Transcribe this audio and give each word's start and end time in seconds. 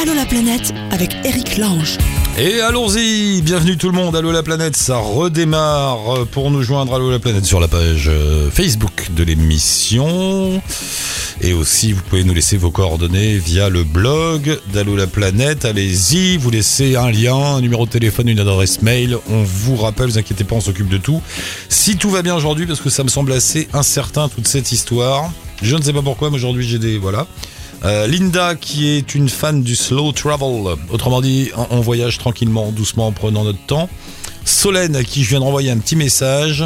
Allô 0.00 0.14
la 0.14 0.26
planète 0.26 0.72
avec 0.92 1.16
Eric 1.24 1.58
Lange. 1.58 1.98
Et 2.38 2.60
allons-y, 2.60 3.42
bienvenue 3.42 3.76
tout 3.76 3.88
le 3.88 3.94
monde, 3.94 4.14
Allô 4.14 4.30
la 4.30 4.44
planète, 4.44 4.76
ça 4.76 4.96
redémarre 4.96 6.24
pour 6.30 6.52
nous 6.52 6.62
joindre 6.62 6.94
Allô 6.94 7.10
la 7.10 7.18
planète 7.18 7.44
sur 7.44 7.58
la 7.58 7.66
page 7.66 8.06
euh, 8.06 8.48
Facebook 8.48 9.08
de 9.10 9.24
l'émission. 9.24 10.62
Et 11.40 11.52
aussi, 11.52 11.94
vous 11.94 12.02
pouvez 12.02 12.22
nous 12.22 12.32
laisser 12.32 12.56
vos 12.56 12.70
coordonnées 12.70 13.38
via 13.38 13.68
le 13.70 13.82
blog 13.82 14.60
d'Allô 14.72 14.94
la 14.94 15.08
planète. 15.08 15.64
Allez-y, 15.64 16.36
vous 16.36 16.50
laissez 16.50 16.94
un 16.94 17.10
lien, 17.10 17.34
un 17.34 17.60
numéro 17.60 17.84
de 17.84 17.90
téléphone, 17.90 18.28
une 18.28 18.38
adresse 18.38 18.82
mail. 18.82 19.18
On 19.28 19.42
vous 19.42 19.74
rappelle, 19.74 20.06
vous 20.06 20.18
inquiétez 20.18 20.44
pas, 20.44 20.54
on 20.54 20.60
s'occupe 20.60 20.88
de 20.88 20.98
tout. 20.98 21.20
Si 21.68 21.96
tout 21.96 22.10
va 22.10 22.22
bien 22.22 22.36
aujourd'hui, 22.36 22.66
parce 22.66 22.80
que 22.80 22.90
ça 22.90 23.02
me 23.02 23.08
semble 23.08 23.32
assez 23.32 23.66
incertain 23.72 24.28
toute 24.28 24.46
cette 24.46 24.70
histoire. 24.70 25.32
Je 25.60 25.74
ne 25.74 25.82
sais 25.82 25.92
pas 25.92 26.02
pourquoi, 26.02 26.30
mais 26.30 26.36
aujourd'hui 26.36 26.64
j'ai 26.64 26.78
des... 26.78 26.98
Voilà. 26.98 27.26
Euh, 27.84 28.06
Linda, 28.06 28.54
qui 28.54 28.88
est 28.88 29.14
une 29.14 29.28
fan 29.28 29.62
du 29.62 29.76
slow 29.76 30.12
travel, 30.12 30.76
autrement 30.90 31.20
dit, 31.20 31.50
on, 31.70 31.80
voyage 31.80 32.18
tranquillement, 32.18 32.72
doucement, 32.72 33.06
en 33.06 33.12
prenant 33.12 33.44
notre 33.44 33.64
temps. 33.66 33.88
Solène, 34.44 34.96
à 34.96 35.04
qui 35.04 35.22
je 35.22 35.30
viens 35.30 35.40
de 35.40 35.44
renvoyer 35.44 35.70
un 35.70 35.78
petit 35.78 35.94
message, 35.94 36.64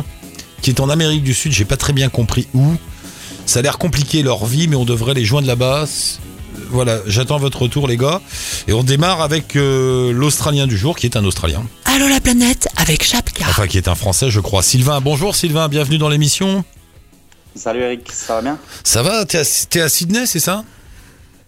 qui 0.62 0.70
est 0.70 0.80
en 0.80 0.88
Amérique 0.88 1.22
du 1.22 1.34
Sud, 1.34 1.52
j'ai 1.52 1.64
pas 1.64 1.76
très 1.76 1.92
bien 1.92 2.08
compris 2.08 2.48
où. 2.54 2.74
Ça 3.44 3.58
a 3.58 3.62
l'air 3.62 3.76
compliqué 3.78 4.22
leur 4.22 4.46
vie, 4.46 4.68
mais 4.68 4.76
on 4.76 4.84
devrait 4.84 5.14
les 5.14 5.24
joindre 5.24 5.46
là-bas. 5.48 5.86
Voilà, 6.70 7.00
j'attends 7.06 7.38
votre 7.38 7.62
retour, 7.62 7.88
les 7.88 7.96
gars. 7.98 8.22
Et 8.66 8.72
on 8.72 8.82
démarre 8.82 9.20
avec 9.20 9.56
euh, 9.56 10.12
l'Australien 10.12 10.66
du 10.66 10.78
jour, 10.78 10.96
qui 10.96 11.06
est 11.06 11.16
un 11.16 11.24
Australien. 11.24 11.62
Allô 11.84 12.08
la 12.08 12.20
planète 12.20 12.68
avec 12.76 13.04
Chapka. 13.04 13.44
Enfin, 13.48 13.66
qui 13.66 13.76
est 13.76 13.88
un 13.88 13.94
Français, 13.94 14.30
je 14.30 14.40
crois. 14.40 14.62
Sylvain, 14.62 15.00
bonjour 15.02 15.34
Sylvain, 15.36 15.68
bienvenue 15.68 15.98
dans 15.98 16.08
l'émission. 16.08 16.64
Salut 17.54 17.80
Eric, 17.80 18.10
ça 18.10 18.36
va 18.36 18.42
bien? 18.42 18.58
Ça 18.82 19.02
va 19.02 19.26
T'es 19.26 19.38
à, 19.38 19.44
t'es 19.68 19.82
à 19.82 19.90
Sydney, 19.90 20.24
c'est 20.24 20.40
ça? 20.40 20.64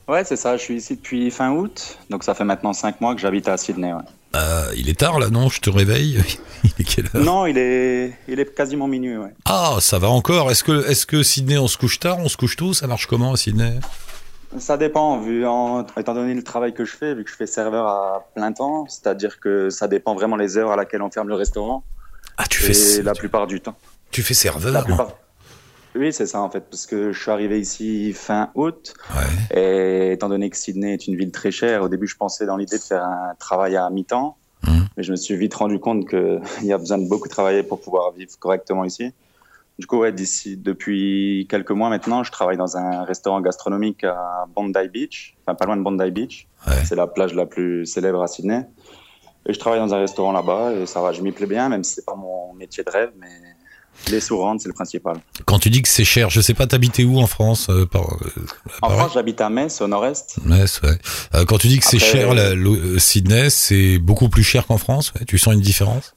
Ouais, 0.08 0.22
c'est 0.24 0.36
ça, 0.36 0.56
je 0.56 0.62
suis 0.62 0.76
ici 0.76 0.96
depuis 0.96 1.30
fin 1.30 1.50
août, 1.52 1.98
donc 2.10 2.24
ça 2.24 2.34
fait 2.34 2.44
maintenant 2.44 2.72
5 2.74 3.00
mois 3.00 3.14
que 3.14 3.20
j'habite 3.20 3.48
à 3.48 3.56
Sydney. 3.56 3.92
Ouais. 3.92 4.02
Euh, 4.36 4.66
Il 4.76 4.88
est 4.90 4.98
tard 4.98 5.18
là, 5.18 5.30
non? 5.30 5.48
Je 5.48 5.60
te 5.60 5.70
réveille? 5.70 6.22
Il 6.64 6.70
est 6.78 6.84
quelle 6.84 7.06
heure? 7.14 7.22
Non, 7.24 7.46
il 7.46 7.56
est, 7.58 8.12
il 8.28 8.40
est 8.40 8.54
quasiment 8.54 8.86
minuit, 8.88 9.16
ouais. 9.16 9.32
Ah, 9.44 9.76
ça 9.80 9.98
va 9.98 10.08
encore. 10.08 10.50
Est-ce 10.50 10.64
que, 10.64 10.86
est-ce 10.88 11.06
que 11.06 11.22
Sydney, 11.22 11.56
on 11.58 11.68
se 11.68 11.76
couche 11.78 11.98
tard, 12.00 12.18
on 12.20 12.28
se 12.28 12.36
couche 12.36 12.56
tôt? 12.56 12.72
Ça 12.72 12.86
marche 12.86 13.06
comment 13.06 13.32
à 13.32 13.36
Sydney? 13.36 13.78
Ça 14.58 14.76
dépend, 14.76 15.18
vu 15.20 15.46
en, 15.46 15.84
étant 15.98 16.14
donné 16.14 16.32
le 16.34 16.42
travail 16.42 16.72
que 16.74 16.84
je 16.84 16.96
fais, 16.96 17.14
vu 17.14 17.24
que 17.24 17.30
je 17.30 17.36
fais 17.36 17.46
serveur 17.46 17.86
à 17.86 18.28
plein 18.34 18.52
temps, 18.52 18.86
c'est-à-dire 18.88 19.40
que 19.40 19.68
ça 19.70 19.88
dépend 19.88 20.14
vraiment 20.14 20.36
les 20.36 20.56
heures 20.56 20.70
à 20.70 20.76
laquelle 20.76 21.02
on 21.02 21.10
ferme 21.10 21.28
le 21.28 21.34
restaurant, 21.34 21.82
Ah, 22.38 22.44
tu 22.48 22.62
et 22.64 22.72
fais, 22.74 23.02
la 23.02 23.12
plupart 23.14 23.46
du 23.46 23.60
temps. 23.60 23.76
tu 24.10 24.22
fais 24.22 24.32
La 24.34 24.38
serveur 24.38 24.84
plupart. 24.84 25.12
Oui, 25.96 26.12
c'est 26.12 26.26
ça 26.26 26.40
en 26.40 26.50
fait, 26.50 26.64
parce 26.68 26.86
que 26.86 27.12
je 27.12 27.20
suis 27.22 27.30
arrivé 27.30 27.60
ici 27.60 28.12
fin 28.12 28.50
août, 28.54 28.94
Ouais. 29.14 29.56
et 29.60 30.12
étant 30.12 30.28
donné 30.28 30.50
que 30.50 30.56
Sydney 30.56 30.94
est 30.94 31.06
une 31.06 31.16
ville 31.16 31.30
très 31.30 31.50
chère, 31.52 31.82
au 31.82 31.88
début 31.88 32.06
je 32.08 32.16
pensais 32.16 32.46
dans 32.46 32.56
l'idée 32.56 32.78
de 32.78 32.82
faire 32.82 33.04
un 33.04 33.34
travail 33.38 33.76
à 33.76 33.88
mi-temps, 33.90 34.36
Mhm. 34.66 34.86
mais 34.96 35.02
je 35.04 35.10
me 35.12 35.16
suis 35.16 35.36
vite 35.36 35.54
rendu 35.54 35.78
compte 35.78 36.08
qu'il 36.08 36.40
y 36.64 36.72
a 36.72 36.78
besoin 36.78 36.98
de 36.98 37.08
beaucoup 37.08 37.28
travailler 37.28 37.62
pour 37.62 37.80
pouvoir 37.80 38.10
vivre 38.12 38.32
correctement 38.38 38.84
ici. 38.84 39.12
Du 39.78 39.86
coup, 39.88 39.98
ouais, 39.98 40.12
d'ici, 40.12 40.56
depuis 40.56 41.46
quelques 41.50 41.72
mois 41.72 41.88
maintenant, 41.90 42.22
je 42.22 42.30
travaille 42.30 42.56
dans 42.56 42.76
un 42.76 43.02
restaurant 43.04 43.40
gastronomique 43.40 44.04
à 44.04 44.46
Bondi 44.54 44.88
Beach, 44.92 45.36
enfin 45.42 45.54
pas 45.56 45.64
loin 45.66 45.76
de 45.76 45.82
Bondi 45.82 46.10
Beach. 46.12 46.46
Ouais. 46.66 46.74
C'est 46.84 46.94
la 46.94 47.06
plage 47.08 47.34
la 47.34 47.44
plus 47.46 47.84
célèbre 47.84 48.22
à 48.22 48.28
Sydney. 48.28 48.66
Et 49.46 49.52
je 49.52 49.58
travaille 49.58 49.80
dans 49.80 49.92
un 49.92 49.98
restaurant 49.98 50.32
là-bas 50.32 50.72
et 50.72 50.86
ça 50.86 51.00
va, 51.00 51.12
je 51.12 51.22
m'y 51.22 51.32
plais 51.32 51.46
bien, 51.46 51.68
même 51.68 51.82
si 51.84 51.94
c'est 51.96 52.06
pas 52.06 52.14
mon 52.14 52.52
métier 52.54 52.82
de 52.84 52.90
rêve, 52.90 53.10
mais 53.18 53.26
les 54.10 54.20
sous 54.20 54.38
rentrent, 54.38 54.62
c'est 54.62 54.68
le 54.68 54.74
principal. 54.74 55.16
Quand 55.46 55.58
tu 55.58 55.70
dis 55.70 55.82
que 55.82 55.88
c'est 55.88 56.04
cher, 56.04 56.30
je 56.30 56.40
sais 56.40 56.54
pas, 56.54 56.66
t'habitais 56.66 57.04
où 57.04 57.18
en 57.18 57.26
France 57.26 57.68
euh, 57.70 57.86
par, 57.86 58.02
euh, 58.14 58.28
En 58.82 58.90
France, 58.90 59.12
j'habite 59.14 59.40
à 59.40 59.48
Metz, 59.50 59.80
au 59.80 59.86
nord-est. 59.88 60.38
Metz, 60.44 60.80
ouais. 60.82 60.98
Euh, 61.34 61.44
Quand 61.44 61.58
tu 61.58 61.68
dis 61.68 61.78
que 61.78 61.86
c'est 61.86 61.98
cher, 61.98 62.34
la- 62.34 62.52
Sydney, 62.98 63.50
c'est 63.50 63.98
beaucoup 63.98 64.28
plus 64.28 64.44
cher 64.44 64.66
qu'en 64.66 64.78
France. 64.78 65.12
ouais? 65.14 65.24
Tu 65.26 65.38
sens 65.38 65.54
une 65.54 65.60
différence? 65.60 66.14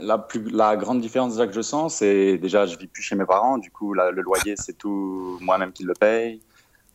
La, 0.00 0.18
plus, 0.18 0.50
la 0.50 0.76
grande 0.76 1.00
différence 1.00 1.32
déjà 1.34 1.46
que 1.46 1.52
je 1.54 1.60
sens, 1.60 1.96
c'est 1.96 2.38
déjà, 2.38 2.66
je 2.66 2.76
vis 2.78 2.86
plus 2.86 3.02
chez 3.02 3.14
mes 3.16 3.26
parents, 3.26 3.58
du 3.58 3.70
coup, 3.70 3.92
le 3.94 4.10
loyer, 4.22 4.54
c'est 4.56 4.76
tout 4.78 5.38
moi-même 5.40 5.72
qui 5.72 5.84
le 5.84 5.92
paye. 5.92 6.40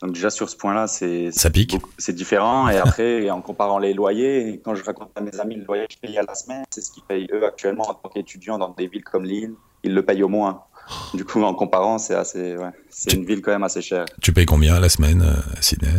Donc 0.01 0.13
déjà 0.13 0.29
sur 0.29 0.49
ce 0.49 0.55
point-là, 0.55 0.87
c'est 0.87 1.29
c'est 1.31 2.13
différent. 2.13 2.69
Et 2.69 2.77
après, 2.77 3.29
en 3.31 3.41
comparant 3.41 3.79
les 3.79 3.93
loyers, 3.93 4.61
quand 4.63 4.75
je 4.75 4.83
raconte 4.83 5.11
à 5.15 5.21
mes 5.21 5.39
amis 5.39 5.55
le 5.55 5.65
loyer 5.65 5.87
que 5.87 5.93
je 5.93 5.99
paye 5.99 6.17
à 6.17 6.23
la 6.23 6.35
semaine, 6.35 6.63
c'est 6.69 6.81
ce 6.81 6.91
qu'ils 6.91 7.03
payent 7.03 7.27
eux 7.33 7.45
actuellement 7.45 7.89
en 7.89 7.93
tant 7.93 8.09
qu'étudiants 8.09 8.57
dans 8.57 8.69
des 8.69 8.87
villes 8.87 9.03
comme 9.03 9.25
Lille, 9.25 9.53
ils 9.83 9.93
le 9.93 10.03
payent 10.03 10.23
au 10.23 10.29
moins. 10.29 10.63
Du 11.13 11.23
coup, 11.23 11.43
en 11.43 11.53
comparant, 11.53 11.97
c'est 11.99 12.15
assez, 12.15 12.57
ouais, 12.57 12.71
c'est 12.89 13.13
une 13.13 13.25
ville 13.25 13.41
quand 13.41 13.51
même 13.51 13.63
assez 13.63 13.81
chère. 13.81 14.05
Tu 14.21 14.33
payes 14.33 14.45
combien 14.45 14.75
à 14.75 14.79
la 14.79 14.89
semaine 14.89 15.21
euh, 15.21 15.57
à 15.57 15.61
Sydney? 15.61 15.93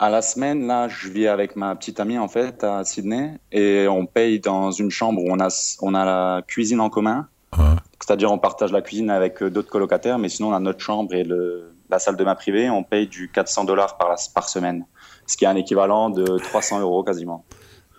À 0.00 0.10
la 0.10 0.20
semaine, 0.20 0.66
là, 0.66 0.86
je 0.88 1.08
vis 1.08 1.26
avec 1.28 1.56
ma 1.56 1.74
petite 1.74 1.98
amie 1.98 2.18
en 2.18 2.28
fait 2.28 2.62
à 2.62 2.84
Sydney 2.84 3.38
et 3.52 3.88
on 3.88 4.06
paye 4.06 4.38
dans 4.38 4.70
une 4.70 4.90
chambre 4.90 5.22
où 5.22 5.28
on 5.30 5.40
a 5.40 5.48
on 5.80 5.94
a 5.94 6.04
la 6.04 6.42
cuisine 6.46 6.80
en 6.80 6.90
commun. 6.90 7.26
Ouais. 7.56 7.64
C'est-à-dire 8.00 8.30
on 8.30 8.38
partage 8.38 8.70
la 8.70 8.82
cuisine 8.82 9.10
avec 9.10 9.42
euh, 9.42 9.50
d'autres 9.50 9.70
colocataires, 9.70 10.18
mais 10.18 10.28
sinon 10.28 10.50
on 10.50 10.52
a 10.52 10.60
notre 10.60 10.80
chambre 10.80 11.14
et 11.14 11.24
le, 11.24 11.72
la 11.90 11.98
salle 11.98 12.16
de 12.16 12.24
bain 12.24 12.34
privée, 12.34 12.68
on 12.70 12.82
paye 12.84 13.06
du 13.06 13.30
400 13.30 13.64
dollars 13.64 13.96
par, 13.96 14.14
par 14.34 14.48
semaine, 14.48 14.84
ce 15.26 15.36
qui 15.36 15.44
est 15.44 15.48
un 15.48 15.56
équivalent 15.56 16.10
de 16.10 16.38
300 16.38 16.80
euros 16.80 17.02
quasiment. 17.02 17.44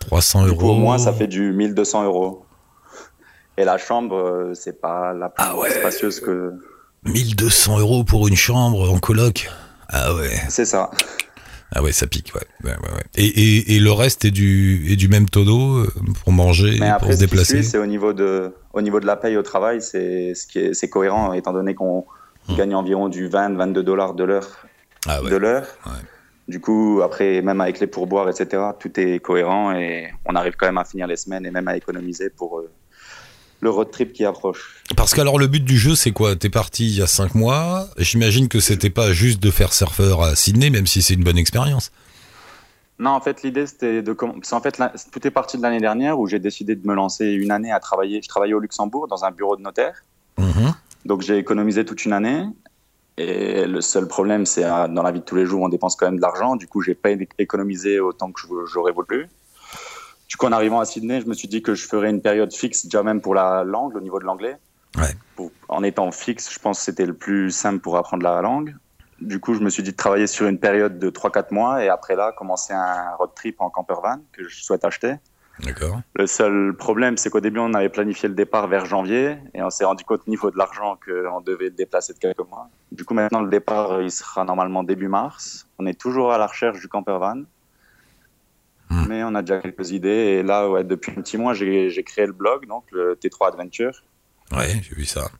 300 0.00 0.44
Du 0.46 0.52
coup, 0.54 0.66
euros. 0.66 0.72
au 0.72 0.76
moins 0.76 0.98
ça 0.98 1.12
fait 1.12 1.26
du 1.26 1.52
1200 1.52 2.04
euros. 2.04 2.44
Et 3.58 3.64
la 3.64 3.76
chambre, 3.78 4.16
euh, 4.16 4.54
c'est 4.54 4.80
pas 4.80 5.12
la 5.12 5.28
plus 5.28 5.44
Ah 5.46 5.56
ouais. 5.58 5.70
spacieuse 5.70 6.20
que. 6.20 6.54
1200 7.04 7.78
euros 7.80 8.04
pour 8.04 8.28
une 8.28 8.36
chambre 8.36 8.90
en 8.90 8.98
coloc. 8.98 9.50
Ah 9.88 10.14
ouais. 10.14 10.30
C'est 10.48 10.64
ça. 10.64 10.90
Ah 11.72 11.82
ouais, 11.82 11.92
ça 11.92 12.06
pique, 12.06 12.32
ouais. 12.34 12.68
ouais, 12.68 12.76
ouais. 12.76 13.02
Et, 13.16 13.26
et, 13.26 13.76
et 13.76 13.78
le 13.80 13.92
reste 13.92 14.24
est 14.24 14.30
du, 14.32 14.90
est 14.92 14.96
du 14.96 15.08
même 15.08 15.28
tonneau 15.28 15.86
pour 16.24 16.32
manger, 16.32 16.76
Mais 16.80 16.90
pour 17.00 17.12
se 17.12 17.18
déplacer? 17.18 17.62
c'est 17.62 17.78
au 17.78 17.86
niveau 17.86 18.12
de, 18.12 18.52
au 18.72 18.82
niveau 18.82 18.98
de 18.98 19.06
la 19.06 19.16
paye 19.16 19.36
au 19.36 19.42
travail, 19.42 19.80
c'est 19.80 20.34
ce 20.34 20.46
qui 20.48 20.58
est, 20.58 20.74
c'est 20.74 20.88
cohérent 20.88 21.32
étant 21.32 21.52
donné 21.52 21.74
qu'on 21.74 22.04
Hmm. 22.52 22.56
gagne 22.56 22.74
environ 22.74 23.08
du 23.08 23.28
20, 23.28 23.54
22 23.56 23.82
dollars 23.82 24.14
de 24.14 24.24
l'heure, 24.24 24.48
Ah 25.06 25.22
ouais. 25.22 25.30
de 25.30 25.36
l'heure. 25.36 25.66
Ouais. 25.86 25.92
Du 26.48 26.60
coup, 26.60 27.00
après, 27.04 27.42
même 27.42 27.60
avec 27.60 27.78
les 27.80 27.86
pourboires, 27.86 28.28
etc., 28.28 28.62
tout 28.78 28.98
est 28.98 29.20
cohérent 29.20 29.72
et 29.72 30.08
on 30.26 30.34
arrive 30.34 30.54
quand 30.58 30.66
même 30.66 30.78
à 30.78 30.84
finir 30.84 31.06
les 31.06 31.16
semaines 31.16 31.46
et 31.46 31.50
même 31.50 31.68
à 31.68 31.76
économiser 31.76 32.28
pour 32.30 32.58
euh, 32.58 32.70
le 33.60 33.70
road 33.70 33.90
trip 33.92 34.12
qui 34.12 34.24
approche. 34.24 34.82
Parce 34.96 35.14
qu'alors 35.14 35.38
le 35.38 35.46
but 35.46 35.62
du 35.64 35.78
jeu 35.78 35.94
c'est 35.94 36.10
quoi? 36.10 36.34
T'es 36.34 36.48
parti 36.50 36.86
il 36.88 36.98
y 36.98 37.02
a 37.02 37.06
5 37.06 37.34
mois. 37.36 37.86
J'imagine 37.98 38.48
que 38.48 38.58
c'était 38.58 38.90
pas 38.90 39.12
juste 39.12 39.40
de 39.40 39.50
faire 39.50 39.72
surfeur 39.72 40.22
à 40.22 40.34
Sydney, 40.34 40.70
même 40.70 40.86
si 40.88 41.02
c'est 41.02 41.14
une 41.14 41.22
bonne 41.24 41.38
expérience. 41.38 41.92
Non, 42.98 43.10
en 43.12 43.20
fait, 43.22 43.42
l'idée, 43.42 43.66
c'était 43.66 44.02
de. 44.02 44.14
En 44.52 44.60
fait, 44.60 44.76
la- 44.76 44.92
tout 45.12 45.26
est 45.26 45.30
parti 45.30 45.56
de 45.56 45.62
l'année 45.62 45.80
dernière 45.80 46.18
où 46.18 46.26
j'ai 46.26 46.38
décidé 46.38 46.74
de 46.76 46.86
me 46.86 46.94
lancer 46.94 47.26
une 47.26 47.50
année 47.50 47.72
à 47.72 47.80
travailler. 47.80 48.20
Je 48.22 48.28
travaillais 48.28 48.52
au 48.52 48.58
Luxembourg 48.60 49.06
dans 49.08 49.24
un 49.24 49.30
bureau 49.30 49.56
de 49.56 49.62
notaire. 49.62 50.04
Mhm. 50.36 50.74
Donc 51.04 51.22
j'ai 51.22 51.38
économisé 51.38 51.84
toute 51.84 52.04
une 52.04 52.12
année. 52.12 52.44
Et 53.16 53.66
le 53.66 53.80
seul 53.80 54.08
problème, 54.08 54.46
c'est 54.46 54.64
euh, 54.64 54.88
dans 54.88 55.02
la 55.02 55.10
vie 55.10 55.20
de 55.20 55.24
tous 55.24 55.36
les 55.36 55.44
jours, 55.44 55.62
on 55.62 55.68
dépense 55.68 55.94
quand 55.96 56.06
même 56.06 56.16
de 56.16 56.22
l'argent. 56.22 56.56
Du 56.56 56.66
coup, 56.66 56.80
j'ai 56.80 56.94
pas 56.94 57.10
économisé 57.38 58.00
autant 58.00 58.32
que 58.32 58.40
j'aurais 58.66 58.92
voulu. 58.92 59.28
Du 60.28 60.36
coup, 60.36 60.46
en 60.46 60.52
arrivant 60.52 60.80
à 60.80 60.84
Sydney, 60.84 61.20
je 61.20 61.26
me 61.26 61.34
suis 61.34 61.48
dit 61.48 61.60
que 61.60 61.74
je 61.74 61.86
ferais 61.86 62.08
une 62.08 62.22
période 62.22 62.52
fixe, 62.54 62.86
déjà 62.86 63.02
même 63.02 63.20
pour 63.20 63.34
la 63.34 63.64
langue, 63.64 63.96
au 63.96 64.00
niveau 64.00 64.18
de 64.20 64.24
l'anglais. 64.24 64.56
Ouais. 64.96 65.14
Pour- 65.36 65.50
en 65.68 65.82
étant 65.82 66.10
fixe, 66.12 66.52
je 66.52 66.58
pense 66.58 66.78
que 66.78 66.84
c'était 66.84 67.04
le 67.06 67.14
plus 67.14 67.50
simple 67.50 67.80
pour 67.80 67.96
apprendre 67.96 68.22
la 68.22 68.40
langue. 68.40 68.74
Du 69.20 69.38
coup, 69.38 69.52
je 69.54 69.60
me 69.60 69.68
suis 69.68 69.82
dit 69.82 69.90
de 69.90 69.96
travailler 69.96 70.26
sur 70.26 70.46
une 70.46 70.58
période 70.58 70.98
de 70.98 71.10
3-4 71.10 71.50
mois 71.52 71.84
et 71.84 71.88
après 71.88 72.16
là, 72.16 72.32
commencer 72.32 72.72
un 72.72 73.14
road 73.18 73.30
trip 73.34 73.60
en 73.60 73.68
camper 73.68 73.96
van 74.02 74.18
que 74.32 74.48
je 74.48 74.62
souhaite 74.62 74.84
acheter. 74.84 75.16
D'accord. 75.64 76.00
Le 76.14 76.26
seul 76.26 76.74
problème, 76.74 77.16
c'est 77.16 77.30
qu'au 77.30 77.40
début, 77.40 77.60
on 77.60 77.74
avait 77.74 77.88
planifié 77.88 78.28
le 78.28 78.34
départ 78.34 78.68
vers 78.68 78.86
janvier 78.86 79.36
et 79.54 79.62
on 79.62 79.70
s'est 79.70 79.84
rendu 79.84 80.04
compte 80.04 80.22
au 80.26 80.30
niveau 80.30 80.50
de 80.50 80.56
l'argent 80.56 80.98
qu'on 81.04 81.40
devait 81.40 81.66
le 81.66 81.70
déplacer 81.70 82.12
de 82.12 82.18
quelques 82.18 82.48
mois. 82.48 82.68
Du 82.92 83.04
coup, 83.04 83.14
maintenant, 83.14 83.40
le 83.40 83.50
départ, 83.50 83.92
euh, 83.92 84.02
il 84.02 84.10
sera 84.10 84.44
normalement 84.44 84.82
début 84.82 85.08
mars. 85.08 85.66
On 85.78 85.86
est 85.86 85.98
toujours 85.98 86.32
à 86.32 86.38
la 86.38 86.46
recherche 86.46 86.80
du 86.80 86.88
camper 86.88 87.18
van. 87.18 87.42
Hmm. 88.90 89.06
Mais 89.08 89.22
on 89.22 89.34
a 89.34 89.42
déjà 89.42 89.60
quelques 89.60 89.90
idées. 89.90 90.08
Et 90.08 90.42
là, 90.42 90.68
ouais, 90.68 90.84
depuis 90.84 91.12
un 91.12 91.22
petit 91.22 91.38
mois, 91.38 91.54
j'ai 91.54 92.04
créé 92.04 92.26
le 92.26 92.32
blog, 92.32 92.66
donc 92.66 92.84
le 92.90 93.14
T3 93.14 93.48
Adventure. 93.48 94.02
Ouais, 94.52 94.80
j'ai 94.82 94.94
vu 94.94 95.04
ça. 95.04 95.30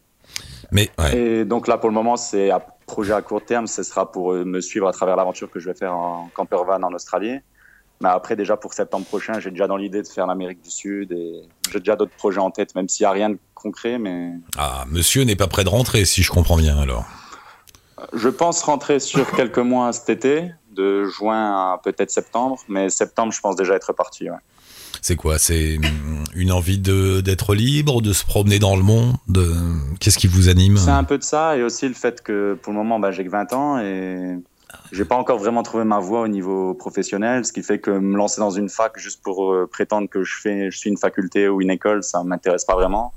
Mais 0.70 0.90
ouais. 0.99 1.16
Et 1.16 1.44
donc 1.44 1.66
là, 1.66 1.78
pour 1.78 1.88
le 1.88 1.94
moment, 1.94 2.16
c'est 2.16 2.50
un 2.50 2.62
projet 2.87 3.12
à 3.12 3.23
court 3.23 3.44
terme. 3.44 3.66
Ce 3.66 3.82
sera 3.82 4.11
pour 4.11 4.32
euh, 4.32 4.44
me 4.44 4.61
suivre 4.61 4.87
à 4.87 4.93
travers 4.93 5.16
l'aventure 5.16 5.50
que 5.50 5.58
je 5.58 5.69
vais 5.69 5.75
faire 5.75 5.94
en 5.94 6.31
camper 6.34 6.56
van 6.64 6.82
en 6.82 6.93
Australie. 6.93 7.40
Mais 8.02 8.08
après, 8.08 8.35
déjà 8.35 8.56
pour 8.56 8.73
septembre 8.73 9.05
prochain, 9.06 9.41
j'ai 9.41 9.50
déjà 9.50 9.67
dans 9.67 9.76
l'idée 9.76 10.00
de 10.02 10.08
faire 10.08 10.26
l'Amérique 10.26 10.62
du 10.62 10.70
Sud 10.70 11.12
et 11.12 11.43
j'ai 11.70 11.81
déjà 11.81 11.97
d'autres 11.97 12.17
projets 12.17 12.41
en 12.41 12.50
tête, 12.50 12.75
même 12.75 12.88
s'il 12.88 13.05
n'y 13.05 13.08
a 13.08 13.12
rien 13.12 13.31
de 13.31 13.38
concret. 13.55 13.99
Mais 13.99 14.31
Ah, 14.56 14.85
monsieur 14.88 15.23
n'est 15.25 15.37
pas 15.37 15.49
prêt 15.49 15.64
de 15.64 15.69
rentrer, 15.69 16.05
si 16.06 16.23
je 16.23 16.31
comprends 16.31 16.56
bien 16.56 16.79
alors. 16.79 17.05
je 18.14 18.29
pense 18.31 18.62
rentrer 18.62 19.00
sur 19.00 19.31
quelques 19.37 19.58
mois 19.58 19.93
cet 19.93 20.08
été, 20.08 20.50
de 20.75 21.05
juin 21.05 21.73
à 21.73 21.81
peut-être 21.85 22.11
septembre. 22.11 22.58
Mais 22.69 22.88
septembre, 22.88 23.32
je 23.32 23.41
pense 23.41 23.55
déjà 23.56 23.75
être 23.75 23.93
parti. 23.93 24.31
ouais. 24.31 24.37
C'est 25.02 25.17
quoi? 25.17 25.38
C'est 25.38 25.76
hum, 25.79 26.25
une 26.35 26.52
envie 26.52 26.79
d'être 26.79 27.55
libre, 27.55 28.00
de 28.02 28.12
se 28.14 28.25
promener 28.25 28.58
dans 28.58 28.76
le 28.76 28.82
monde 28.82 29.14
de... 29.29 29.47
Qu'est-ce 29.99 30.19
qui 30.19 30.26
vous 30.26 30.49
anime? 30.49 30.76
C'est 30.79 30.91
un 30.91 31.05
peu 31.05 31.19
de 31.19 31.23
ça 31.23 31.56
et 31.56 31.62
aussi 31.62 31.87
le 31.88 31.94
fait 31.94 32.23
que 32.23 32.58
pour 32.62 32.73
le 32.73 32.79
moment, 32.79 32.99
bah, 32.99 33.11
j'ai 33.11 33.25
que 33.25 33.31
20 33.31 33.52
ans 33.52 33.79
et 33.79 34.37
j'ai 34.93 35.05
pas 35.05 35.17
encore 35.17 35.38
vraiment 35.38 35.62
trouvé 35.62 35.84
ma 35.84 35.99
voie 35.99 36.22
au 36.22 36.28
niveau 36.28 36.75
professionnel, 36.75 37.44
ce 37.44 37.52
qui 37.52 37.62
fait 37.62 37.78
que 37.78 37.90
me 37.90 38.17
lancer 38.17 38.40
dans 38.40 38.50
une 38.50 38.69
fac 38.69 38.99
juste 38.99 39.22
pour 39.22 39.52
euh, 39.52 39.69
prétendre 39.70 40.08
que 40.08 40.25
je 40.25 40.40
fais, 40.40 40.70
je 40.70 40.78
suis 40.78 40.90
une 40.90 40.99
faculté 40.99 41.49
ou 41.49 41.61
une 41.61 41.70
école, 41.70 42.02
ça 42.02 42.22
m'intéresse 42.25 42.64
pas 42.64 42.75
vraiment. 42.75 43.12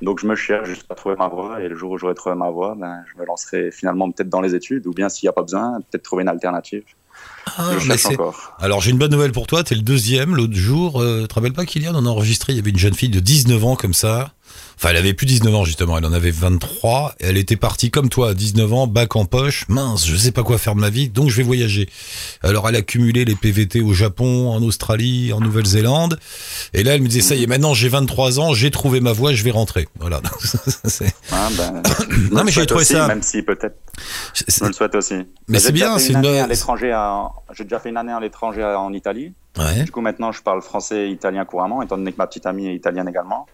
Donc 0.00 0.20
je 0.20 0.26
me 0.26 0.36
cherche 0.36 0.68
jusqu'à 0.68 0.94
trouver 0.94 1.16
ma 1.16 1.28
voie 1.28 1.60
et 1.60 1.68
le 1.68 1.74
jour 1.74 1.90
où 1.90 1.98
j'aurai 1.98 2.14
trouvé 2.14 2.36
ma 2.36 2.50
voie, 2.50 2.74
ben, 2.76 3.02
je 3.12 3.20
me 3.20 3.26
lancerai 3.26 3.70
finalement 3.70 4.10
peut-être 4.10 4.28
dans 4.28 4.40
les 4.40 4.54
études 4.54 4.86
ou 4.86 4.92
bien 4.92 5.08
s'il 5.08 5.26
n'y 5.26 5.30
a 5.30 5.32
pas 5.32 5.42
besoin, 5.42 5.80
peut-être 5.90 6.04
trouver 6.04 6.22
une 6.22 6.28
alternative. 6.28 6.84
Ah, 7.56 7.70
Alors 8.60 8.80
j'ai 8.80 8.90
une 8.90 8.98
bonne 8.98 9.10
nouvelle 9.10 9.32
pour 9.32 9.46
toi, 9.46 9.64
tu 9.64 9.74
es 9.74 9.76
le 9.76 9.82
deuxième 9.82 10.36
l'autre 10.36 10.54
jour. 10.54 11.00
Euh, 11.00 11.22
tu 11.22 11.28
te 11.28 11.34
rappelles 11.34 11.52
pas 11.52 11.64
Kylian, 11.64 11.94
on 11.94 12.06
a 12.06 12.08
enregistré, 12.08 12.52
il 12.52 12.56
y 12.56 12.58
avait 12.60 12.70
une 12.70 12.78
jeune 12.78 12.94
fille 12.94 13.08
de 13.08 13.20
19 13.20 13.64
ans 13.64 13.76
comme 13.76 13.94
ça. 13.94 14.32
Enfin, 14.76 14.90
elle 14.90 14.96
avait 14.96 15.14
plus 15.14 15.26
19 15.26 15.54
ans 15.54 15.64
justement, 15.64 15.98
elle 15.98 16.06
en 16.06 16.12
avait 16.12 16.30
23. 16.30 17.14
Et 17.18 17.26
elle 17.26 17.36
était 17.36 17.56
partie 17.56 17.90
comme 17.90 18.08
toi, 18.08 18.30
à 18.30 18.34
19 18.34 18.72
ans, 18.72 18.86
bac 18.86 19.16
en 19.16 19.24
poche. 19.24 19.64
Mince, 19.68 20.06
je 20.06 20.16
sais 20.16 20.30
pas 20.30 20.44
quoi 20.44 20.56
faire 20.58 20.74
de 20.74 20.80
ma 20.80 20.90
vie, 20.90 21.08
donc 21.08 21.30
je 21.30 21.36
vais 21.36 21.42
voyager. 21.42 21.88
Alors 22.42 22.68
elle 22.68 22.76
a 22.76 22.82
cumulé 22.82 23.24
les 23.24 23.34
PVT 23.34 23.80
au 23.80 23.92
Japon, 23.92 24.50
en 24.50 24.62
Australie, 24.62 25.32
en 25.32 25.40
Nouvelle-Zélande. 25.40 26.18
Et 26.74 26.84
là, 26.84 26.94
elle 26.94 27.02
me 27.02 27.08
disait 27.08 27.22
ça 27.22 27.34
y 27.34 27.42
est, 27.42 27.46
maintenant 27.46 27.74
j'ai 27.74 27.88
23 27.88 28.38
ans, 28.40 28.54
j'ai 28.54 28.70
trouvé 28.70 29.00
ma 29.00 29.12
voie, 29.12 29.32
je 29.32 29.42
vais 29.42 29.50
rentrer. 29.50 29.88
Voilà. 29.98 30.20
ah 31.32 31.48
ben, 31.56 31.82
non 32.30 32.44
mais 32.44 32.52
j'ai 32.52 32.66
trouvé 32.66 32.84
ça. 32.84 33.08
Même 33.08 33.22
si 33.22 33.42
peut-être. 33.42 33.76
Je 34.34 34.64
le 34.64 34.72
souhaite 34.72 34.94
aussi. 34.94 35.16
Mais 35.48 35.58
c'est 35.58 35.72
bien, 35.72 35.98
c'est 35.98 36.12
une 36.12 36.18
année 36.18 36.40
à 36.40 36.46
l'étranger. 36.46 36.96
J'ai 37.52 37.64
déjà 37.64 37.80
fait 37.80 37.88
une 37.88 37.96
année 37.96 38.12
à 38.12 38.20
l'étranger 38.20 38.62
en 38.62 38.92
Italie. 38.92 39.32
Ouais. 39.58 39.82
Du 39.82 39.90
coup, 39.90 40.00
maintenant, 40.00 40.30
je 40.32 40.42
parle 40.42 40.62
français 40.62 41.08
et 41.08 41.10
italien 41.10 41.44
couramment, 41.44 41.82
étant 41.82 41.96
donné 41.98 42.12
que 42.12 42.18
ma 42.18 42.26
petite 42.26 42.46
amie 42.46 42.68
est 42.68 42.74
italienne 42.74 43.08
également. 43.08 43.46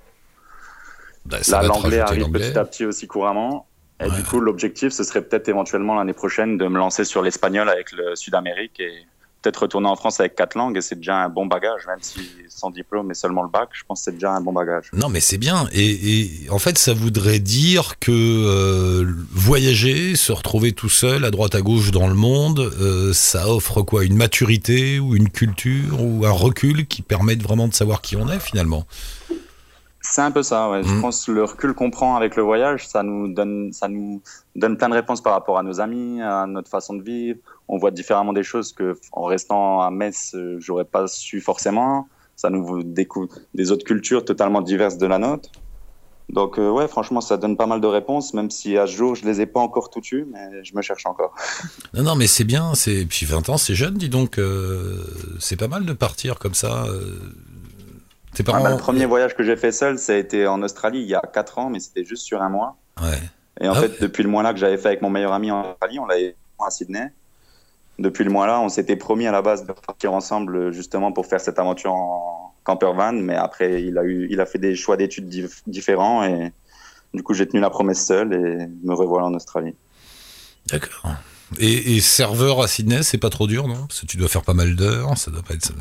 Bah, 1.26 1.38
l'anglais 1.62 2.00
arrive 2.00 2.30
petit 2.30 2.58
à 2.58 2.64
petit 2.64 2.84
aussi 2.84 3.06
couramment. 3.06 3.66
Et 4.04 4.10
du 4.10 4.22
coup, 4.24 4.40
l'objectif, 4.40 4.92
ce 4.92 5.04
serait 5.04 5.22
peut-être 5.22 5.48
éventuellement 5.48 5.94
l'année 5.94 6.12
prochaine 6.12 6.58
de 6.58 6.66
me 6.66 6.78
lancer 6.78 7.04
sur 7.04 7.22
l'espagnol 7.22 7.68
avec 7.68 7.92
le 7.92 8.16
Sud-Amérique 8.16 8.80
et 8.80 8.92
peut-être 9.40 9.62
retourner 9.62 9.88
en 9.88 9.96
France 9.96 10.20
avec 10.20 10.34
quatre 10.34 10.56
langues. 10.56 10.76
Et 10.76 10.80
c'est 10.80 10.96
déjà 10.96 11.16
un 11.16 11.28
bon 11.28 11.46
bagage, 11.46 11.86
même 11.86 12.00
si 12.00 12.20
sans 12.48 12.70
diplôme 12.70 13.10
et 13.10 13.14
seulement 13.14 13.42
le 13.42 13.48
bac, 13.48 13.68
je 13.72 13.82
pense 13.86 14.00
que 14.00 14.04
c'est 14.06 14.12
déjà 14.12 14.32
un 14.32 14.40
bon 14.40 14.52
bagage. 14.52 14.90
Non, 14.92 15.08
mais 15.08 15.20
c'est 15.20 15.38
bien. 15.38 15.68
Et, 15.72 16.28
en 16.50 16.58
fait, 16.58 16.78
ça 16.78 16.92
voudrait 16.92 17.38
dire 17.38 17.98
que 18.00 18.10
euh, 18.10 19.12
voyager, 19.30 20.16
se 20.16 20.32
retrouver 20.32 20.72
tout 20.72 20.88
seul 20.88 21.24
à 21.24 21.30
droite 21.30 21.54
à 21.54 21.60
gauche 21.60 21.90
dans 21.90 22.08
le 22.08 22.14
monde, 22.14 22.72
euh, 22.80 23.12
ça 23.12 23.48
offre 23.48 23.82
quoi? 23.82 24.04
Une 24.04 24.16
maturité 24.16 24.98
ou 24.98 25.14
une 25.14 25.30
culture 25.30 26.02
ou 26.02 26.26
un 26.26 26.32
recul 26.32 26.86
qui 26.86 27.02
permettent 27.02 27.42
vraiment 27.42 27.68
de 27.68 27.74
savoir 27.74 28.00
qui 28.00 28.16
on 28.16 28.28
est 28.28 28.40
finalement? 28.40 28.86
C'est 30.14 30.22
un 30.22 30.30
peu 30.30 30.44
ça, 30.44 30.70
ouais. 30.70 30.84
Je 30.84 30.92
mm. 30.92 31.00
pense 31.00 31.26
que 31.26 31.32
le 31.32 31.42
recul 31.42 31.74
qu'on 31.74 31.90
prend 31.90 32.14
avec 32.14 32.36
le 32.36 32.44
voyage, 32.44 32.86
ça 32.86 33.02
nous 33.02 33.34
donne, 33.34 33.72
ça 33.72 33.88
nous 33.88 34.22
donne 34.54 34.76
plein 34.76 34.88
de 34.88 34.94
réponses 34.94 35.20
par 35.20 35.32
rapport 35.32 35.58
à 35.58 35.64
nos 35.64 35.80
amis, 35.80 36.22
à 36.22 36.46
notre 36.46 36.70
façon 36.70 36.94
de 36.94 37.02
vivre. 37.02 37.40
On 37.66 37.78
voit 37.78 37.90
différemment 37.90 38.32
des 38.32 38.44
choses 38.44 38.72
que, 38.72 38.96
en 39.10 39.24
restant 39.24 39.80
à 39.80 39.90
Metz, 39.90 40.36
euh, 40.36 40.56
j'aurais 40.60 40.84
pas 40.84 41.08
su 41.08 41.40
forcément. 41.40 42.06
Ça 42.36 42.48
nous 42.48 42.84
découvre 42.84 43.26
des 43.54 43.72
autres 43.72 43.84
cultures 43.84 44.24
totalement 44.24 44.60
diverses 44.60 44.98
de 44.98 45.06
la 45.08 45.18
nôtre. 45.18 45.50
Donc 46.28 46.60
euh, 46.60 46.70
ouais, 46.70 46.86
franchement, 46.86 47.20
ça 47.20 47.36
donne 47.36 47.56
pas 47.56 47.66
mal 47.66 47.80
de 47.80 47.88
réponses, 47.88 48.34
même 48.34 48.52
si 48.52 48.78
à 48.78 48.86
ce 48.86 48.92
jour 48.92 49.16
je 49.16 49.24
les 49.24 49.40
ai 49.40 49.46
pas 49.46 49.58
encore 49.58 49.90
tout 49.90 50.00
tues, 50.00 50.26
mais 50.30 50.62
je 50.62 50.76
me 50.76 50.82
cherche 50.82 51.06
encore. 51.06 51.34
non, 51.92 52.04
non, 52.04 52.14
mais 52.14 52.28
c'est 52.28 52.44
bien. 52.44 52.76
C'est 52.76 53.04
puis 53.04 53.26
20 53.26 53.48
ans, 53.48 53.56
c'est 53.56 53.74
jeune, 53.74 53.94
dis 53.94 54.10
donc. 54.10 54.38
Euh, 54.38 55.04
c'est 55.40 55.56
pas 55.56 55.68
mal 55.68 55.84
de 55.84 55.92
partir 55.92 56.38
comme 56.38 56.54
ça. 56.54 56.86
Bah, 58.42 58.70
le 58.70 58.76
premier 58.76 59.06
voyage 59.06 59.34
que 59.34 59.42
j'ai 59.42 59.56
fait 59.56 59.72
seul, 59.72 59.98
ça 59.98 60.12
a 60.12 60.16
été 60.16 60.46
en 60.46 60.62
Australie 60.62 61.00
il 61.00 61.08
y 61.08 61.14
a 61.14 61.20
4 61.20 61.58
ans, 61.58 61.70
mais 61.70 61.80
c'était 61.80 62.04
juste 62.04 62.24
sur 62.24 62.42
un 62.42 62.48
mois. 62.48 62.76
Et 63.60 63.68
en 63.68 63.72
ah 63.72 63.80
fait, 63.80 64.00
depuis 64.00 64.22
le 64.22 64.28
mois-là 64.28 64.52
que 64.52 64.58
j'avais 64.58 64.78
fait 64.78 64.88
avec 64.88 65.02
mon 65.02 65.10
meilleur 65.10 65.32
ami 65.32 65.50
en 65.50 65.72
Australie, 65.72 65.98
on 65.98 66.06
l'avait 66.06 66.34
à 66.64 66.70
Sydney. 66.70 67.12
Depuis 67.98 68.24
le 68.24 68.30
mois-là, 68.30 68.60
on 68.60 68.68
s'était 68.68 68.96
promis 68.96 69.26
à 69.26 69.32
la 69.32 69.42
base 69.42 69.64
de 69.64 69.72
partir 69.72 70.12
ensemble 70.12 70.72
justement 70.72 71.12
pour 71.12 71.26
faire 71.26 71.40
cette 71.40 71.58
aventure 71.58 71.92
en 71.92 72.54
camper 72.64 72.92
van, 72.92 73.12
mais 73.12 73.36
après, 73.36 73.82
il 73.84 73.98
a, 73.98 74.04
eu, 74.04 74.26
il 74.30 74.40
a 74.40 74.46
fait 74.46 74.58
des 74.58 74.74
choix 74.74 74.96
d'études 74.96 75.28
différents 75.66 76.24
et 76.24 76.52
du 77.12 77.22
coup, 77.22 77.34
j'ai 77.34 77.46
tenu 77.46 77.60
la 77.60 77.70
promesse 77.70 78.04
seul 78.04 78.32
et 78.32 78.66
me 78.82 78.94
revoilà 78.94 79.26
en 79.26 79.34
Australie. 79.34 79.76
D'accord. 80.66 81.12
Et, 81.58 81.96
et, 81.96 82.00
serveur 82.00 82.60
à 82.62 82.66
Sydney, 82.66 83.02
c'est 83.02 83.18
pas 83.18 83.30
trop 83.30 83.46
dur, 83.46 83.68
non? 83.68 83.86
Parce 83.86 84.00
que 84.00 84.06
tu 84.06 84.16
dois 84.16 84.28
faire 84.28 84.42
pas 84.42 84.54
mal 84.54 84.74
d'heures, 84.74 85.16
ça 85.16 85.30
doit 85.30 85.42
pas 85.42 85.54
être. 85.54 85.72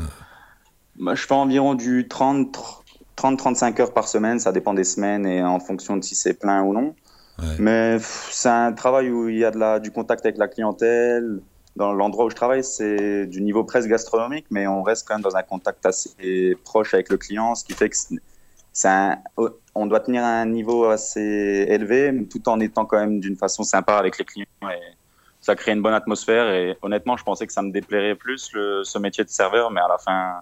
Je 1.00 1.16
fais 1.16 1.34
environ 1.34 1.76
du 1.76 2.08
30-35 2.08 3.82
heures 3.82 3.94
par 3.94 4.08
semaine, 4.08 4.40
ça 4.40 4.52
dépend 4.52 4.74
des 4.74 4.84
semaines 4.84 5.26
et 5.26 5.44
en 5.44 5.60
fonction 5.60 5.98
de 5.98 6.04
si 6.04 6.16
c'est 6.16 6.34
plein 6.34 6.64
ou 6.64 6.74
non. 6.74 6.96
Mais 7.58 7.98
c'est 8.00 8.50
un 8.50 8.74
travail 8.74 9.10
où 9.10 9.28
il 9.28 9.40
y 9.40 9.46
a 9.46 9.52
de 9.52 9.58
la, 9.58 9.80
du 9.80 9.92
contact 9.92 10.26
avec 10.26 10.38
la 10.38 10.48
clientèle. 10.48 11.40
Dans 11.76 11.92
l'endroit 11.92 12.26
où 12.26 12.30
je 12.30 12.36
travaille, 12.36 12.64
c'est 12.64 13.26
du 13.26 13.42
niveau 13.42 13.64
presque 13.64 13.90
gastronomique, 13.90 14.46
mais 14.52 14.68
on 14.68 14.84
reste 14.84 15.08
quand 15.08 15.16
même 15.16 15.24
dans 15.24 15.36
un 15.36 15.42
contact 15.42 15.84
assez 15.88 16.56
proche 16.64 16.94
avec 16.94 17.10
le 17.10 17.18
client, 17.18 17.56
ce 17.56 17.66
qui 17.66 17.74
fait 17.74 17.90
que 17.90 17.96
un, 18.86 19.18
on 19.74 19.86
doit 19.88 20.00
tenir 20.00 20.24
un 20.24 20.46
niveau 20.46 20.86
assez 20.86 21.66
élevé, 21.68 22.28
tout 22.30 22.48
en 22.48 22.60
étant 22.60 22.86
quand 22.86 23.00
même 23.00 23.20
d'une 23.20 23.36
façon 23.36 23.64
sympa 23.64 23.96
avec 23.96 24.20
les 24.20 24.26
clients. 24.26 24.46
Et 24.64 24.94
ça 25.42 25.56
crée 25.56 25.72
une 25.72 25.82
bonne 25.82 25.94
atmosphère. 25.94 26.50
Et 26.54 26.78
honnêtement, 26.84 27.18
je 27.18 27.24
pensais 27.24 27.48
que 27.48 27.54
ça 27.54 27.64
me 27.64 27.72
déplairait 27.72 28.16
plus 28.16 28.52
le, 28.54 28.84
ce 28.84 29.00
métier 29.00 29.24
de 29.24 29.30
serveur, 29.30 29.72
mais 29.72 29.82
à 29.82 29.88
la 29.88 29.98
fin, 29.98 30.42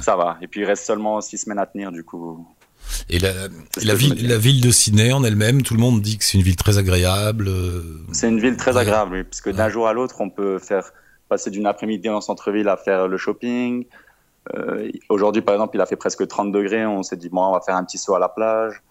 ça 0.00 0.16
va. 0.16 0.36
Et 0.42 0.46
puis 0.46 0.60
il 0.60 0.64
reste 0.64 0.84
seulement 0.84 1.20
six 1.20 1.38
semaines 1.38 1.58
à 1.58 1.66
tenir, 1.66 1.92
du 1.92 2.04
coup. 2.04 2.46
Et 3.08 3.18
la, 3.18 3.32
la 3.82 3.94
ville, 3.94 4.26
la 4.26 4.38
ville 4.38 4.60
de 4.60 4.70
Sydney 4.70 5.12
en 5.12 5.22
elle-même, 5.24 5.62
tout 5.62 5.74
le 5.74 5.80
monde 5.80 6.00
dit 6.00 6.18
que 6.18 6.24
c'est 6.24 6.38
une 6.38 6.44
ville 6.44 6.56
très 6.56 6.78
agréable. 6.78 7.48
Euh, 7.48 7.82
c'est 8.12 8.28
une 8.28 8.40
ville 8.40 8.56
très 8.56 8.76
agréable, 8.76 9.16
oui, 9.16 9.24
puisque 9.24 9.52
d'un 9.52 9.68
jour 9.68 9.86
à 9.86 9.92
l'autre, 9.92 10.16
on 10.20 10.30
peut 10.30 10.58
faire 10.58 10.92
passer 11.28 11.50
d'une 11.50 11.66
après-midi 11.66 12.08
le 12.08 12.20
centre-ville 12.20 12.68
à 12.68 12.76
faire 12.76 13.08
le 13.08 13.16
shopping. 13.16 13.84
Euh, 14.54 14.90
Aujourd'hui, 15.08 15.42
par 15.42 15.54
exemple, 15.54 15.76
il 15.76 15.80
a 15.80 15.86
fait 15.86 15.96
presque 15.96 16.26
30 16.26 16.52
degrés. 16.52 16.86
On 16.86 17.02
s'est 17.02 17.16
dit, 17.16 17.28
bon, 17.28 17.42
on 17.44 17.52
va 17.52 17.60
faire 17.60 17.76
un 17.76 17.84
petit 17.84 17.98
saut 17.98 18.14
à 18.14 18.18
la 18.18 18.28
plage. 18.28 18.82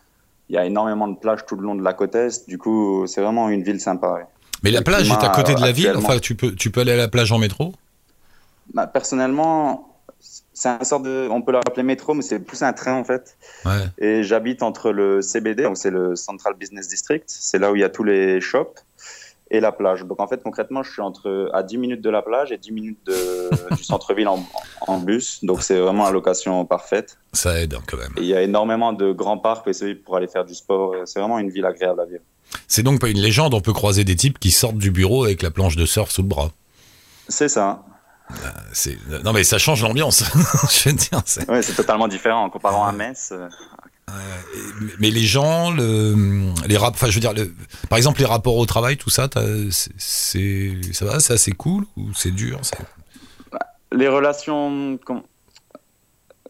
Il 0.49 0.55
y 0.55 0.57
a 0.57 0.65
énormément 0.65 1.07
de 1.07 1.15
plages 1.15 1.45
tout 1.45 1.55
le 1.55 1.63
long 1.63 1.75
de 1.75 1.83
la 1.83 1.93
côte 1.93 2.15
est. 2.15 2.47
Du 2.47 2.57
coup, 2.57 3.05
c'est 3.07 3.21
vraiment 3.21 3.49
une 3.49 3.63
ville 3.63 3.79
sympa. 3.79 4.27
Mais 4.63 4.71
la 4.71 4.81
plage 4.81 5.09
est 5.09 5.23
à 5.23 5.29
côté 5.29 5.53
de 5.55 5.61
la 5.61 5.71
ville. 5.71 5.93
Enfin, 5.95 6.19
tu 6.19 6.35
peux, 6.35 6.53
tu 6.53 6.71
peux 6.71 6.81
aller 6.81 6.93
à 6.93 6.97
la 6.97 7.07
plage 7.07 7.31
en 7.31 7.37
métro? 7.37 7.73
Bah, 8.73 8.87
Personnellement, 8.87 9.88
c'est 10.19 10.69
un 10.69 10.83
sort 10.83 10.99
de, 10.99 11.27
on 11.31 11.41
peut 11.41 11.51
l'appeler 11.51 11.83
métro, 11.83 12.13
mais 12.13 12.21
c'est 12.21 12.39
plus 12.39 12.61
un 12.63 12.73
train 12.73 12.95
en 12.95 13.03
fait. 13.03 13.37
Ouais. 13.65 13.85
Et 13.97 14.23
j'habite 14.23 14.61
entre 14.61 14.91
le 14.91 15.21
CBD, 15.21 15.63
donc 15.63 15.77
c'est 15.77 15.91
le 15.91 16.15
Central 16.15 16.55
Business 16.55 16.87
District, 16.87 17.23
c'est 17.27 17.59
là 17.59 17.71
où 17.71 17.75
il 17.75 17.81
y 17.81 17.83
a 17.83 17.89
tous 17.89 18.03
les 18.03 18.41
shops 18.41 18.83
et 19.51 19.59
la 19.59 19.71
plage. 19.71 20.03
Donc 20.03 20.19
en 20.19 20.27
fait 20.27 20.43
concrètement, 20.43 20.83
je 20.83 20.91
suis 20.91 21.01
entre 21.01 21.49
à 21.53 21.63
10 21.63 21.77
minutes 21.77 22.01
de 22.01 22.09
la 22.09 22.21
plage 22.21 22.51
et 22.51 22.57
10 22.57 22.71
minutes 22.71 22.99
de, 23.05 23.49
du 23.75 23.83
centre-ville 23.83 24.27
en, 24.27 24.45
en, 24.81 24.99
bus, 24.99 25.43
donc 25.43 25.63
c'est 25.63 25.79
vraiment 25.79 26.03
la 26.03 26.11
location 26.11 26.65
parfaite. 26.65 27.17
Ça 27.33 27.59
aide 27.59 27.75
quand 27.87 27.97
même. 27.97 28.13
il 28.17 28.25
y 28.25 28.35
a 28.35 28.41
énormément 28.41 28.93
de 28.93 29.11
grands 29.11 29.37
parcs 29.37 29.65
pour 30.03 30.17
aller 30.17 30.27
faire 30.27 30.45
du 30.45 30.55
sport. 30.55 30.95
C'est 31.05 31.19
vraiment 31.19 31.39
une 31.39 31.49
ville 31.49 31.65
agréable 31.65 32.01
à 32.01 32.05
vivre. 32.05 32.23
C'est 32.67 32.83
donc 32.83 32.99
pas 32.99 33.09
une 33.09 33.19
légende, 33.19 33.53
on 33.53 33.61
peut 33.61 33.73
croiser 33.73 34.03
des 34.03 34.15
types 34.15 34.39
qui 34.39 34.51
sortent 34.51 34.77
du 34.77 34.91
bureau 34.91 35.23
avec 35.23 35.41
la 35.41 35.51
planche 35.51 35.75
de 35.75 35.85
surf 35.85 36.11
sous 36.11 36.23
le 36.23 36.27
bras. 36.27 36.51
C'est 37.27 37.49
ça. 37.49 37.83
Non, 39.23 39.33
mais 39.33 39.43
ça 39.43 39.57
change 39.57 39.81
l'ambiance. 39.81 40.23
je 40.69 40.89
veux 40.89 40.95
dire. 40.95 41.21
C'est... 41.25 41.49
Ouais, 41.49 41.61
c'est 41.61 41.73
totalement 41.73 42.07
différent 42.07 42.43
en 42.43 42.49
comparant 42.49 42.85
à 42.85 42.91
Metz. 42.91 43.31
Euh. 43.31 43.47
mais 44.99 45.09
les 45.09 45.23
gens, 45.23 45.71
le, 45.71 46.53
les 46.67 46.77
rap, 46.77 46.93
enfin, 46.93 47.07
je 47.09 47.15
veux 47.15 47.21
dire, 47.21 47.33
le, 47.33 47.53
par 47.89 47.97
exemple, 47.97 48.19
les 48.19 48.25
rapports 48.25 48.57
au 48.57 48.65
travail, 48.65 48.97
tout 48.97 49.09
ça, 49.09 49.27
c'est, 49.97 50.71
ça 50.93 51.05
va, 51.05 51.19
c'est 51.19 51.33
assez 51.33 51.51
cool 51.51 51.85
ou 51.97 52.13
c'est 52.13 52.31
dur 52.31 52.59
bah, 53.51 53.59
Les 53.91 54.07
relations, 54.07 54.99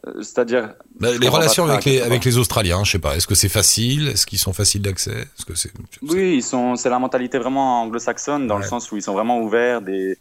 euh, 0.07 0.21
c'est-à-dire 0.21 0.73
bah, 0.99 1.09
les 1.19 1.27
relations 1.27 1.65
avec 1.65 1.85
les, 1.85 2.01
avec 2.01 2.23
les 2.23 2.37
Australiens, 2.37 2.83
je 2.83 2.91
sais 2.91 2.99
pas. 2.99 3.15
Est-ce 3.15 3.27
que 3.27 3.35
c'est 3.35 3.49
facile 3.49 4.09
Est-ce 4.09 4.25
qu'ils 4.25 4.39
sont 4.39 4.53
faciles 4.53 4.81
d'accès 4.81 5.11
Est-ce 5.11 5.45
que 5.45 5.55
c'est 5.55 5.71
Oui, 6.01 6.35
ils 6.35 6.43
sont. 6.43 6.75
C'est 6.75 6.89
la 6.89 6.99
mentalité 6.99 7.37
vraiment 7.37 7.83
anglo-saxonne 7.83 8.47
dans 8.47 8.57
le 8.57 8.63
sens 8.63 8.91
où 8.91 8.97
ils 8.97 9.01
sont 9.01 9.13
vraiment 9.13 9.39
ouverts. 9.39 9.81
Des 9.81 10.17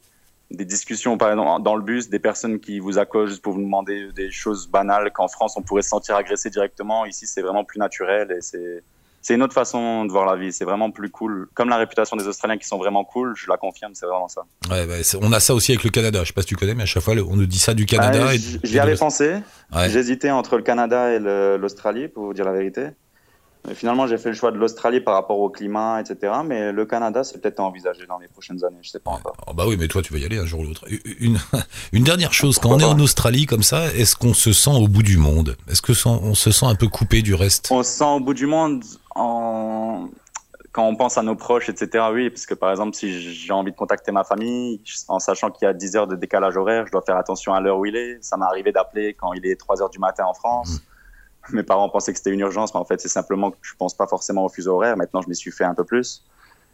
des 0.50 0.64
discussions 0.64 1.18
par 1.18 1.30
exemple 1.30 1.62
dans 1.62 1.76
le 1.76 1.82
bus, 1.82 2.08
des 2.08 2.18
personnes 2.18 2.58
qui 2.60 2.78
vous 2.78 2.98
accosent 2.98 3.30
juste 3.30 3.42
pour 3.42 3.52
vous 3.52 3.62
demander 3.62 4.12
des 4.12 4.30
choses 4.30 4.68
banales 4.68 5.12
qu'en 5.12 5.28
France 5.28 5.54
on 5.56 5.62
pourrait 5.62 5.82
se 5.82 5.90
sentir 5.90 6.16
agressé 6.16 6.50
directement. 6.50 7.04
Ici 7.04 7.26
c'est 7.26 7.42
vraiment 7.42 7.64
plus 7.64 7.78
naturel 7.78 8.32
et 8.32 8.40
c'est 8.40 8.82
c'est 9.20 9.34
une 9.34 9.42
autre 9.42 9.52
façon 9.52 10.04
de 10.04 10.12
voir 10.12 10.24
la 10.24 10.36
vie. 10.36 10.52
C'est 10.52 10.64
vraiment 10.64 10.90
plus 10.90 11.10
cool. 11.10 11.48
Comme 11.52 11.68
la 11.68 11.76
réputation 11.76 12.16
des 12.16 12.26
Australiens 12.28 12.56
qui 12.56 12.66
sont 12.66 12.78
vraiment 12.78 13.04
cool, 13.04 13.34
je 13.36 13.46
la 13.48 13.56
confirme, 13.56 13.94
c'est 13.94 14.06
vraiment 14.06 14.28
ça. 14.28 14.42
Ouais, 14.70 14.86
bah, 14.86 14.94
on 15.20 15.32
a 15.32 15.40
ça 15.40 15.54
aussi 15.54 15.72
avec 15.72 15.84
le 15.84 15.90
Canada. 15.90 16.20
Je 16.22 16.28
sais 16.28 16.32
pas 16.32 16.42
si 16.42 16.46
tu 16.46 16.56
connais, 16.56 16.74
mais 16.74 16.84
à 16.84 16.86
chaque 16.86 17.02
fois 17.02 17.14
on 17.28 17.36
nous 17.36 17.46
dit 17.46 17.58
ça 17.58 17.74
du 17.74 17.84
Canada. 17.84 18.28
J'y 18.62 18.78
avais 18.78 18.96
pensé. 18.96 19.40
J'hésitais 19.88 20.30
entre 20.30 20.56
le 20.56 20.62
Canada 20.62 21.12
et 21.12 21.18
l'Australie 21.58 22.08
pour 22.08 22.26
vous 22.26 22.34
dire 22.34 22.44
la 22.44 22.52
vérité 22.52 22.88
finalement, 23.74 24.06
j'ai 24.06 24.18
fait 24.18 24.30
le 24.30 24.34
choix 24.34 24.50
de 24.50 24.58
l'Australie 24.58 25.00
par 25.00 25.14
rapport 25.14 25.38
au 25.38 25.50
climat, 25.50 26.00
etc. 26.00 26.32
Mais 26.44 26.72
le 26.72 26.86
Canada, 26.86 27.24
c'est 27.24 27.40
peut-être 27.40 27.60
à 27.60 27.64
envisager 27.64 28.06
dans 28.06 28.18
les 28.18 28.28
prochaines 28.28 28.64
années, 28.64 28.78
je 28.82 28.90
sais 28.90 28.98
pas 28.98 29.10
encore. 29.10 29.36
Oh 29.46 29.54
bah 29.54 29.64
oui, 29.66 29.76
mais 29.78 29.88
toi, 29.88 30.02
tu 30.02 30.12
vas 30.12 30.18
y 30.18 30.24
aller 30.24 30.38
un 30.38 30.46
jour 30.46 30.60
ou 30.60 30.64
l'autre. 30.64 30.84
Une, 31.20 31.38
une 31.92 32.04
dernière 32.04 32.32
chose, 32.32 32.58
quand 32.58 32.70
on 32.70 32.78
est 32.78 32.84
en 32.84 32.98
Australie 32.98 33.46
comme 33.46 33.62
ça, 33.62 33.92
est-ce 33.94 34.16
qu'on 34.16 34.34
se 34.34 34.52
sent 34.52 34.74
au 34.74 34.88
bout 34.88 35.02
du 35.02 35.18
monde? 35.18 35.56
Est-ce 35.68 35.82
que 35.82 35.92
on 36.08 36.34
se 36.34 36.50
sent 36.50 36.66
un 36.66 36.74
peu 36.74 36.88
coupé 36.88 37.22
du 37.22 37.34
reste? 37.34 37.68
On 37.70 37.82
se 37.82 37.90
sent 37.90 38.04
au 38.04 38.20
bout 38.20 38.34
du 38.34 38.46
monde 38.46 38.84
en 39.14 40.08
quand 40.78 40.86
on 40.86 40.94
pense 40.94 41.18
à 41.18 41.22
nos 41.22 41.34
proches, 41.34 41.68
etc., 41.68 42.04
oui, 42.12 42.30
parce 42.30 42.46
que 42.46 42.54
par 42.54 42.70
exemple, 42.70 42.94
si 42.94 43.20
j'ai 43.20 43.52
envie 43.52 43.72
de 43.72 43.76
contacter 43.76 44.12
ma 44.12 44.22
famille, 44.22 44.80
en 45.08 45.18
sachant 45.18 45.50
qu'il 45.50 45.66
y 45.66 45.68
a 45.68 45.72
10 45.72 45.96
heures 45.96 46.06
de 46.06 46.14
décalage 46.14 46.56
horaire, 46.56 46.86
je 46.86 46.92
dois 46.92 47.02
faire 47.02 47.16
attention 47.16 47.52
à 47.52 47.60
l'heure 47.60 47.78
où 47.78 47.86
il 47.86 47.96
est. 47.96 48.18
Ça 48.22 48.36
m'est 48.36 48.44
arrivé 48.44 48.70
d'appeler 48.70 49.14
quand 49.14 49.32
il 49.32 49.44
est 49.46 49.56
3 49.56 49.82
heures 49.82 49.90
du 49.90 49.98
matin 49.98 50.24
en 50.26 50.34
France. 50.34 50.74
Mmh. 50.74 50.78
Mes 51.52 51.62
parents 51.62 51.88
pensaient 51.88 52.12
que 52.12 52.18
c'était 52.18 52.30
une 52.32 52.40
urgence, 52.40 52.74
mais 52.74 52.80
en 52.80 52.84
fait, 52.84 53.00
c'est 53.00 53.08
simplement 53.08 53.50
que 53.50 53.56
je 53.62 53.74
pense 53.78 53.94
pas 53.96 54.06
forcément 54.06 54.44
au 54.44 54.48
fuseau 54.48 54.74
horaire. 54.74 54.96
Maintenant, 54.96 55.22
je 55.22 55.28
m'y 55.28 55.36
suis 55.36 55.50
fait 55.50 55.64
un 55.64 55.74
peu 55.74 55.84
plus. 55.84 56.24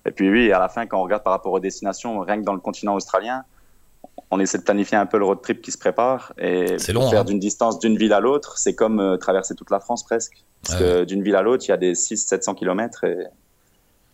Et 0.07 0.11
puis 0.11 0.31
oui, 0.31 0.53
à 0.53 0.59
la 0.59 0.69
fin, 0.69 0.87
quand 0.87 0.99
on 0.99 1.03
regarde 1.03 1.23
par 1.23 1.33
rapport 1.33 1.53
aux 1.53 1.61
destinations, 1.61 2.21
rien 2.21 2.39
que 2.39 2.45
dans 2.45 2.53
le 2.55 2.61
continent 2.61 2.95
australien, 2.95 3.45
on 4.31 4.39
essaie 4.41 4.59
de 4.59 4.63
planifier 4.65 4.99
un 4.99 5.07
peu 5.07 5.19
le 5.19 5.25
road 5.25 5.41
trip 5.43 5.63
qui 5.63 5.71
se 5.73 5.79
prépare 5.79 6.33
et 6.39 6.77
long, 6.93 7.09
faire 7.11 7.21
hein. 7.21 7.25
d'une 7.25 7.39
distance 7.39 7.79
d'une 7.79 7.97
ville 7.97 8.13
à 8.13 8.21
l'autre, 8.21 8.59
c'est 8.59 8.75
comme 8.75 9.01
euh, 9.01 9.17
traverser 9.17 9.55
toute 9.55 9.71
la 9.71 9.81
France 9.81 10.03
presque. 10.05 10.45
Parce 10.63 10.75
Ouais. 10.81 10.87
que 10.87 11.05
d'une 11.05 11.23
ville 11.23 11.37
à 11.37 11.43
l'autre, 11.43 11.65
il 11.67 11.69
y 11.71 11.73
a 11.73 11.77
des 11.77 11.95
600-700 11.95 12.55
km 12.55 13.05
et 13.05 13.27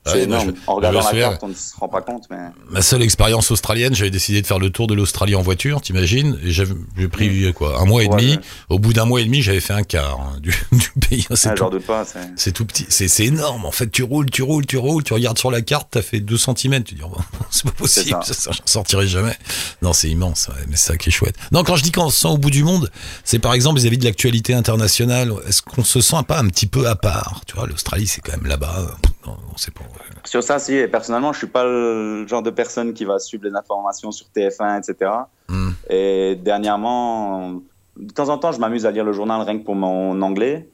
c'est 0.06 0.12
oui, 0.22 0.26
moi, 0.28 0.38
énorme. 0.42 0.52
je- 0.56 0.70
en 0.70 0.74
regardant 0.76 1.00
la 1.02 1.12
carte, 1.12 1.42
on 1.42 1.48
ne 1.48 1.54
se 1.54 1.76
rend 1.76 1.88
pas 1.88 2.00
compte, 2.00 2.24
mais 2.30 2.38
Ma 2.70 2.80
seule 2.82 3.02
expérience 3.02 3.50
australienne, 3.50 3.94
j'avais 3.94 4.10
décidé 4.10 4.40
de 4.40 4.46
faire 4.46 4.58
le 4.58 4.70
tour 4.70 4.86
de 4.86 4.94
l'Australie 4.94 5.34
en 5.34 5.42
voiture, 5.42 5.80
t'imagines 5.82 6.38
Et 6.42 6.50
j'ai 6.50 6.64
pris 7.10 7.52
quoi, 7.52 7.80
un 7.80 7.84
mois 7.84 8.02
et 8.02 8.06
Ouais, 8.08 8.16
demi. 8.16 8.30
ouais. 8.32 8.40
Au 8.70 8.78
bout 8.78 8.92
d'un 8.92 9.04
mois 9.04 9.20
et 9.20 9.24
demi, 9.24 9.42
j'avais 9.42 9.60
fait 9.60 9.74
un 9.74 9.82
quart 9.82 10.18
hein, 10.20 10.38
du, 10.40 10.50
du 10.72 10.90
pays. 11.06 11.26
C'est 11.34 11.50
ah, 11.50 11.54
tout, 11.54 11.70
c'est- 12.06 12.18
c'est 12.36 12.52
tout 12.52 12.64
petit, 12.64 12.86
c'est 12.88 13.08
c'est 13.08 13.26
énorme. 13.26 13.66
En 13.66 13.72
fait, 13.72 13.90
tu 13.90 14.02
roules, 14.02 14.30
tu 14.30 14.42
roules, 14.42 14.64
tu 14.66 14.78
roules, 14.78 15.04
tu 15.04 15.12
regardes 15.12 15.38
sur 15.38 15.50
la 15.50 15.60
carte, 15.60 15.88
t'as 15.90 16.02
fait 16.02 16.20
2 16.20 16.38
cm. 16.38 16.82
Tu 16.82 16.94
dis, 16.94 17.02
oh, 17.04 17.14
c'est 17.50 17.64
pas 17.64 17.70
possible, 17.72 18.18
C'est 18.24 18.34
ça, 18.34 18.52
j'en 18.52 18.62
sortirai 18.66 19.06
jamais. 19.06 19.36
Non, 19.82 19.92
c'est 19.92 20.08
immense, 20.08 20.48
mais 20.68 20.76
c'est 20.76 20.92
ça 20.92 20.96
qui 20.96 21.10
est 21.10 21.12
chouette. 21.12 21.36
Non, 21.52 21.62
quand 21.62 21.76
je 21.76 21.82
dis 21.82 21.92
qu'on 21.92 22.08
se 22.10 22.20
sent 22.20 22.28
au 22.28 22.38
bout 22.38 22.50
du 22.50 22.64
monde, 22.64 22.90
c'est 23.24 23.38
par 23.38 23.52
exemple 23.54 23.78
vis-à-vis 23.78 23.98
de 23.98 24.04
l'actualité 24.04 24.54
internationale. 24.54 25.32
Est-ce 25.46 25.60
qu'on 25.62 25.84
se 25.84 26.00
sent 26.00 26.22
pas 26.26 26.38
un 26.38 26.48
petit 26.48 26.66
peu 26.66 26.88
à 26.88 26.96
part? 26.96 27.42
Tu 27.46 27.54
vois, 27.54 27.66
l'Australie, 27.66 28.06
c'est 28.06 28.20
quand 28.22 28.32
même 28.32 28.46
là-bas. 28.46 28.96
Non, 29.26 29.36
on 29.52 29.56
sait 29.56 29.70
pas. 29.70 29.84
Sur 30.24 30.42
ça, 30.42 30.58
si, 30.58 30.74
et 30.74 30.88
personnellement, 30.88 31.32
je 31.32 31.38
suis 31.38 31.46
pas 31.46 31.64
le 31.64 32.26
genre 32.26 32.42
de 32.42 32.50
personne 32.50 32.94
qui 32.94 33.04
va 33.04 33.18
suivre 33.18 33.44
les 33.44 33.54
informations 33.54 34.10
sur 34.12 34.26
TF1, 34.34 34.78
etc. 34.78 35.10
Hmm. 35.48 35.70
Et 35.90 36.36
dernièrement, 36.42 37.60
de 37.96 38.12
temps 38.14 38.28
en 38.30 38.38
temps, 38.38 38.52
je 38.52 38.58
m'amuse 38.60 38.86
à 38.86 38.90
lire 38.90 39.04
le 39.04 39.12
journal 39.12 39.40
rien 39.42 39.58
que 39.58 39.64
pour 39.64 39.74
mon 39.74 40.20
anglais. 40.22 40.68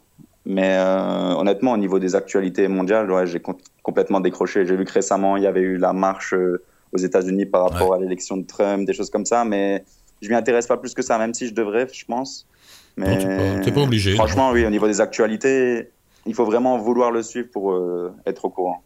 Mais 0.44 0.76
euh, 0.78 1.34
honnêtement, 1.34 1.72
au 1.72 1.76
niveau 1.76 1.98
des 1.98 2.14
actualités 2.14 2.68
mondiales, 2.68 3.10
ouais, 3.10 3.26
j'ai 3.26 3.40
com- 3.40 3.56
complètement 3.82 4.20
décroché. 4.20 4.64
J'ai 4.64 4.76
vu 4.76 4.84
que 4.84 4.92
récemment, 4.92 5.36
il 5.36 5.42
y 5.42 5.46
avait 5.48 5.60
eu 5.62 5.76
la 5.76 5.92
marche 5.92 6.34
euh, 6.34 6.62
aux 6.92 6.98
États-Unis 6.98 7.46
par 7.46 7.68
rapport 7.68 7.94
à 7.94 7.98
l'élection 7.98 8.36
de 8.36 8.46
Trump, 8.46 8.86
des 8.86 8.92
choses 8.92 9.10
comme 9.10 9.26
ça. 9.26 9.44
Mais 9.44 9.84
je 10.22 10.28
m'y 10.28 10.36
intéresse 10.36 10.68
pas 10.68 10.76
plus 10.76 10.94
que 10.94 11.02
ça, 11.02 11.18
même 11.18 11.34
si 11.34 11.48
je 11.48 11.52
devrais, 11.54 11.88
je 11.92 12.04
pense. 12.04 12.46
Mais 12.96 13.18
t'es 13.18 13.70
pas- 13.70 13.72
pas 13.72 13.80
obligé. 13.82 14.14
Franchement, 14.14 14.52
oui, 14.52 14.64
au 14.64 14.70
niveau 14.70 14.86
des 14.86 15.00
actualités, 15.00 15.90
il 16.26 16.34
faut 16.34 16.44
vraiment 16.44 16.78
vouloir 16.78 17.10
le 17.10 17.22
suivre 17.22 17.48
pour 17.52 17.72
euh, 17.72 18.12
être 18.26 18.44
au 18.44 18.50
courant. 18.50 18.82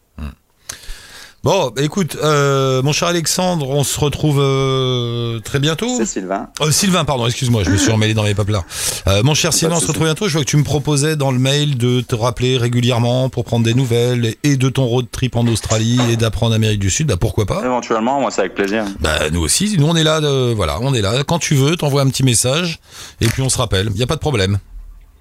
Bon, 1.43 1.71
bah, 1.75 1.81
écoute, 1.81 2.17
euh, 2.23 2.83
mon 2.83 2.91
cher 2.91 3.07
Alexandre, 3.07 3.67
on 3.67 3.83
se 3.83 3.99
retrouve 3.99 4.37
euh, 4.39 5.39
très 5.39 5.57
bientôt. 5.57 5.97
C'est 5.97 6.05
Sylvain. 6.05 6.49
Sylvain, 6.69 7.03
pardon, 7.03 7.25
excuse-moi, 7.25 7.63
je 7.63 7.71
me 7.71 7.77
suis 7.77 7.91
emmêlé 7.91 8.13
dans 8.13 8.21
les 8.21 8.35
papelars. 8.35 8.63
Euh, 9.07 9.23
mon 9.23 9.33
cher 9.33 9.51
Sylvain, 9.51 9.77
on 9.77 9.79
se 9.79 9.87
retrouve 9.87 10.05
bientôt. 10.05 10.27
Je 10.27 10.33
vois 10.33 10.43
que 10.43 10.49
tu 10.49 10.57
me 10.57 10.63
proposais 10.63 11.15
dans 11.15 11.31
le 11.31 11.39
mail 11.39 11.79
de 11.79 12.01
te 12.01 12.13
rappeler 12.13 12.57
régulièrement 12.57 13.29
pour 13.29 13.43
prendre 13.43 13.65
des 13.65 13.73
nouvelles 13.73 14.35
et 14.43 14.55
de 14.55 14.69
ton 14.69 14.85
road 14.85 15.07
trip 15.11 15.35
en 15.35 15.47
Australie 15.47 15.99
et 16.11 16.15
d'apprendre 16.15 16.53
Amérique 16.53 16.79
du 16.79 16.91
Sud. 16.91 17.07
Bah 17.07 17.17
pourquoi 17.19 17.47
pas? 17.47 17.65
Éventuellement, 17.65 18.21
moi, 18.21 18.29
c'est 18.29 18.41
avec 18.41 18.53
plaisir. 18.53 18.85
Bah 18.99 19.31
nous 19.31 19.41
aussi, 19.41 19.75
nous 19.79 19.87
on 19.87 19.95
est 19.95 20.03
là, 20.03 20.19
voilà, 20.53 20.77
on 20.81 20.93
est 20.93 21.01
là. 21.01 21.23
Quand 21.23 21.39
tu 21.39 21.55
veux, 21.55 21.75
t'envoies 21.75 22.03
un 22.03 22.09
petit 22.09 22.23
message 22.23 22.79
et 23.19 23.25
puis 23.25 23.41
on 23.41 23.49
se 23.49 23.57
rappelle. 23.57 23.89
Il 23.95 23.99
y 23.99 24.03
a 24.03 24.07
pas 24.07 24.15
de 24.15 24.19
problème. 24.19 24.59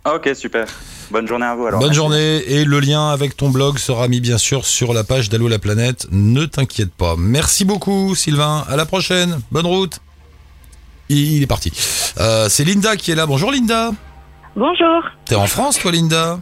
Ah, 0.05 0.15
ok, 0.15 0.31
super. 0.35 0.67
Bonne 1.11 1.27
journée 1.27 1.45
à 1.45 1.55
vous 1.55 1.67
alors. 1.67 1.81
Bonne 1.81 1.89
Merci. 1.89 1.97
journée 1.97 2.37
et 2.47 2.65
le 2.65 2.81
lien 2.81 3.11
avec 3.11 3.37
ton 3.37 3.51
blog 3.51 3.79
sera 3.79 4.09
mis 4.09 4.21
bien 4.21 4.39
sûr 4.39 4.65
sur 4.65 4.95
la 4.95 5.05
page 5.05 5.29
d'Allo 5.29 5.49
la 5.49 5.59
planète. 5.59 6.07
Ne 6.11 6.47
t'inquiète 6.47 6.93
pas. 6.93 7.17
Merci 7.19 7.65
beaucoup 7.65 8.15
Sylvain. 8.15 8.65
À 8.69 8.77
la 8.77 8.87
prochaine. 8.87 9.41
Bonne 9.51 9.67
route. 9.67 9.99
Il 11.09 11.43
est 11.43 11.47
parti. 11.47 11.73
Euh, 12.19 12.49
c'est 12.49 12.65
Linda 12.65 12.97
qui 12.97 13.11
est 13.11 13.15
là. 13.17 13.27
Bonjour 13.27 13.51
Linda. 13.51 13.91
Bonjour. 14.57 15.03
T'es 15.27 15.35
en 15.35 15.47
France 15.47 15.79
toi 15.79 15.91
Linda? 15.93 16.39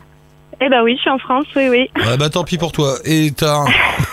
Eh 0.60 0.68
ben 0.68 0.82
oui, 0.82 0.94
je 0.96 1.02
suis 1.02 1.10
en 1.10 1.18
France, 1.18 1.46
oui, 1.54 1.68
oui. 1.68 1.88
Ouais, 2.04 2.16
bah 2.16 2.30
tant 2.30 2.42
pis 2.44 2.58
pour 2.58 2.72
toi. 2.72 2.96
Et 3.04 3.30
t'as 3.30 3.64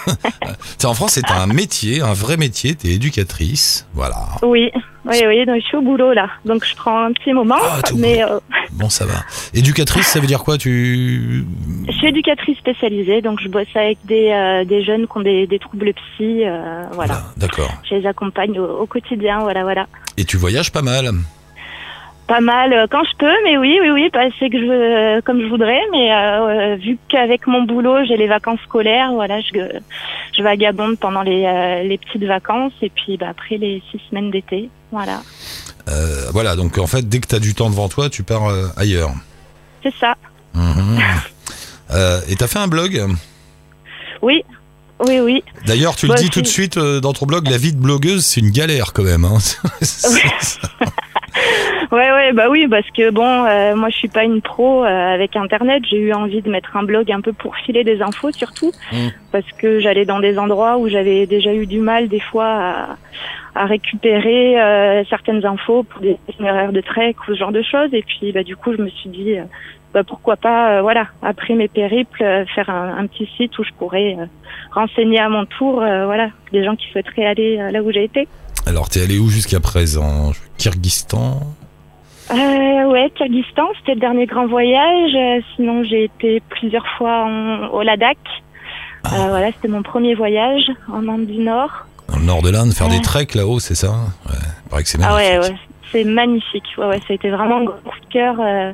t'es 0.77 0.85
en 0.85 0.93
France 0.93 1.17
et 1.17 1.21
t'as 1.21 1.39
un 1.41 1.47
métier, 1.47 2.01
un 2.01 2.13
vrai 2.13 2.37
métier. 2.37 2.75
T'es 2.75 2.89
éducatrice. 2.89 3.87
Voilà. 3.93 4.15
Oui, 4.43 4.69
oui, 5.05 5.23
oui, 5.27 5.45
donc 5.45 5.55
je 5.61 5.65
suis 5.65 5.77
au 5.77 5.81
boulot 5.81 6.13
là. 6.13 6.29
Donc 6.45 6.63
je 6.65 6.75
prends 6.75 7.05
un 7.05 7.13
petit 7.13 7.33
moment, 7.33 7.55
Ah, 7.59 7.79
t'es 7.83 7.93
au 7.93 7.97
mais 7.97 8.23
euh, 8.23 8.39
Bon 8.73 8.89
ça 8.89 9.05
va. 9.05 9.23
Éducatrice, 9.53 10.07
ça 10.07 10.19
veut 10.19 10.27
dire 10.27 10.43
quoi 10.43 10.57
Tu 10.57 11.45
je 11.87 11.91
suis 11.93 12.07
éducatrice 12.07 12.57
spécialisée, 12.57 13.21
donc 13.21 13.39
je 13.41 13.47
bosse 13.47 13.67
avec 13.75 13.97
des, 14.05 14.29
euh, 14.31 14.65
des 14.65 14.83
jeunes 14.83 15.07
qui 15.07 15.17
ont 15.17 15.21
des, 15.21 15.47
des 15.47 15.59
troubles 15.59 15.93
psy, 15.93 16.45
euh, 16.45 16.83
voilà. 16.93 17.23
D'accord. 17.37 17.71
Je 17.89 17.95
les 17.95 18.05
accompagne 18.07 18.59
au, 18.59 18.81
au 18.81 18.85
quotidien, 18.85 19.39
voilà, 19.39 19.63
voilà. 19.63 19.87
Et 20.17 20.25
tu 20.25 20.37
voyages 20.37 20.71
pas 20.71 20.81
mal. 20.81 21.11
Pas 22.27 22.41
mal 22.41 22.73
euh, 22.73 22.87
quand 22.89 23.03
je 23.03 23.15
peux, 23.17 23.33
mais 23.43 23.57
oui, 23.57 23.77
oui, 23.81 23.89
oui, 23.91 24.09
pas 24.09 24.21
assez 24.21 24.49
que 24.49 24.59
je 24.59 24.65
veux, 24.65 25.21
comme 25.21 25.41
je 25.41 25.47
voudrais, 25.47 25.81
mais 25.91 26.11
euh, 26.11 26.73
euh, 26.73 26.75
vu 26.75 26.97
qu'avec 27.07 27.45
mon 27.45 27.63
boulot 27.63 28.03
j'ai 28.07 28.17
les 28.17 28.27
vacances 28.27 28.59
scolaires, 28.65 29.11
voilà, 29.13 29.39
je, 29.41 29.79
je 30.35 30.41
vagabonde 30.41 30.97
pendant 30.97 31.21
les, 31.21 31.45
euh, 31.45 31.83
les 31.83 31.99
petites 31.99 32.23
vacances 32.23 32.73
et 32.81 32.89
puis 32.89 33.17
bah, 33.17 33.27
après 33.29 33.57
les 33.57 33.83
six 33.91 34.01
semaines 34.09 34.31
d'été, 34.31 34.69
voilà. 34.91 35.21
Euh, 35.87 36.29
voilà. 36.31 36.55
Donc 36.55 36.77
en 36.77 36.87
fait, 36.87 37.07
dès 37.07 37.19
que 37.19 37.27
t'as 37.27 37.39
du 37.39 37.53
temps 37.53 37.69
devant 37.69 37.89
toi, 37.89 38.09
tu 38.09 38.23
pars 38.23 38.47
euh, 38.47 38.67
ailleurs. 38.77 39.11
C'est 39.83 39.93
ça. 39.95 40.15
Euh, 41.91 42.19
et 42.27 42.35
t'as 42.35 42.47
fait 42.47 42.57
un 42.57 42.67
blog? 42.67 42.99
Oui, 44.23 44.43
oui, 45.01 45.19
oui. 45.19 45.43
D'ailleurs, 45.67 45.95
tu 45.95 46.07
le 46.07 46.15
dis 46.15 46.31
tout 46.31 46.41
de 46.41 46.47
suite 46.47 46.77
euh, 46.77 46.99
dans 46.99 47.13
ton 47.13 47.27
blog, 47.27 47.47
la 47.47 47.57
vie 47.57 47.73
de 47.73 47.77
blogueuse, 47.77 48.25
c'est 48.25 48.41
une 48.41 48.49
galère 48.49 48.91
quand 48.91 49.03
même. 49.03 49.23
Hein. 49.23 49.37
Ouais, 51.91 52.11
ouais, 52.11 52.33
bah 52.33 52.49
oui, 52.49 52.67
parce 52.67 52.89
que 52.91 53.09
bon, 53.11 53.45
euh, 53.45 53.75
moi 53.75 53.89
je 53.89 53.95
suis 53.97 54.07
pas 54.07 54.23
une 54.23 54.41
pro 54.41 54.83
euh, 54.83 54.87
avec 55.13 55.35
Internet. 55.35 55.83
J'ai 55.89 55.97
eu 55.97 56.13
envie 56.13 56.41
de 56.41 56.49
mettre 56.49 56.75
un 56.77 56.83
blog 56.83 57.11
un 57.11 57.21
peu 57.21 57.33
pour 57.33 57.55
filer 57.57 57.83
des 57.83 58.01
infos 58.01 58.31
surtout, 58.31 58.71
Mm. 58.91 59.09
parce 59.31 59.49
que 59.57 59.79
j'allais 59.79 60.05
dans 60.05 60.19
des 60.19 60.37
endroits 60.39 60.77
où 60.77 60.87
j'avais 60.89 61.25
déjà 61.27 61.53
eu 61.53 61.65
du 61.67 61.79
mal 61.79 62.07
des 62.07 62.19
fois 62.19 62.45
à, 62.47 62.97
à 63.55 63.65
récupérer 63.65 64.59
euh, 64.61 65.03
certaines 65.09 65.45
infos 65.45 65.83
pour 65.83 66.01
des 66.01 66.17
itinéraires 66.29 66.71
de 66.71 66.81
trek 66.81 67.15
ou 67.27 67.33
ce 67.33 67.37
genre 67.39 67.51
de 67.51 67.61
choses. 67.61 67.93
Et 67.93 68.03
puis 68.03 68.31
bah 68.31 68.43
du 68.43 68.55
coup, 68.55 68.73
je 68.75 68.81
me 68.81 68.89
suis 68.89 69.09
dit, 69.09 69.37
euh, 69.37 69.43
bah 69.93 70.03
pourquoi 70.03 70.35
pas, 70.35 70.71
euh, 70.77 70.81
voilà, 70.81 71.07
après 71.21 71.53
mes 71.53 71.67
périples, 71.67 72.23
euh, 72.23 72.45
faire 72.53 72.69
un, 72.69 72.97
un 72.97 73.07
petit 73.07 73.29
site 73.37 73.57
où 73.59 73.63
je 73.63 73.71
pourrais 73.77 74.15
euh, 74.19 74.25
renseigner 74.71 75.19
à 75.19 75.29
mon 75.29 75.45
tour, 75.45 75.81
euh, 75.81 76.05
voilà, 76.05 76.29
des 76.51 76.63
gens 76.63 76.75
qui 76.75 76.87
souhaiteraient 76.91 77.25
aller 77.25 77.57
là 77.71 77.81
où 77.81 77.91
j'ai 77.91 78.03
été. 78.03 78.27
Alors, 78.67 78.89
t'es 78.89 79.03
allé 79.03 79.19
où 79.19 79.29
jusqu'à 79.29 79.59
présent? 79.59 80.31
Kyrgyzstan? 80.57 81.39
Euh, 82.31 82.85
ouais, 82.89 83.11
Kyrgyzstan, 83.15 83.67
c'était 83.79 83.93
le 83.93 83.99
dernier 83.99 84.25
grand 84.25 84.47
voyage. 84.47 85.11
Euh, 85.15 85.41
sinon, 85.55 85.83
j'ai 85.83 86.05
été 86.05 86.41
plusieurs 86.49 86.87
fois 86.97 87.25
en- 87.25 87.67
au 87.67 87.81
Ladakh. 87.83 88.17
Euh, 89.05 89.27
voilà, 89.29 89.51
c'était 89.51 89.67
mon 89.67 89.83
premier 89.83 90.15
voyage 90.15 90.63
en 90.91 91.07
Inde 91.07 91.27
du 91.27 91.37
Nord. 91.39 91.69
Dans 92.09 92.17
le 92.19 92.25
nord 92.25 92.41
de 92.41 92.49
l'Inde, 92.49 92.71
faire 92.73 92.87
Ouais. 92.87 92.97
des 92.97 93.01
treks 93.03 93.35
là-haut, 93.35 93.59
c'est 93.59 93.75
ça 93.75 93.89
Ouais, 94.27 94.33
il 94.65 94.69
paraît 94.69 94.83
que 94.83 94.89
c'est 94.89 94.97
Ah 95.03 95.09
magnifique. 95.13 95.31
ouais, 95.41 95.49
ouais, 95.49 95.55
c'est 95.91 96.03
magnifique. 96.03 96.63
Ouais, 96.77 96.85
ouais, 96.87 96.99
ça 96.99 97.05
a 97.11 97.13
été 97.13 97.29
vraiment 97.29 97.57
un 97.57 97.65
coup 97.65 97.99
de 98.07 98.11
cœur. 98.11 98.35
euh, 98.39 98.71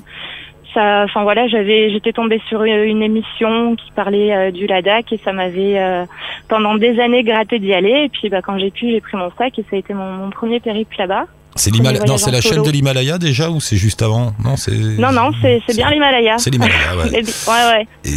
ça, 0.73 1.01
enfin 1.03 1.23
voilà, 1.23 1.49
j'avais, 1.49 1.89
j'étais 1.91 2.13
tombée 2.13 2.41
sur 2.47 2.63
une, 2.63 2.83
une 2.83 3.03
émission 3.03 3.75
qui 3.75 3.91
parlait 3.91 4.33
euh, 4.33 4.51
du 4.51 4.67
Ladakh 4.67 5.11
et 5.11 5.17
ça 5.17 5.33
m'avait 5.33 5.77
euh, 5.77 6.05
pendant 6.47 6.75
des 6.75 6.97
années 7.01 7.23
gratté 7.23 7.59
d'y 7.59 7.73
aller. 7.73 8.05
Et 8.05 8.09
puis, 8.09 8.29
bah, 8.29 8.41
quand 8.41 8.57
j'ai 8.57 8.71
pu, 8.71 8.89
j'ai 8.89 9.01
pris 9.01 9.17
mon 9.17 9.29
sac 9.37 9.59
et 9.59 9.63
ça 9.63 9.75
a 9.75 9.79
été 9.79 9.93
mon, 9.93 10.09
mon 10.13 10.29
premier 10.29 10.61
périple 10.61 10.95
là-bas. 10.97 11.25
C'est 11.55 11.69
l'Himalaya. 11.71 12.05
Non, 12.05 12.17
c'est 12.17 12.31
la 12.31 12.41
chaîne 12.41 12.63
de 12.63 12.69
l'Himalaya 12.71 13.17
déjà 13.17 13.49
ou 13.49 13.59
c'est 13.59 13.75
juste 13.77 14.01
avant 14.01 14.33
Non, 14.43 14.55
c'est. 14.57 14.71
Non, 14.71 15.11
non, 15.11 15.31
c'est, 15.41 15.61
c'est 15.67 15.75
bien 15.75 15.89
l'Himalaya. 15.91 16.37
C'est 16.37 16.49
l'Himalaya, 16.49 16.95
ouais. 16.97 17.11
Ouais, 17.47 17.71
ouais. 17.71 17.87
Et, 18.05 18.09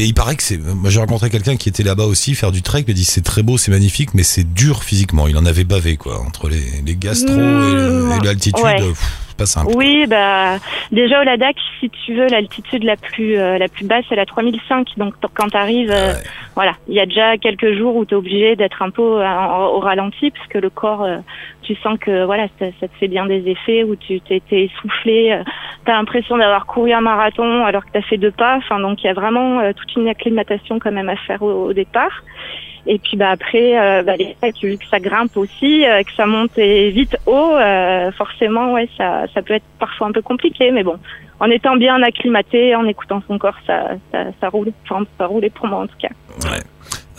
et- 0.00 0.04
il 0.04 0.14
paraît 0.14 0.36
que 0.36 0.42
c'est. 0.42 0.58
Moi, 0.58 0.90
j'ai 0.90 1.00
rencontré 1.00 1.28
quelqu'un 1.30 1.56
qui 1.56 1.68
était 1.68 1.82
là-bas 1.82 2.04
aussi 2.04 2.34
faire 2.34 2.52
du 2.52 2.62
trek. 2.62 2.84
Il 2.86 2.94
dit 2.94 3.04
c'est 3.04 3.22
très 3.22 3.42
beau, 3.42 3.58
c'est 3.58 3.70
magnifique, 3.70 4.14
mais 4.14 4.22
c'est 4.22 4.44
dur 4.44 4.84
physiquement. 4.84 5.26
Il 5.28 5.36
en 5.36 5.44
avait 5.46 5.64
bavé 5.64 5.96
quoi 5.96 6.20
entre 6.20 6.48
les, 6.48 6.62
les 6.86 6.96
gastro 6.96 7.32
Mmh, 7.34 8.12
et, 8.12 8.16
et 8.16 8.24
l'altitude. 8.26 8.62
ouais. 8.64 8.80
Pas 9.36 9.46
simple. 9.46 9.72
Oui, 9.74 10.06
bah 10.06 10.56
déjà 10.90 11.20
au 11.20 11.24
Ladakh, 11.24 11.56
si 11.80 11.90
tu 11.90 12.14
veux, 12.14 12.26
l'altitude 12.26 12.84
la 12.84 12.96
plus 12.96 13.36
euh, 13.38 13.58
la 13.58 13.68
plus 13.68 13.86
basse, 13.86 14.04
c'est 14.08 14.16
la 14.16 14.26
3005. 14.26 14.88
Donc 14.96 15.14
quand 15.34 15.48
tu 15.48 15.56
arrives, 15.56 15.90
Ouais. 15.90 16.14
voilà, 16.54 16.72
il 16.88 16.94
y 16.94 17.00
a 17.00 17.06
déjà 17.06 17.36
quelques 17.38 17.72
jours 17.76 17.96
où 17.96 18.04
tu 18.04 18.14
es 18.14 18.16
obligé 18.16 18.56
d'être 18.56 18.82
un 18.82 18.90
peu 18.90 19.02
euh, 19.22 19.48
au 19.74 19.80
ralenti 19.80 20.30
parce 20.30 20.46
que 20.48 20.58
le 20.58 20.70
corps, 20.70 21.02
euh, 21.02 21.18
tu 21.62 21.74
sens 21.76 21.98
que 21.98 22.24
voilà, 22.24 22.46
ça, 22.58 22.66
ça 22.80 22.88
te 22.88 22.96
fait 22.98 23.08
bien 23.08 23.26
des 23.26 23.48
effets 23.48 23.84
où 23.84 23.96
tu 23.96 24.20
t'es 24.20 24.40
essoufflé, 24.50 25.32
euh, 25.32 25.42
t'as 25.84 25.92
l'impression 25.92 26.36
d'avoir 26.36 26.66
couru 26.66 26.92
un 26.92 27.00
marathon 27.00 27.64
alors 27.64 27.84
que 27.84 27.90
t'as 27.92 28.02
fait 28.02 28.18
deux 28.18 28.30
pas. 28.32 28.56
Enfin 28.56 28.80
donc 28.80 29.02
il 29.02 29.06
y 29.06 29.10
a 29.10 29.14
vraiment 29.14 29.60
euh, 29.60 29.72
toute 29.72 29.94
une 29.96 30.08
acclimatation 30.08 30.78
quand 30.78 30.92
même 30.92 31.08
à 31.08 31.16
faire 31.16 31.42
au, 31.42 31.66
au 31.68 31.72
départ. 31.72 32.22
Et 32.86 32.98
puis 32.98 33.16
bah 33.16 33.30
après, 33.30 33.78
euh, 33.78 34.02
bah, 34.02 34.16
les 34.16 34.36
vu 34.62 34.76
que 34.76 34.84
ça 34.90 34.98
grimpe 34.98 35.36
aussi, 35.36 35.86
euh, 35.86 36.02
que 36.02 36.10
ça 36.16 36.26
monte 36.26 36.58
et 36.58 36.90
vite 36.90 37.16
haut, 37.26 37.54
euh, 37.54 38.10
forcément 38.12 38.72
ouais, 38.72 38.88
ça, 38.98 39.24
ça 39.32 39.42
peut 39.42 39.54
être 39.54 39.64
parfois 39.78 40.08
un 40.08 40.12
peu 40.12 40.22
compliqué, 40.22 40.72
mais 40.72 40.82
bon, 40.82 40.96
en 41.38 41.46
étant 41.50 41.76
bien 41.76 42.02
acclimaté, 42.02 42.74
en 42.74 42.84
écoutant 42.86 43.22
son 43.28 43.38
corps, 43.38 43.56
ça, 43.66 43.90
ça, 44.10 44.24
ça 44.40 44.48
roule. 44.48 44.72
Enfin, 44.84 45.04
ça 45.18 45.26
roulait 45.26 45.50
pour 45.50 45.66
moi 45.68 45.80
en 45.82 45.86
tout 45.86 45.96
cas. 46.00 46.08
Ouais. 46.50 46.60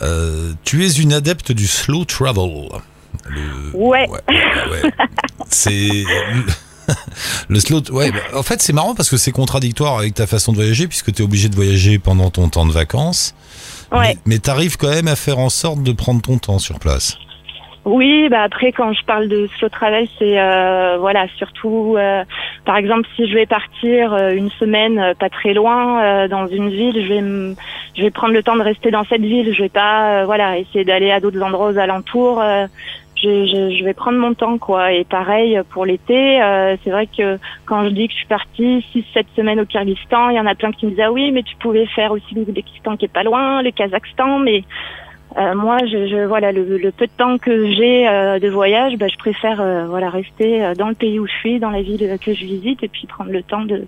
Euh, 0.02 0.52
tu 0.64 0.84
es 0.84 0.90
une 0.90 1.12
adepte 1.14 1.50
du 1.52 1.66
slow 1.66 2.04
travel. 2.04 2.68
Le- 3.26 3.70
Ouais. 3.74 4.06
ouais, 4.08 4.20
ouais. 4.28 4.90
C'est 5.48 5.88
le 7.48 7.60
slow. 7.60 7.80
Ouais, 7.90 8.10
bah, 8.10 8.18
en 8.38 8.42
fait, 8.42 8.60
c'est 8.60 8.72
marrant 8.72 8.94
parce 8.94 9.08
que 9.08 9.16
c'est 9.16 9.32
contradictoire 9.32 9.98
avec 9.98 10.14
ta 10.14 10.26
façon 10.26 10.52
de 10.52 10.56
voyager 10.58 10.88
puisque 10.88 11.12
tu 11.12 11.22
es 11.22 11.24
obligé 11.24 11.48
de 11.48 11.54
voyager 11.54 11.98
pendant 11.98 12.30
ton 12.30 12.48
temps 12.48 12.66
de 12.66 12.72
vacances. 12.72 13.34
Ouais. 13.92 14.00
Mais, 14.00 14.16
mais 14.26 14.38
t'arrives 14.38 14.76
quand 14.76 14.90
même 14.90 15.08
à 15.08 15.16
faire 15.16 15.38
en 15.38 15.48
sorte 15.48 15.82
de 15.82 15.92
prendre 15.92 16.22
ton 16.22 16.38
temps 16.38 16.58
sur 16.58 16.78
place. 16.78 17.18
Oui, 17.84 18.30
bah 18.30 18.42
après 18.42 18.72
quand 18.72 18.94
je 18.94 19.04
parle 19.04 19.28
de 19.28 19.46
slow 19.58 19.68
travel, 19.68 20.08
c'est 20.18 20.40
euh, 20.40 20.96
voilà 20.98 21.26
surtout 21.36 21.96
euh, 21.98 22.24
par 22.64 22.78
exemple 22.78 23.06
si 23.14 23.28
je 23.28 23.34
vais 23.34 23.44
partir 23.44 24.14
euh, 24.14 24.30
une 24.30 24.48
semaine 24.52 25.12
pas 25.18 25.28
très 25.28 25.52
loin 25.52 26.26
dans 26.28 26.46
une 26.46 26.70
ville, 26.70 26.94
je 26.94 27.12
vais 27.12 27.54
je 27.94 28.02
vais 28.02 28.10
prendre 28.10 28.32
le 28.32 28.42
temps 28.42 28.56
de 28.56 28.62
rester 28.62 28.90
dans 28.90 29.04
cette 29.04 29.20
ville. 29.20 29.52
Je 29.54 29.62
vais 29.62 29.68
pas 29.68 30.24
voilà 30.24 30.56
essayer 30.56 30.84
d'aller 30.84 31.10
à 31.10 31.20
d'autres 31.20 31.42
endroits 31.42 31.68
aux 31.72 31.78
alentours. 31.78 32.42
Euh, 33.26 33.46
je, 33.46 33.70
je, 33.70 33.78
je 33.78 33.84
vais 33.84 33.94
prendre 33.94 34.18
mon 34.18 34.34
temps 34.34 34.58
quoi. 34.58 34.92
Et 34.92 35.04
pareil 35.04 35.60
pour 35.70 35.84
l'été, 35.84 36.42
euh, 36.42 36.76
c'est 36.84 36.90
vrai 36.90 37.06
que 37.06 37.38
quand 37.66 37.84
je 37.84 37.90
dis 37.90 38.06
que 38.08 38.12
je 38.12 38.18
suis 38.18 38.26
partie 38.26 38.84
6-7 38.94 39.24
semaines 39.36 39.60
au 39.60 39.66
Kyrgyzstan, 39.66 40.30
il 40.30 40.36
y 40.36 40.40
en 40.40 40.46
a 40.46 40.54
plein 40.54 40.72
qui 40.72 40.86
me 40.86 40.90
disent 40.90 41.00
ah 41.04 41.12
oui 41.12 41.30
mais 41.32 41.42
tu 41.42 41.56
pouvais 41.56 41.86
faire 41.86 42.12
aussi 42.12 42.34
l'Ouzbékistan 42.34 42.96
qui 42.96 43.06
est 43.06 43.08
pas 43.08 43.22
loin, 43.22 43.62
le 43.62 43.70
Kazakhstan, 43.70 44.38
mais 44.38 44.64
euh, 45.36 45.54
moi, 45.54 45.78
je, 45.80 46.06
je 46.06 46.26
voilà 46.26 46.52
le, 46.52 46.78
le 46.78 46.92
peu 46.92 47.06
de 47.06 47.12
temps 47.16 47.38
que 47.38 47.72
j'ai 47.72 48.08
euh, 48.08 48.38
de 48.38 48.48
voyage, 48.48 48.96
bah, 48.96 49.08
je 49.08 49.16
préfère 49.16 49.60
euh, 49.60 49.86
voilà 49.86 50.08
rester 50.08 50.64
euh, 50.64 50.74
dans 50.74 50.88
le 50.88 50.94
pays 50.94 51.18
où 51.18 51.26
je 51.26 51.32
suis, 51.32 51.58
dans 51.58 51.70
la 51.70 51.82
ville 51.82 52.18
que 52.24 52.32
je 52.34 52.44
visite, 52.44 52.84
et 52.84 52.88
puis 52.88 53.06
prendre 53.06 53.30
le 53.32 53.42
temps 53.42 53.64
de 53.64 53.84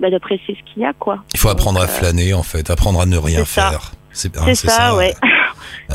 bah, 0.00 0.10
d'apprécier 0.10 0.54
ce 0.58 0.72
qu'il 0.72 0.82
y 0.82 0.84
a, 0.84 0.92
quoi. 0.92 1.24
Il 1.32 1.40
faut 1.40 1.48
apprendre 1.48 1.80
à 1.80 1.86
Donc, 1.86 1.94
euh, 1.94 1.98
flâner 1.98 2.34
en 2.34 2.42
fait, 2.42 2.68
apprendre 2.68 3.00
à 3.00 3.06
ne 3.06 3.16
rien 3.16 3.44
ça. 3.44 3.72
C'est 4.12 4.34
C'est 4.36 4.54
ça, 4.54 4.96
ouais. 4.96 5.14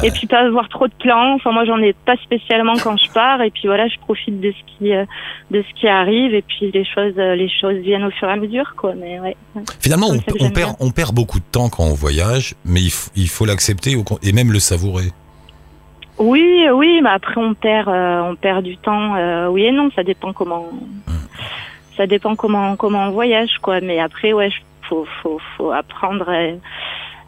Et 0.03 0.11
puis 0.11 0.27
pas 0.27 0.39
avoir 0.39 0.69
trop 0.69 0.87
de 0.87 0.93
plans. 0.99 1.35
Enfin, 1.35 1.51
moi, 1.51 1.65
j'en 1.65 1.79
ai 1.79 1.93
pas 1.93 2.15
spécialement 2.17 2.75
quand 2.77 2.97
je 2.97 3.09
pars. 3.11 3.41
Et 3.41 3.49
puis 3.49 3.63
voilà, 3.65 3.87
je 3.87 3.97
profite 3.99 4.39
de 4.39 4.51
ce 4.51 4.77
qui, 4.77 4.93
euh, 4.93 5.05
de 5.51 5.63
ce 5.63 5.79
qui 5.79 5.87
arrive. 5.87 6.33
Et 6.33 6.41
puis 6.41 6.71
les 6.71 6.85
choses, 6.85 7.13
euh, 7.17 7.35
les 7.35 7.49
choses 7.49 7.77
viennent 7.77 8.03
au 8.03 8.11
fur 8.11 8.27
et 8.29 8.33
à 8.33 8.35
mesure, 8.35 8.73
quoi. 8.75 8.93
Mais 8.95 9.19
ouais. 9.19 9.35
Finalement, 9.79 10.07
on, 10.09 10.17
ça 10.17 10.49
perd, 10.51 10.75
on 10.79 10.91
perd 10.91 11.15
beaucoup 11.15 11.39
de 11.39 11.45
temps 11.51 11.69
quand 11.69 11.83
on 11.83 11.93
voyage, 11.93 12.55
mais 12.65 12.81
il, 13.15 13.29
faut 13.29 13.45
l'accepter 13.45 13.95
et 14.23 14.31
même 14.33 14.51
le 14.51 14.59
savourer. 14.59 15.11
Oui, 16.19 16.65
oui, 16.73 16.99
mais 17.03 17.09
après 17.09 17.39
on 17.39 17.53
perd, 17.53 17.89
euh, 17.89 18.21
on 18.21 18.35
perd 18.35 18.63
du 18.63 18.77
temps. 18.77 19.15
euh, 19.15 19.49
oui 19.49 19.65
et 19.65 19.71
non, 19.71 19.91
ça 19.95 20.03
dépend 20.03 20.33
comment, 20.33 20.67
ça 21.95 22.07
dépend 22.07 22.35
comment 22.35 22.75
comment 22.75 23.05
on 23.05 23.11
voyage, 23.11 23.59
quoi. 23.61 23.81
Mais 23.81 23.99
après, 23.99 24.33
ouais, 24.33 24.49
faut 24.89 25.05
faut 25.21 25.39
faut 25.55 25.71
apprendre, 25.71 26.27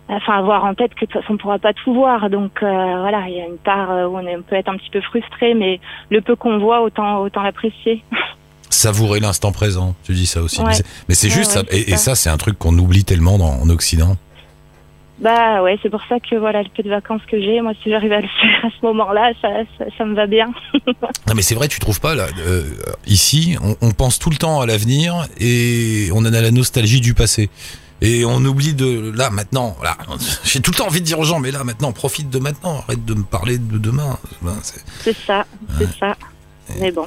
enfin 0.10 0.38
avoir 0.38 0.66
en 0.66 0.74
tête 0.74 0.94
que 0.96 1.06
de 1.06 1.12
toute 1.12 1.22
façon 1.22 1.34
on 1.34 1.38
pourra 1.38 1.60
pas 1.60 1.74
tout 1.74 1.94
voir. 1.94 2.30
Donc 2.30 2.52
euh, 2.64 2.66
voilà, 2.68 3.24
il 3.30 3.38
y 3.38 3.42
a 3.42 3.46
une 3.46 3.58
part 3.58 3.92
euh, 3.92 4.08
où 4.08 4.18
on, 4.18 4.26
est, 4.28 4.36
on 4.36 4.42
peut 4.42 4.56
être 4.56 4.70
un 4.70 4.78
petit 4.78 4.90
peu 4.90 5.02
frustré, 5.02 5.54
mais 5.54 5.80
le 6.10 6.22
peu 6.22 6.36
qu'on 6.36 6.58
voit, 6.60 6.82
autant 6.82 7.20
autant 7.22 7.42
l'apprécier. 7.44 8.04
Savourer 8.70 9.20
l'instant 9.20 9.52
présent, 9.52 9.96
tu 10.04 10.14
dis 10.14 10.26
ça 10.28 10.42
aussi. 10.42 10.62
Ouais. 10.62 10.72
Mais 11.08 11.16
c'est- 11.16 11.28
Ouais, 11.28 11.34
juste 11.34 11.56
ouais, 11.56 11.64
ça. 11.64 11.76
Et, 11.94 11.98
ça. 11.98 12.16
c'est 12.16 12.30
un 12.30 12.38
truc 12.38 12.58
qu'on 12.60 12.78
oublie 12.78 13.04
tellement 13.04 13.38
dans, 13.38 13.60
en 13.62 13.70
Occident. 13.70 14.16
Bah 15.20 15.62
ouais, 15.64 15.78
c'est 15.84 15.90
pour 15.90 16.02
ça 16.08 16.16
que 16.22 16.36
voilà 16.38 16.64
le 16.64 16.70
peu 16.70 16.82
de 16.82 16.90
vacances 16.90 17.22
que 17.30 17.42
j'ai, 17.42 17.60
moi 17.60 17.74
si 17.84 17.90
j'arrive 17.90 18.14
à 18.14 18.22
le 18.22 18.28
faire 18.42 18.66
à 18.66 18.70
ce 18.70 18.86
moment-là, 18.86 19.32
ça, 19.42 19.50
ça 19.78 19.84
ça 19.98 20.06
me 20.06 20.16
va 20.16 20.28
bien. 20.28 20.48
Non, 21.28 21.36
mais 21.36 21.42
c'est 21.44 21.54
vrai, 21.56 21.68
tu 21.68 21.80
trouves 21.80 22.00
pas 22.00 22.16
là 22.16 22.26
euh, 22.48 22.64
Ici, 23.06 23.56
on, 23.62 23.76
on 23.88 23.92
pense 23.92 24.18
tout 24.18 24.30
le 24.32 24.38
temps 24.38 24.62
à 24.62 24.66
l'avenir 24.66 25.28
et 25.40 26.10
on 26.14 26.20
en 26.20 26.34
a 26.34 26.42
la 26.42 26.50
nostalgie 26.52 27.02
du 27.02 27.14
passé. 27.14 27.50
Et 28.02 28.24
on 28.26 28.38
oublie 28.46 28.74
de 28.74 29.12
là 29.16 29.30
maintenant. 29.30 29.76
Là, 29.84 29.98
j'ai 30.44 30.62
tout 30.62 30.72
le 30.72 30.78
temps 30.78 30.88
envie 30.88 31.02
de 31.02 31.06
dire 31.06 31.20
aux 31.20 31.26
gens, 31.26 31.40
mais 31.40 31.52
là 31.52 31.64
maintenant, 31.64 31.92
profite 31.92 32.30
de 32.30 32.40
maintenant. 32.40 32.80
Arrête 32.88 33.04
de 33.06 33.14
me 33.14 33.24
parler 33.24 33.58
de 33.58 33.78
demain. 33.78 34.18
Ben, 34.42 34.56
c'est- 34.62 35.14
ça, 35.26 35.46
c'est 35.78 35.90
ça. 36.00 36.16
Mais 36.80 36.92
bon. 36.92 37.06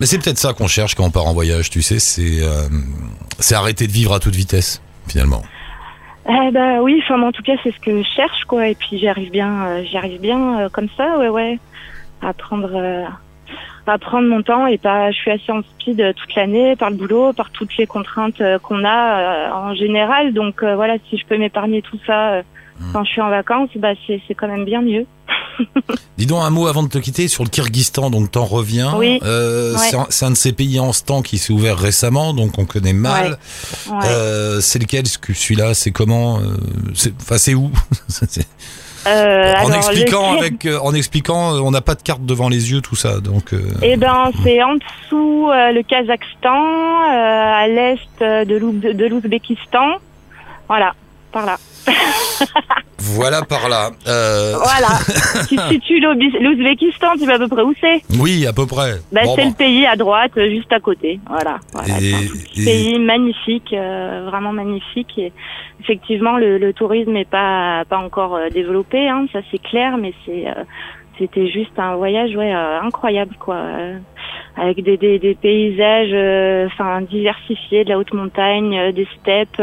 Mais 0.00 0.06
c'est 0.06 0.18
peut-être 0.18 0.38
ça 0.38 0.52
qu'on 0.52 0.66
cherche 0.68 0.94
quand 0.94 1.04
on 1.04 1.10
part 1.10 1.26
en 1.26 1.32
voyage, 1.34 1.70
tu 1.70 1.80
sais, 1.82 1.98
c'est 1.98 2.42
euh, 2.42 2.68
c'est 3.38 3.54
arrêter 3.54 3.86
de 3.86 3.92
vivre 3.92 4.12
à 4.12 4.18
toute 4.20 4.34
vitesse, 4.34 4.80
finalement. 5.08 5.42
Eh 6.28 6.50
ben 6.52 6.80
oui, 6.80 7.00
enfin 7.04 7.22
en 7.22 7.32
tout 7.32 7.42
cas 7.42 7.52
c'est 7.62 7.70
ce 7.72 7.78
que 7.80 8.02
je 8.02 8.08
cherche 8.16 8.44
quoi, 8.48 8.68
et 8.68 8.74
puis 8.74 8.98
j'y 8.98 9.06
arrive 9.08 9.30
bien, 9.30 9.66
euh, 9.66 9.84
j'y 9.84 9.96
arrive 9.96 10.20
bien 10.20 10.58
euh, 10.60 10.68
comme 10.68 10.88
ça, 10.96 11.18
ouais 11.18 11.28
ouais, 11.28 11.58
à 12.22 12.32
à 13.86 13.98
prendre 13.98 14.28
mon 14.28 14.42
temps 14.42 14.66
et 14.66 14.78
pas, 14.78 15.10
je 15.10 15.16
suis 15.16 15.30
assez 15.30 15.52
en 15.52 15.62
speed 15.62 16.00
euh, 16.00 16.12
toute 16.14 16.34
l'année 16.34 16.74
par 16.76 16.90
le 16.90 16.96
boulot, 16.96 17.32
par 17.32 17.50
toutes 17.50 17.76
les 17.76 17.86
contraintes 17.86 18.40
euh, 18.40 18.58
qu'on 18.58 18.84
a 18.84 19.18
euh, 19.18 19.52
en 19.52 19.74
général, 19.74 20.32
donc 20.32 20.62
euh, 20.62 20.74
voilà, 20.76 20.94
si 21.10 21.16
je 21.18 21.26
peux 21.26 21.36
m'épargner 21.38 21.82
tout 21.82 21.98
ça 22.06 22.32
euh, 22.34 22.42
Mm. 22.80 22.92
quand 22.92 23.04
je 23.04 23.10
suis 23.12 23.20
en 23.20 23.30
vacances, 23.30 23.70
bah 23.76 23.90
c'est 24.04 24.20
c'est 24.26 24.34
quand 24.34 24.48
même 24.48 24.64
bien 24.64 24.82
mieux. 24.82 25.06
Dis 26.18 26.26
donc 26.26 26.42
un 26.42 26.50
mot 26.50 26.66
avant 26.66 26.82
de 26.82 26.88
te 26.88 26.98
quitter 26.98 27.28
sur 27.28 27.44
le 27.44 27.48
Kyrgyzstan, 27.48 28.10
donc 28.10 28.32
t'en 28.32 28.44
reviens. 28.44 28.96
Oui. 28.98 29.20
Euh, 29.22 29.74
Ouais. 29.74 29.78
c'est 30.10 30.26
un- 30.26 30.30
de 30.32 30.34
ces 30.36 30.52
pays 30.52 30.80
en 30.80 30.92
stand 30.92 31.22
qui 31.22 31.38
s'est 31.38 31.52
ouvert 31.52 31.78
récemment, 31.78 32.34
donc 32.34 32.58
on 32.58 32.64
connaît 32.64 32.92
mal. 32.92 33.38
Ouais. 33.88 33.96
Euh, 34.06 34.60
c'est 34.60 34.80
lequel 34.80 35.06
ce 35.06 35.18
que 35.18 35.32
celui-là 35.32 35.72
C'est 35.74 35.92
comment 35.92 36.40
euh, 36.40 36.56
c'est- 36.94 37.14
Enfin, 37.22 37.38
c'est 37.38 37.54
où? 37.54 37.70
Euh, 39.06 39.52
En 39.52 39.66
alors, 39.70 39.76
expliquant 39.76 40.32
le- 40.32 40.38
avec, 40.38 40.66
euh, 40.66 40.78
en 40.82 40.94
expliquant, 40.94 41.54
euh, 41.54 41.60
on 41.60 41.70
n'a 41.70 41.80
pas 41.80 41.94
de 41.94 42.02
carte 42.02 42.24
devant 42.24 42.48
les 42.48 42.70
yeux, 42.72 42.80
tout 42.80 42.96
ça. 42.96 43.20
Donc, 43.20 43.52
euh, 43.52 43.60
Eh 43.82 43.96
ben, 43.96 44.30
c'est 44.42 44.62
en 44.62 44.74
dessous 44.74 45.50
euh, 45.50 45.72
le 45.72 45.82
Kazakhstan, 45.82 46.48
euh, 46.50 47.62
à 47.62 47.66
l'est 47.68 47.98
euh, 48.22 48.44
de 48.44 49.06
l'Ouzbékistan. 49.06 49.96
Voilà, 50.68 50.94
par 51.32 51.44
là. 51.46 51.56
voilà 52.98 53.42
par 53.42 53.68
là. 53.68 53.90
Euh, 54.06 54.54
Voilà. 54.56 54.98
tu 55.48 55.56
situes 55.68 56.00
l'Ouzbékistan, 56.00 57.12
tu 57.18 57.24
vois 57.24 57.34
à 57.34 57.38
peu 57.38 57.48
près 57.48 57.62
où 57.62 57.74
c'est? 57.80 58.02
Oui, 58.18 58.46
à 58.46 58.52
peu 58.52 58.66
près. 58.66 58.94
bah, 59.12 59.22
Bon, 59.24 59.34
C'est 59.36 59.44
le 59.44 59.52
pays 59.52 59.86
à 59.86 59.96
droite, 59.96 60.32
euh, 60.36 60.48
juste 60.50 60.72
à 60.72 60.80
côté. 60.80 61.20
Voilà. 61.28 61.58
Et- 62.00 62.12
et- 62.60 62.64
pays 62.64 62.98
magnifique, 62.98 63.72
euh, 63.72 64.26
vraiment 64.30 64.52
magnifique. 64.52 65.12
Et 65.18 65.32
effectivement, 65.80 66.36
le, 66.38 66.58
le 66.58 66.72
tourisme 66.72 67.12
n'est 67.12 67.24
pas 67.24 67.84
pas 67.88 67.98
encore 67.98 68.38
développé, 68.52 69.08
hein, 69.08 69.26
ça 69.32 69.40
c'est 69.50 69.62
clair, 69.62 69.96
mais 69.98 70.12
c'est 70.24 70.46
euh, 70.48 70.64
c'était 71.18 71.48
juste 71.48 71.78
un 71.78 71.96
voyage 71.96 72.34
ouais 72.36 72.54
euh, 72.54 72.80
incroyable 72.80 73.34
quoi. 73.38 73.56
euh, 73.56 73.98
avec 74.56 74.82
des, 74.82 74.96
des, 74.96 75.18
des 75.18 75.34
paysages 75.34 76.10
euh, 76.12 76.66
enfin 76.66 77.00
diversifiés, 77.02 77.84
de 77.84 77.90
la 77.90 77.98
haute 77.98 78.12
montagne, 78.12 78.92
des 78.92 79.06
steppes, 79.20 79.60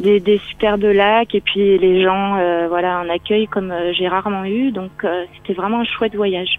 des, 0.00 0.20
des 0.20 0.38
superbes 0.48 0.84
lacs 0.84 1.34
et 1.34 1.40
puis 1.40 1.78
les 1.78 2.02
gens 2.02 2.36
voilà 2.68 2.98
un 2.98 3.08
accueil 3.08 3.46
comme 3.46 3.72
j'ai 3.92 4.08
rarement 4.08 4.44
eu 4.44 4.70
donc 4.70 5.04
c'était 5.36 5.54
vraiment 5.54 5.80
un 5.80 5.84
chouette 5.84 6.14
voyage. 6.14 6.58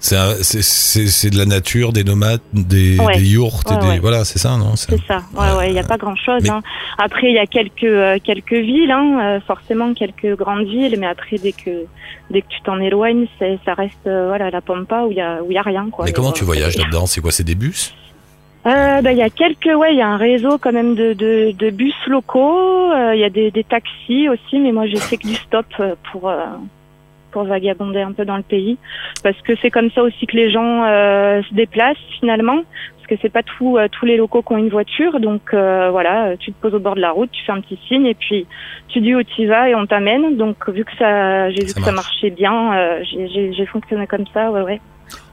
C'est 0.00 1.30
de 1.30 1.36
la 1.38 1.44
nature, 1.44 1.92
des 1.92 2.04
nomades, 2.04 2.40
des, 2.54 2.98
Ouais. 2.98 3.16
des 3.18 3.26
yurts, 3.28 3.60
et 3.70 3.74
Ouais, 3.74 3.80
des, 3.80 3.86
ouais. 3.86 3.98
voilà, 3.98 4.24
c'est 4.24 4.38
ça, 4.38 4.56
non 4.56 4.74
C'est- 4.76 4.96
ça. 5.06 5.22
Ouais, 5.36 5.68
il 5.68 5.72
n'y 5.74 5.78
a 5.78 5.82
pas 5.84 5.98
grand-chose. 5.98 6.42
Mais- 6.42 6.50
Hein. 6.50 6.62
Après, 6.98 7.28
il 7.28 7.34
y 7.34 7.38
a 7.38 7.46
quelques 7.46 7.84
euh, 7.84 8.18
quelques 8.24 8.52
villes, 8.54 8.90
hein, 8.90 9.18
euh, 9.22 9.40
forcément 9.46 9.92
quelques 9.94 10.36
grandes 10.36 10.66
villes, 10.66 10.96
mais 10.98 11.06
après 11.06 11.36
dès 11.38 11.52
que 11.52 11.84
dès 12.30 12.40
que 12.42 12.48
tu 12.48 12.60
t'en 12.62 12.78
éloignes, 12.80 13.26
ça 13.38 13.74
reste 13.74 13.94
euh, 14.06 14.26
voilà 14.28 14.50
la 14.50 14.60
pampa 14.60 15.02
où 15.02 15.10
il 15.10 15.18
y 15.18 15.20
a 15.20 15.42
où 15.42 15.50
il 15.50 15.54
y 15.54 15.58
a 15.58 15.62
rien 15.62 15.88
quoi. 15.90 16.04
Mais 16.06 16.12
comment 16.12 16.32
tu 16.32 16.44
voyages 16.44 16.76
là-dedans? 16.76 17.06
C'est 17.06 17.20
quoi 17.20 17.30
C'est 17.30 17.44
des 17.44 17.54
bus? 17.54 17.94
Euh, 18.66 19.00
bah, 19.00 19.12
il 19.12 19.16
y 19.16 19.22
a 19.22 19.30
quelques, 19.30 19.74
ouais, 19.74 19.92
il 19.94 19.98
y 19.98 20.02
a 20.02 20.08
un 20.08 20.18
réseau 20.18 20.58
quand 20.58 20.72
même 20.72 20.94
de, 20.94 21.14
de, 21.14 21.52
de 21.58 21.70
bus 21.70 21.94
locaux. 22.06 22.92
euh, 22.92 23.14
Il 23.14 23.20
y 23.20 23.24
a 23.24 23.30
des, 23.30 23.50
des 23.50 23.64
taxis 23.64 24.28
aussi, 24.28 24.58
mais 24.58 24.70
moi 24.72 24.86
j'ai 24.86 24.98
fait 24.98 25.16
que 25.16 25.26
du 25.26 25.34
stop 25.34 25.64
pour 26.12 26.28
euh, 26.28 26.44
pour 27.30 27.44
vagabonder 27.44 28.00
un 28.00 28.12
peu 28.12 28.24
dans 28.24 28.36
le 28.36 28.42
pays, 28.42 28.76
parce 29.22 29.40
que 29.42 29.52
c'est 29.62 29.70
comme 29.70 29.90
ça 29.92 30.02
aussi 30.02 30.26
que 30.26 30.36
les 30.36 30.50
gens 30.50 30.84
euh, 30.84 31.42
se 31.42 31.54
déplacent 31.54 31.96
finalement, 32.18 32.62
parce 32.96 33.06
que 33.08 33.14
c'est 33.22 33.32
pas 33.32 33.42
tout, 33.42 33.76
euh, 33.78 33.88
tous 33.90 34.06
les 34.06 34.16
locaux 34.16 34.42
qui 34.42 34.52
ont 34.52 34.58
une 34.58 34.68
voiture, 34.68 35.20
donc 35.20 35.42
euh, 35.54 35.90
voilà, 35.90 36.36
tu 36.38 36.52
te 36.52 36.60
poses 36.60 36.74
au 36.74 36.80
bord 36.80 36.94
de 36.94 37.00
la 37.00 37.10
route, 37.10 37.30
tu 37.32 37.44
fais 37.44 37.52
un 37.52 37.60
petit 37.60 37.78
signe 37.88 38.06
et 38.06 38.14
puis 38.14 38.46
tu 38.88 39.00
dis 39.00 39.14
où 39.14 39.22
tu 39.22 39.46
vas 39.46 39.68
et 39.68 39.74
on 39.74 39.86
t'amène. 39.86 40.36
Donc 40.36 40.68
vu 40.68 40.84
que 40.84 40.92
ça, 40.98 41.50
j'ai 41.50 41.64
vu 41.64 41.74
que 41.74 41.82
ça 41.82 41.92
marchait 41.92 42.30
bien, 42.30 43.00
j'ai- 43.04 43.66
fonctionné 43.66 44.06
comme 44.06 44.24
ça, 44.34 44.50
ouais, 44.50 44.62
ouais. 44.62 44.80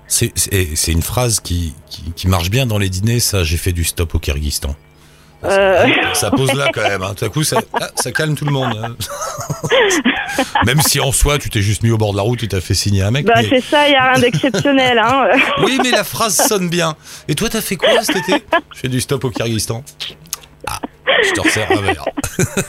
C'est 0.07 0.91
une 0.91 1.01
phrase 1.01 1.39
qui, 1.39 1.73
qui, 1.89 2.13
qui 2.13 2.27
marche 2.27 2.49
bien 2.49 2.65
dans 2.65 2.77
les 2.77 2.89
dîners, 2.89 3.19
ça, 3.19 3.43
j'ai 3.43 3.57
fait 3.57 3.73
du 3.73 3.83
stop 3.83 4.15
au 4.15 4.19
Kyrgyzstan. 4.19 4.75
Euh, 5.43 5.85
Ça 6.13 6.31
pose 6.31 6.51
là 6.53 6.69
quand 6.73 6.81
même, 6.81 7.03
hein. 7.03 7.13
tout 7.15 7.23
à 7.25 7.29
coup 7.29 7.43
ça, 7.43 7.59
ah, 7.79 7.89
ça 7.95 8.11
calme 8.11 8.35
tout 8.35 8.45
le 8.45 8.51
monde. 8.51 8.73
hein. 8.81 8.95
même 10.65 10.81
si 10.81 10.99
en 10.99 11.11
soi 11.11 11.37
tu 11.37 11.49
t'es 11.49 11.61
juste 11.61 11.83
mis 11.83 11.91
au 11.91 11.97
bord 11.97 12.11
de 12.11 12.17
la 12.17 12.23
route 12.23 12.41
et 12.43 12.47
t'as 12.47 12.59
fait 12.61 12.73
signer 12.73 13.03
un 13.03 13.11
mec. 13.11 13.25
bah 13.25 13.33
mais- 13.37 13.47
c'est 13.49 13.61
ça, 13.61 13.87
il 13.87 13.91
y 13.91 13.95
a 13.95 14.11
rien 14.13 14.19
d'exceptionnel, 14.21 14.97
hein. 14.99 15.27
Oui, 15.63 15.79
mais 15.83 15.91
la 15.91 16.03
phrase 16.03 16.35
sonne 16.35 16.69
bien. 16.69 16.95
Et 17.27 17.35
toi, 17.35 17.49
t'as 17.49 17.61
fait 17.61 17.75
quoi 17.75 17.89
cet 18.03 18.17
été? 18.17 18.43
Je 18.73 18.79
fais 18.79 18.87
du 18.87 18.99
stop 18.99 19.23
au 19.25 19.29
Kyrgyzstan. 19.29 19.83
Ah, 20.67 20.79
je 21.23 21.31
te 21.33 21.41
resserre 21.41 21.71
un 21.71 21.81
verre. 21.81 22.05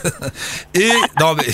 Et 0.75 0.91
non 1.21 1.35
mais 1.35 1.47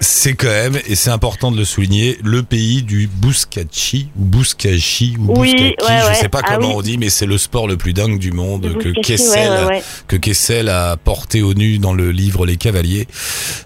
C'est 0.00 0.34
quand 0.34 0.46
même, 0.48 0.78
et 0.86 0.94
c'est 0.94 1.10
important 1.10 1.50
de 1.50 1.56
le 1.56 1.64
souligner, 1.64 2.18
le 2.22 2.42
pays 2.42 2.82
du 2.82 3.08
Bouskachi, 3.10 4.08
ou 4.18 4.24
Bouskachi, 4.24 5.16
ou 5.18 5.32
Oui, 5.40 5.52
Bouskaki, 5.52 5.62
ouais, 5.62 6.00
je 6.02 6.06
ouais. 6.08 6.14
sais 6.14 6.28
pas 6.28 6.40
Ah 6.44 6.54
comment 6.56 6.68
oui. 6.70 6.74
on 6.76 6.82
dit, 6.82 6.98
mais 6.98 7.08
c'est 7.08 7.26
le 7.26 7.38
sport 7.38 7.66
le 7.66 7.76
plus 7.76 7.92
dingue 7.92 8.18
du 8.18 8.30
monde 8.32 8.76
que 8.78 8.88
Kessel, 9.00 9.50
ouais, 9.50 9.58
ouais, 9.60 9.66
ouais. 9.66 9.82
que 10.06 10.16
Kessel 10.16 10.68
a 10.68 10.96
porté 10.96 11.42
au 11.42 11.54
nu 11.54 11.78
dans 11.78 11.94
le 11.94 12.10
livre 12.10 12.44
Les 12.46 12.56
Cavaliers. 12.56 13.06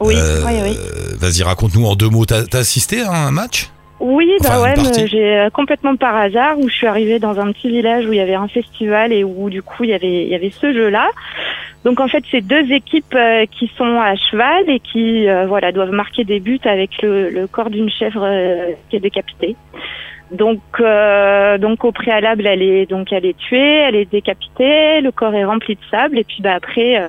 Oui, 0.01 0.15
Euh. 0.17 0.75
Vas-y, 1.19 1.43
raconte-nous 1.43 1.85
en 1.87 1.97
deux 1.97 2.09
mots. 2.09 2.25
T'as 2.27 2.45
t'as 2.45 2.59
assisté 2.61 3.01
à 3.03 3.13
un 3.13 3.31
match? 3.31 3.69
Oui, 4.01 4.33
Enfin, 4.41 4.63
bah 4.63 4.63
ouais, 4.63 5.07
j'ai 5.07 5.37
euh, 5.37 5.51
complètement 5.51 5.95
par 5.95 6.17
hasard 6.17 6.59
où 6.59 6.69
je 6.69 6.75
suis 6.75 6.87
arrivée 6.87 7.19
dans 7.19 7.39
un 7.39 7.53
petit 7.53 7.69
village 7.69 8.07
où 8.07 8.13
il 8.13 8.17
y 8.17 8.21
avait 8.21 8.35
un 8.35 8.49
festival 8.49 9.13
et 9.13 9.25
où 9.25 9.51
du 9.51 9.63
coup 9.63 9.85
il 9.85 9.91
y 9.91 9.95
avait 9.95 10.25
il 10.25 10.29
y 10.29 10.35
avait 10.35 10.51
ce 10.51 10.73
jeu-là. 10.73 11.11
Donc 11.85 12.01
en 12.01 12.09
fait, 12.09 12.25
c'est 12.31 12.41
deux 12.41 12.71
équipes 12.73 13.15
euh, 13.15 13.45
qui 13.47 13.71
sont 13.77 14.01
à 14.01 14.15
cheval 14.17 14.69
et 14.69 14.81
qui 14.81 15.29
euh, 15.29 15.47
voilà 15.47 15.71
doivent 15.73 15.93
marquer 15.93 16.25
des 16.25 16.41
buts 16.41 16.61
avec 16.65 17.03
le, 17.03 17.31
le 17.31 17.47
corps 17.47 17.71
d'une 17.71 17.91
chèvre 17.91 18.25
euh, 18.25 18.73
qui 18.89 18.97
est 18.97 19.01
décapitée. 19.01 19.57
Donc 20.31 20.61
euh, 20.81 21.59
donc 21.59 21.85
au 21.85 21.93
préalable, 21.93 22.47
elle 22.47 22.63
est 22.63 22.87
donc 22.87 23.13
elle 23.13 23.27
est 23.27 23.37
tuée, 23.37 23.81
elle 23.81 23.97
est 23.97 24.11
décapitée, 24.11 25.01
le 25.01 25.11
corps 25.11 25.35
est 25.35 25.45
rempli 25.45 25.75
de 25.75 25.81
sable 25.91 26.19
et 26.19 26.25
puis 26.25 26.39
bah 26.41 26.55
après 26.55 26.99
euh, 27.01 27.09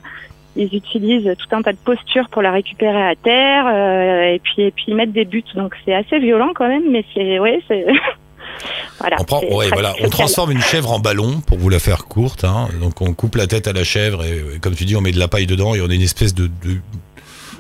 ils 0.56 0.74
utilisent 0.76 1.34
tout 1.38 1.56
un 1.56 1.62
tas 1.62 1.72
de 1.72 1.78
postures 1.78 2.28
pour 2.30 2.42
la 2.42 2.52
récupérer 2.52 3.02
à 3.02 3.16
terre 3.16 3.66
euh, 3.68 4.34
et 4.34 4.40
puis 4.40 4.64
et 4.64 4.72
puis 4.72 4.86
ils 4.88 4.96
mettent 4.96 5.14
des 5.14 5.26
buts 5.26 5.44
donc 5.56 5.76
c'est 5.86 5.94
assez 5.94 6.20
violent 6.20 6.52
quand 6.54 6.68
même 6.68 6.84
mais 6.92 7.06
c'est 7.14 7.40
ouais 7.40 7.62
c'est 7.68 7.86
voilà 9.00 9.16
On 9.20 9.24
prend, 9.24 9.42
ouais, 9.44 9.70
voilà, 9.72 9.94
on 10.02 10.10
transforme 10.10 10.52
une 10.52 10.62
chèvre 10.62 10.92
en 10.92 11.00
ballon 11.00 11.42
pour 11.42 11.58
vous 11.58 11.70
la 11.70 11.80
faire 11.80 12.06
courte. 12.06 12.44
Hein. 12.44 12.68
Donc 12.80 13.02
on 13.02 13.14
coupe 13.14 13.36
la 13.36 13.48
tête 13.48 13.68
à 13.68 13.74
la 13.74 13.84
chèvre 13.84 14.24
et, 14.26 14.56
et 14.56 14.60
comme 14.60 14.76
tu 14.76 14.86
dis, 14.86 14.96
on 14.96 15.02
met 15.02 15.12
de 15.12 15.20
la 15.20 15.28
paille 15.28 15.48
dedans 15.48 15.74
et 15.74 15.82
on 15.82 15.90
a 15.90 15.94
une 15.94 16.02
espèce 16.02 16.36
de, 16.36 16.46
de- 16.48 16.80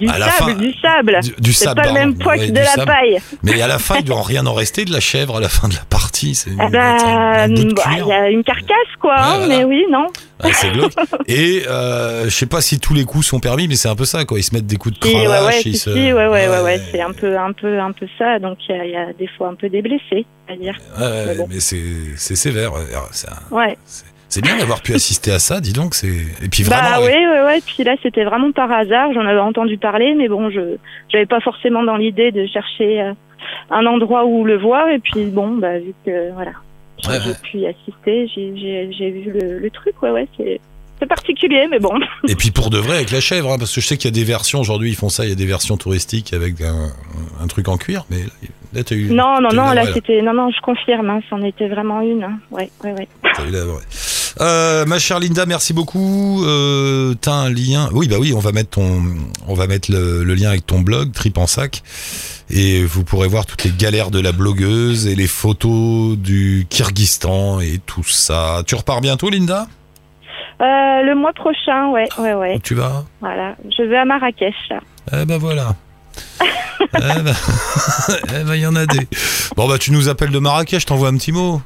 du 0.07 0.09
à 0.09 0.17
la 0.19 0.29
sable 0.31 0.51
fin, 0.51 0.57
du 0.57 0.73
sable 0.81 1.19
du, 1.23 1.33
du 1.39 1.53
c'est 1.53 1.65
sable. 1.65 1.81
pas 1.81 1.87
le 1.87 1.93
même 1.93 2.17
poids 2.17 2.37
que 2.37 2.49
de 2.51 2.55
la 2.55 2.65
sable. 2.65 2.85
paille 2.87 3.19
Mais 3.43 3.61
à 3.61 3.67
la 3.67 3.79
fin, 3.79 3.95
il 3.99 4.03
doit 4.05 4.17
en 4.17 4.21
rien 4.21 4.45
en 4.45 4.53
rester 4.53 4.83
de 4.85 4.91
la 4.91 4.99
chèvre 4.99 5.37
à 5.37 5.39
la 5.39 5.49
fin 5.49 5.67
de 5.67 5.73
la 5.75 5.85
partie. 5.89 6.35
C'est 6.35 6.51
Ah 6.59 6.67
bah, 6.69 7.47
de 7.47 7.73
bah, 7.73 7.81
il 7.99 8.07
y 8.07 8.11
a 8.11 8.29
une 8.29 8.43
carcasse 8.43 8.67
quoi 8.99 9.15
hein, 9.17 9.37
voilà. 9.37 9.57
mais 9.57 9.63
oui 9.63 9.85
non 9.89 10.07
Ouais, 10.43 10.51
c'est 10.53 10.71
glauque. 10.71 10.93
Et 11.27 11.63
euh, 11.67 12.23
je 12.25 12.29
sais 12.29 12.47
pas 12.47 12.61
si 12.61 12.79
tous 12.79 12.95
les 12.95 13.05
coups 13.05 13.27
sont 13.27 13.39
permis, 13.39 13.67
mais 13.67 13.75
c'est 13.75 13.89
un 13.89 13.95
peu 13.95 14.05
ça, 14.05 14.25
quoi. 14.25 14.39
Ils 14.39 14.43
se 14.43 14.55
mettent 14.55 14.65
des 14.65 14.75
coups 14.77 14.99
de 14.99 15.05
ouais, 15.07 15.13
cravache. 15.25 15.53
ouais, 15.53 15.61
ils 15.65 15.73
si, 15.73 15.77
se... 15.77 15.93
si, 15.93 15.99
ouais, 15.99 16.13
ouais, 16.13 16.47
ouais, 16.47 16.61
ouais, 16.63 16.81
c'est 16.91 16.99
un 16.99 17.11
peu, 17.13 17.37
un 17.37 17.51
peu, 17.53 17.79
un 17.79 17.91
peu 17.91 18.07
ça. 18.17 18.39
Donc 18.39 18.57
il 18.67 18.75
y 18.75 18.79
a, 18.79 18.85
il 18.85 18.91
y 18.91 18.95
a 18.95 19.13
des 19.13 19.27
fois 19.37 19.49
un 19.49 19.53
peu 19.53 19.69
des 19.69 19.83
blessés, 19.83 20.25
à 20.49 20.55
dire. 20.55 20.75
Ouais, 20.99 21.25
Mais 21.27 21.35
bon. 21.35 21.47
mais 21.47 21.59
c'est 21.59 22.35
sévère. 22.35 22.71
un- 22.73 23.55
Ouais. 23.55 23.77
C'est 24.31 24.41
bien 24.41 24.57
d'avoir 24.57 24.81
pu 24.81 24.93
assister 24.93 25.29
à 25.31 25.39
ça, 25.39 25.59
dis 25.59 25.73
donc. 25.73 25.93
C'est 25.93 26.07
et 26.07 26.47
puis 26.49 26.63
vraiment. 26.63 26.89
Bah 26.89 26.99
ouais. 27.01 27.27
ouais, 27.27 27.41
ouais. 27.47 27.59
Puis 27.65 27.83
là, 27.83 27.95
c'était 28.01 28.23
vraiment 28.23 28.53
par 28.53 28.71
hasard. 28.71 29.11
J'en 29.13 29.25
avais 29.25 29.41
entendu 29.41 29.77
parler, 29.77 30.15
mais 30.17 30.29
bon, 30.29 30.49
je, 30.49 30.77
j'avais 31.09 31.25
pas 31.25 31.41
forcément 31.41 31.83
dans 31.83 31.97
l'idée 31.97 32.31
de 32.31 32.47
chercher 32.47 33.01
euh, 33.01 33.13
un 33.69 33.85
endroit 33.85 34.23
où 34.25 34.45
le 34.45 34.57
voir. 34.57 34.87
Et 34.87 34.99
puis 34.99 35.25
bon, 35.25 35.49
bah 35.57 35.77
vu 35.79 35.93
que 36.05 36.31
voilà, 36.31 36.51
j'ai, 37.03 37.09
Ouais, 37.09 37.19
j'ai 37.21 37.29
ouais. 37.31 37.35
pu 37.43 37.57
y 37.57 37.67
assister, 37.67 38.27
j'ai, 38.33 39.11
vu 39.11 39.31
le, 39.33 39.59
le 39.59 39.69
truc. 39.69 40.01
Ouais, 40.01 40.11
ouais, 40.11 40.27
c'est, 40.37 40.61
particulier, 41.09 41.67
mais 41.69 41.79
bon. 41.79 41.99
Et 42.29 42.35
puis 42.35 42.51
pour 42.51 42.69
de 42.69 42.77
vrai 42.77 42.97
avec 42.97 43.11
la 43.11 43.19
chèvre, 43.19 43.51
hein, 43.51 43.57
parce 43.57 43.73
que 43.75 43.81
je 43.81 43.87
sais 43.87 43.97
qu'il 43.97 44.05
y 44.05 44.13
a 44.13 44.15
des 44.15 44.23
versions 44.23 44.59
aujourd'hui, 44.61 44.91
ils 44.91 44.95
font 44.95 45.09
ça. 45.09 45.25
Il 45.25 45.29
y 45.29 45.33
a 45.33 45.35
des 45.35 45.47
versions 45.47 45.75
touristiques 45.75 46.31
avec 46.31 46.61
un, 46.61 46.89
un 47.43 47.47
truc 47.47 47.67
en 47.67 47.75
cuir, 47.77 48.05
mais 48.11 48.19
là 48.71 48.83
t'as 48.83 48.95
eu. 48.95 49.09
Non, 49.11 49.41
non, 49.41 49.49
non, 49.51 49.71
là, 49.71 49.91
c'était, 49.93 50.21
non, 50.21 50.33
non, 50.33 50.51
je 50.51 50.61
confirme, 50.61 51.09
hein, 51.09 51.19
c'en 51.29 51.41
était 51.43 51.67
vraiment 51.67 52.01
une. 52.01 52.23
hein. 52.23 52.39
Ouais, 52.51 52.69
ouais, 52.83 52.93
ouais. 52.93 53.07
T'as 53.35 53.45
eu 53.45 53.49
la 53.51 53.65
vraie. 53.65 53.81
Euh, 54.39 54.85
ma 54.85 54.99
chère 54.99 55.19
Linda, 55.19 55.45
merci 55.45 55.73
beaucoup. 55.73 56.43
Euh, 56.45 57.13
T'as 57.19 57.33
un 57.33 57.49
lien 57.49 57.89
Oui, 57.91 58.07
bah 58.07 58.15
oui, 58.19 58.33
on 58.35 58.39
va 58.39 58.51
mettre 58.51 58.69
ton, 58.71 59.03
on 59.47 59.53
va 59.53 59.67
mettre 59.67 59.91
le, 59.91 60.23
le 60.23 60.33
lien 60.35 60.49
avec 60.49 60.65
ton 60.65 60.79
blog 60.79 61.11
Trip 61.11 61.37
en 61.37 61.47
sac, 61.47 61.83
et 62.49 62.83
vous 62.83 63.03
pourrez 63.03 63.27
voir 63.27 63.45
toutes 63.45 63.63
les 63.63 63.71
galères 63.71 64.11
de 64.11 64.19
la 64.19 64.31
blogueuse 64.31 65.07
et 65.07 65.15
les 65.15 65.27
photos 65.27 66.17
du 66.17 66.65
Kyrgyzstan 66.69 67.59
et 67.59 67.79
tout 67.85 68.03
ça. 68.03 68.63
Tu 68.65 68.75
repars 68.75 69.01
bientôt, 69.01 69.29
Linda? 69.29 69.67
Euh, 70.61 71.01
le 71.03 71.15
mois 71.15 71.33
prochain, 71.33 71.89
ouais, 71.89 72.07
ouais, 72.19 72.33
ouais. 72.33 72.55
Où 72.55 72.59
tu 72.59 72.75
vas? 72.75 73.03
Voilà, 73.19 73.55
je 73.77 73.83
vais 73.83 73.97
à 73.97 74.05
Marrakech. 74.05 74.53
Là. 74.69 74.79
Eh 75.11 75.25
ben 75.25 75.37
voilà. 75.37 75.75
eh 76.41 76.99
ben, 76.99 77.33
eh 78.29 78.43
ben, 78.43 78.55
il 78.55 78.61
y 78.61 78.65
en 78.67 78.75
a 78.75 78.85
des. 78.85 79.07
Bon 79.55 79.67
bah 79.67 79.77
tu 79.77 79.91
nous 79.91 80.07
appelles 80.07 80.31
de 80.31 80.39
Marrakech, 80.39 80.85
t'envoies 80.85 81.09
un 81.09 81.17
petit 81.17 81.31
mot. 81.31 81.61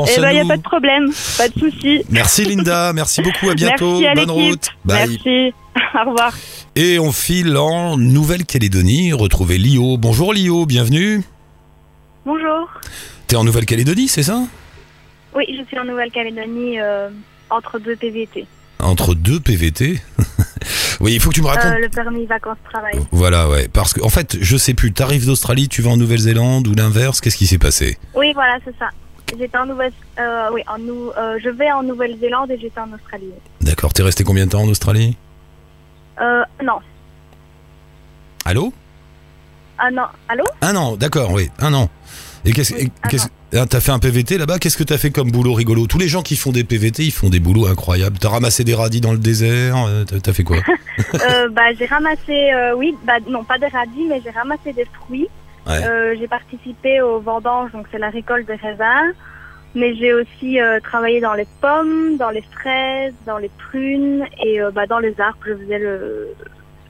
Pense 0.00 0.10
Eh 0.16 0.18
à 0.18 0.22
ben, 0.22 0.30
il 0.30 0.34
n'y 0.34 0.40
a 0.40 0.44
pas 0.46 0.56
de 0.56 0.62
problème, 0.62 1.12
pas 1.36 1.48
de 1.48 1.58
souci. 1.58 2.02
Merci 2.08 2.46
Linda, 2.46 2.92
merci 2.94 3.20
beaucoup, 3.20 3.50
à 3.50 3.54
bientôt, 3.62 4.00
Merci 4.00 4.06
à 4.06 4.14
bonne 4.14 4.34
l'équipe. 4.34 4.50
route. 4.50 4.68
Bye. 4.86 5.10
Merci. 5.10 5.54
Au 5.94 6.10
revoir. 6.10 6.32
Et 6.74 6.98
on 6.98 7.12
file 7.12 7.54
en 7.58 7.98
Nouvelle-Calédonie, 7.98 9.12
retrouver 9.12 9.58
Lio. 9.58 9.98
Bonjour 9.98 10.32
Lio, 10.32 10.64
bienvenue. 10.64 11.22
Bonjour. 12.24 12.70
T'es 13.26 13.36
en 13.36 13.44
Nouvelle-Calédonie, 13.44 14.08
c'est 14.08 14.22
ça? 14.22 14.40
Oui, 15.36 15.44
je 15.48 15.62
suis 15.66 15.78
en 15.78 15.84
Nouvelle-Calédonie 15.84 16.80
euh, 16.80 17.10
entre 17.50 17.78
deux 17.78 17.96
PVT. 17.96 18.46
Entre 18.78 19.14
deux 19.14 19.38
PVT 19.38 20.00
Oui, 21.00 21.12
il 21.12 21.20
faut 21.20 21.28
que 21.28 21.34
tu 21.34 21.42
me 21.42 21.46
racontes. 21.46 21.72
Euh, 21.72 21.78
le 21.78 21.90
permis 21.90 22.24
vacances-travail. 22.24 22.94
Voilà, 23.12 23.50
ouais. 23.50 23.68
Parce 23.70 23.92
qu'en 23.92 24.08
fait, 24.08 24.38
je 24.40 24.56
sais 24.56 24.72
plus, 24.72 24.92
t'arrives 24.94 25.26
d'Australie, 25.26 25.68
tu 25.68 25.82
vas 25.82 25.90
en 25.90 25.98
Nouvelle-Zélande 25.98 26.66
ou 26.68 26.74
l'inverse, 26.74 27.20
qu'est-ce 27.20 27.36
qui 27.36 27.46
s'est 27.46 27.58
passé? 27.58 27.98
Oui, 28.14 28.32
voilà, 28.32 28.56
c'est 28.64 28.74
ça. 28.78 28.88
J'étais 29.38 29.56
en 29.58 29.66
Nouvelle, 29.66 29.92
euh, 30.18 30.48
oui, 30.52 30.62
en 30.66 30.78
nou- 30.78 31.10
euh, 31.16 31.38
je 31.42 31.48
vais 31.48 31.70
en 31.72 31.82
Nouvelle-Zélande 31.82 32.50
et 32.50 32.58
j'étais 32.58 32.80
en 32.80 32.92
Australie. 32.92 33.30
D'accord, 33.60 33.92
t'es 33.92 34.02
resté 34.02 34.24
combien 34.24 34.44
de 34.46 34.50
temps 34.50 34.62
en 34.62 34.68
Australie? 34.68 35.16
Euh, 36.20 36.42
non, 36.62 36.78
Allô? 38.44 38.72
Ah 39.78 39.90
non, 39.90 40.04
allô? 40.28 40.44
Un 40.62 40.76
an, 40.76 40.96
d'accord, 40.96 41.30
oui, 41.32 41.50
un 41.60 41.72
an. 41.74 41.88
Et 42.44 42.52
qu'est-ce 42.52 42.74
Oui, 42.74 42.80
et 42.84 42.90
un 43.04 43.08
qu'est-ce- 43.08 43.28
ah, 43.54 43.66
T'as 43.66 43.80
fait 43.80 43.92
un 43.92 43.98
PVT 43.98 44.38
là-bas? 44.38 44.58
Qu'est-ce 44.58 44.76
que 44.76 44.82
t'as 44.84 44.96
fait 44.98 45.10
comme 45.10 45.30
boulot 45.30 45.52
rigolo? 45.54 45.86
Tous 45.86 45.98
les 45.98 46.08
gens 46.08 46.22
qui 46.22 46.36
font 46.36 46.52
des 46.52 46.64
PVT, 46.64 47.04
ils 47.04 47.10
font 47.12 47.28
des 47.28 47.40
boulots 47.40 47.66
incroyables. 47.66 48.18
T'as 48.18 48.28
ramassé 48.30 48.64
des 48.64 48.74
radis 48.74 49.00
dans 49.00 49.12
le 49.12 49.18
désert 49.18 49.76
euh, 49.86 50.04
T'as 50.04 50.20
t'as 50.20 50.32
fait 50.32 50.44
quoi? 50.44 50.58
Euh, 51.14 51.48
Bah, 51.50 51.72
j'ai 51.78 51.86
ramassé, 51.86 52.50
euh, 52.52 52.74
oui, 52.76 52.94
bah 53.04 53.14
non, 53.28 53.42
pas 53.44 53.58
des 53.58 53.68
radis, 53.68 54.04
mais 54.08 54.20
j'ai 54.22 54.30
ramassé 54.30 54.72
des 54.72 54.84
fruits. 54.86 55.28
Ouais. 55.66 55.84
Euh, 55.84 56.14
j'ai 56.18 56.26
participé 56.28 57.00
aux 57.00 57.20
vendanges, 57.20 57.70
donc 57.72 57.86
c'est 57.92 57.98
la 57.98 58.10
récolte 58.10 58.46
des 58.46 58.54
raisins. 58.56 59.12
Mais 59.74 59.94
j'ai 59.94 60.12
aussi 60.12 60.60
euh, 60.60 60.80
travaillé 60.80 61.20
dans 61.20 61.34
les 61.34 61.46
pommes, 61.60 62.16
dans 62.16 62.30
les 62.30 62.42
fraises, 62.42 63.14
dans 63.26 63.38
les 63.38 63.50
prunes 63.58 64.24
et 64.44 64.60
euh, 64.60 64.70
bah, 64.72 64.86
dans 64.86 64.98
les 64.98 65.14
arbres. 65.20 65.38
Je 65.46 65.54
faisais 65.54 65.78
le, 65.78 66.28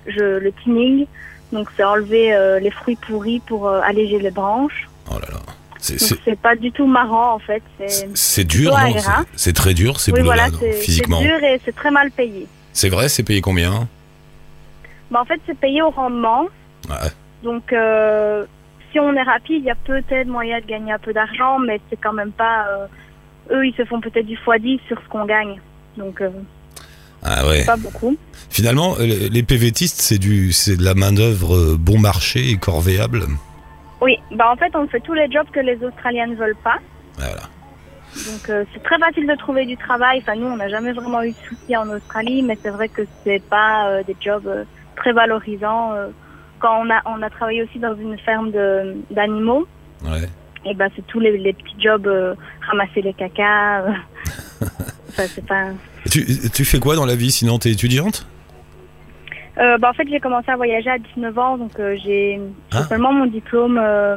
je, 0.07 0.39
le 0.39 0.53
thinning, 0.53 1.07
donc 1.53 1.69
c'est 1.77 1.85
enlever 1.85 2.59
les 2.63 2.71
fruits 2.71 2.97
pourris 2.97 3.41
pour 3.41 3.69
alléger 3.69 4.19
les 4.19 4.31
branches. 4.31 4.89
Oh 5.11 5.15
là 5.15 5.29
là. 5.31 5.41
C'est- 5.83 5.99
C'est 5.99 6.17
c'est 6.25 6.39
pas 6.39 6.57
du 6.57 6.71
tout 6.73 6.87
marrant 6.87 7.33
en 7.35 7.39
fait. 7.39 7.63
C'est 7.79 7.89
c'est- 7.89 8.09
c'est 8.15 8.45
dur. 8.45 8.75
C'est- 8.79 9.03
C'est 9.35 9.53
très 9.55 9.73
dur 9.75 9.99
ces 9.99 10.13
oui 10.13 10.21
voilà, 10.23 10.49
non, 10.51 10.59
c'est 10.61 10.73
c'est 10.73 10.79
physiquement. 10.83 11.21
dur 11.23 11.43
et 11.43 11.59
c'est 11.65 11.75
très 11.75 11.91
mal 11.91 12.11
payé. 12.11 12.47
C'est 12.75 12.91
vrai, 12.91 13.09
c'est 13.09 13.23
payé 13.23 13.41
combien? 13.41 13.89
Bah, 15.11 15.21
en 15.21 15.25
fait 15.25 15.41
c'est 15.47 15.57
payé 15.59 15.83
au 15.83 15.91
rendement. 15.91 16.45
Ouais. 16.89 17.09
Donc, 17.43 17.73
euh, 17.73 18.45
si 18.92 18.98
on 19.00 19.12
est 19.14 19.22
rapide, 19.22 19.62
il 19.62 19.64
y 19.64 19.70
a 19.70 19.74
peut-être 19.74 20.26
moyen 20.29 20.61
de 20.61 20.66
gagner 20.66 20.92
un 20.92 20.98
peu 20.98 21.12
d'argent, 21.12 21.59
mais 21.59 21.81
c'est 21.90 21.96
quand 22.00 22.12
même 22.12 22.33
pas. 22.33 22.66
euh, 22.68 22.87
eux, 23.53 23.66
ils 23.66 23.74
se 23.74 23.85
font 23.85 24.00
peut-être 24.00 24.26
du 24.26 24.37
x10 24.37 24.81
sur 24.87 25.00
ce 25.03 25.09
qu'on 25.09 25.24
gagne. 25.26 25.61
Donc, 25.96 26.20
euh, 26.20 26.31
Ah 27.22 27.46
ouais. 27.46 27.64
pas 27.64 27.76
beaucoup. 27.76 28.16
Finalement, 28.48 28.94
euh, 29.00 29.29
les 29.31 29.42
PVTistes, 29.42 30.00
c'est 30.00 30.18
du, 30.18 30.53
c'est 30.53 30.76
de 30.76 30.85
la 30.85 30.94
main 30.94 31.12
d'œuvre 31.12 31.76
bon 31.76 31.98
marché 31.98 32.50
et 32.50 32.57
corvéable. 32.57 33.24
Oui, 34.00 34.16
bah 34.33 34.50
en 34.50 34.57
fait, 34.57 34.74
on 34.74 34.87
fait 34.88 35.00
tous 35.00 35.14
les 35.14 35.31
jobs 35.31 35.48
que 35.53 35.61
les 35.61 35.83
Australiens 35.85 36.26
ne 36.29 36.35
veulent 36.35 36.57
pas. 36.64 36.79
Voilà. 37.18 37.42
Donc, 38.26 38.48
euh, 38.48 38.64
c'est 38.72 38.83
très 38.83 38.98
facile 38.98 39.26
de 39.26 39.35
trouver 39.37 39.66
du 39.66 39.76
travail. 39.76 40.18
Enfin, 40.22 40.35
nous, 40.37 40.46
on 40.46 40.57
n'a 40.57 40.68
jamais 40.68 40.92
vraiment 40.92 41.22
eu 41.22 41.31
de 41.31 41.37
soucis 41.48 41.76
en 41.76 41.88
Australie, 41.90 42.42
mais 42.42 42.59
c'est 42.62 42.70
vrai 42.70 42.88
que 42.88 43.03
c'est 43.24 43.42
pas 43.42 43.88
euh, 43.88 44.03
des 44.05 44.16
jobs 44.20 44.46
euh, 44.46 44.64
très 44.96 45.12
valorisants. 45.12 45.92
Quand 46.61 46.81
on 46.85 46.90
a, 46.90 47.01
on 47.07 47.23
a 47.23 47.31
travaillé 47.31 47.62
aussi 47.62 47.79
dans 47.79 47.96
une 47.96 48.18
ferme 48.18 48.51
de- 48.53 48.96
d'animaux, 49.11 49.66
Ouais. 50.05 50.29
et 50.64 50.75
ben 50.75 50.88
c'est 50.94 51.07
tous 51.07 51.20
les, 51.20 51.37
les 51.38 51.53
petits 51.53 51.77
jobs, 51.83 52.07
euh, 52.07 52.35
ramasser 52.68 53.03
les 53.03 53.12
cacas. 53.14 53.83
euh. 53.83 53.92
C'est 55.11 55.44
pas. 55.44 55.68
Tu, 56.11 56.25
tu 56.55 56.64
fais 56.64 56.79
quoi 56.79 56.94
dans 56.96 57.05
la 57.05 57.16
vie 57.16 57.31
sinon? 57.31 57.59
T'es 57.59 57.73
étudiante? 57.73 58.27
Euh, 59.59 59.77
bah, 59.79 59.90
en 59.90 59.92
fait, 59.92 60.07
j'ai 60.09 60.20
commencé 60.20 60.51
à 60.51 60.57
voyager 60.57 60.88
à 60.88 60.99
19 60.99 61.38
ans, 61.38 61.59
donc 61.59 61.73
euh, 61.79 61.96
j'ai 62.03 62.40
Ah. 62.73 62.85
seulement 62.85 63.12
mon 63.12 63.27
diplôme 63.27 63.79
euh, 63.83 64.16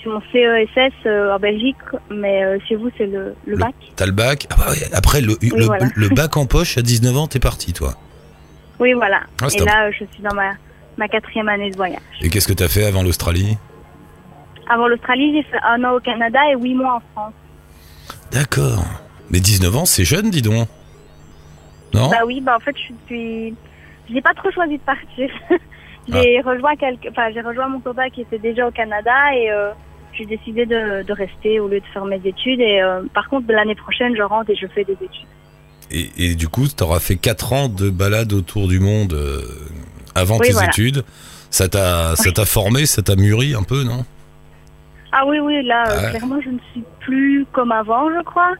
sur 0.00 0.12
mon 0.12 0.22
CESS 0.32 0.92
en 1.06 1.38
Belgique, 1.38 1.76
mais 2.10 2.58
chez 2.66 2.76
vous, 2.76 2.88
c'est 2.96 3.06
le, 3.06 3.34
le 3.44 3.56
bac. 3.58 3.74
T'as 3.96 4.06
le 4.06 4.12
bac? 4.12 4.46
Ah 4.50 4.54
bah 4.56 4.70
ouais, 4.70 4.78
Après, 4.94 5.20
le, 5.20 5.36
le, 5.42 5.64
voilà. 5.66 5.86
le 5.94 6.08
bac 6.08 6.36
en 6.36 6.46
poche, 6.46 6.78
à 6.78 6.82
19 6.82 7.16
ans, 7.16 7.26
t'es 7.26 7.40
parti, 7.40 7.72
toi. 7.74 7.94
Oui, 8.78 8.92
voilà. 8.94 9.20
Ah, 9.42 9.48
Et 9.52 9.58
top. 9.58 9.66
là, 9.66 9.90
je 9.90 10.04
suis 10.14 10.22
dans 10.22 10.34
ma, 10.34 10.52
ma 10.96 11.08
quatrième 11.08 11.48
année 11.48 11.70
de 11.70 11.76
voyage. 11.76 12.00
Et 12.20 12.28
qu'est-ce 12.28 12.48
que 12.48 12.52
t'as 12.52 12.68
fait 12.68 12.84
avant 12.84 13.02
l'Australie? 13.02 13.56
Avant 14.68 14.88
l'Australie, 14.88 15.34
j'ai 15.34 15.42
fait 15.42 15.58
un 15.66 15.82
an 15.84 15.96
au 15.96 16.00
Canada 16.00 16.38
et 16.50 16.56
huit 16.56 16.74
mois 16.74 16.96
en 16.96 17.02
France. 17.12 17.34
D'accord. 18.32 18.84
Mais 19.30 19.40
19 19.40 19.76
ans, 19.76 19.84
c'est 19.84 20.04
jeune, 20.04 20.30
dis 20.30 20.42
donc. 20.42 20.68
Non? 21.94 22.08
Bah 22.08 22.18
oui, 22.26 22.40
bah 22.40 22.56
en 22.56 22.60
fait, 22.60 22.76
je 22.76 22.92
suis. 23.06 23.54
J'ai 24.12 24.20
pas 24.20 24.34
trop 24.34 24.50
choisi 24.50 24.78
de 24.78 24.82
partir. 24.82 25.30
J'ai 26.08 26.40
rejoint 26.40 26.74
quelques, 26.76 27.06
enfin 27.10 27.30
j'ai 27.32 27.40
rejoint 27.40 27.68
mon 27.68 27.78
copain 27.78 28.08
qui 28.10 28.22
était 28.22 28.38
déjà 28.38 28.66
au 28.66 28.70
Canada 28.70 29.12
et 29.34 29.50
euh, 29.50 29.70
j'ai 30.12 30.26
décidé 30.26 30.66
de, 30.66 31.04
de 31.04 31.12
rester 31.12 31.60
au 31.60 31.68
lieu 31.68 31.78
de 31.78 31.86
faire 31.92 32.04
mes 32.04 32.20
études. 32.24 32.60
Et 32.60 32.80
euh, 32.80 33.02
par 33.14 33.28
contre, 33.28 33.52
l'année 33.52 33.74
prochaine, 33.74 34.16
je 34.16 34.22
rentre 34.22 34.50
et 34.50 34.56
je 34.56 34.66
fais 34.66 34.82
des 34.82 34.94
études. 34.94 35.28
Et, 35.92 36.10
et 36.16 36.34
du 36.34 36.48
coup, 36.48 36.66
tu 36.66 36.82
auras 36.82 37.00
fait 37.00 37.16
4 37.16 37.52
ans 37.52 37.68
de 37.68 37.90
balade 37.90 38.32
autour 38.32 38.66
du 38.66 38.80
monde 38.80 39.12
euh, 39.12 39.42
avant 40.14 40.38
Oui, 40.38 40.46
tes 40.48 40.52
voilà. 40.52 40.68
études. 40.68 41.04
Ça 41.50 41.68
t'a 41.68 42.14
ça 42.16 42.30
t'a 42.32 42.44
formé, 42.44 42.86
ça 42.86 43.02
t'a 43.02 43.16
mûri 43.16 43.54
un 43.54 43.62
peu, 43.62 43.82
non? 43.82 44.04
Ah 45.12 45.26
oui, 45.26 45.38
oui, 45.40 45.64
là, 45.64 45.90
euh, 45.90 46.02
Ouais. 46.04 46.10
clairement, 46.10 46.40
je 46.40 46.50
ne 46.50 46.58
suis 46.72 46.84
plus 47.00 47.44
comme 47.52 47.72
avant, 47.72 48.08
je 48.16 48.22
crois. 48.22 48.52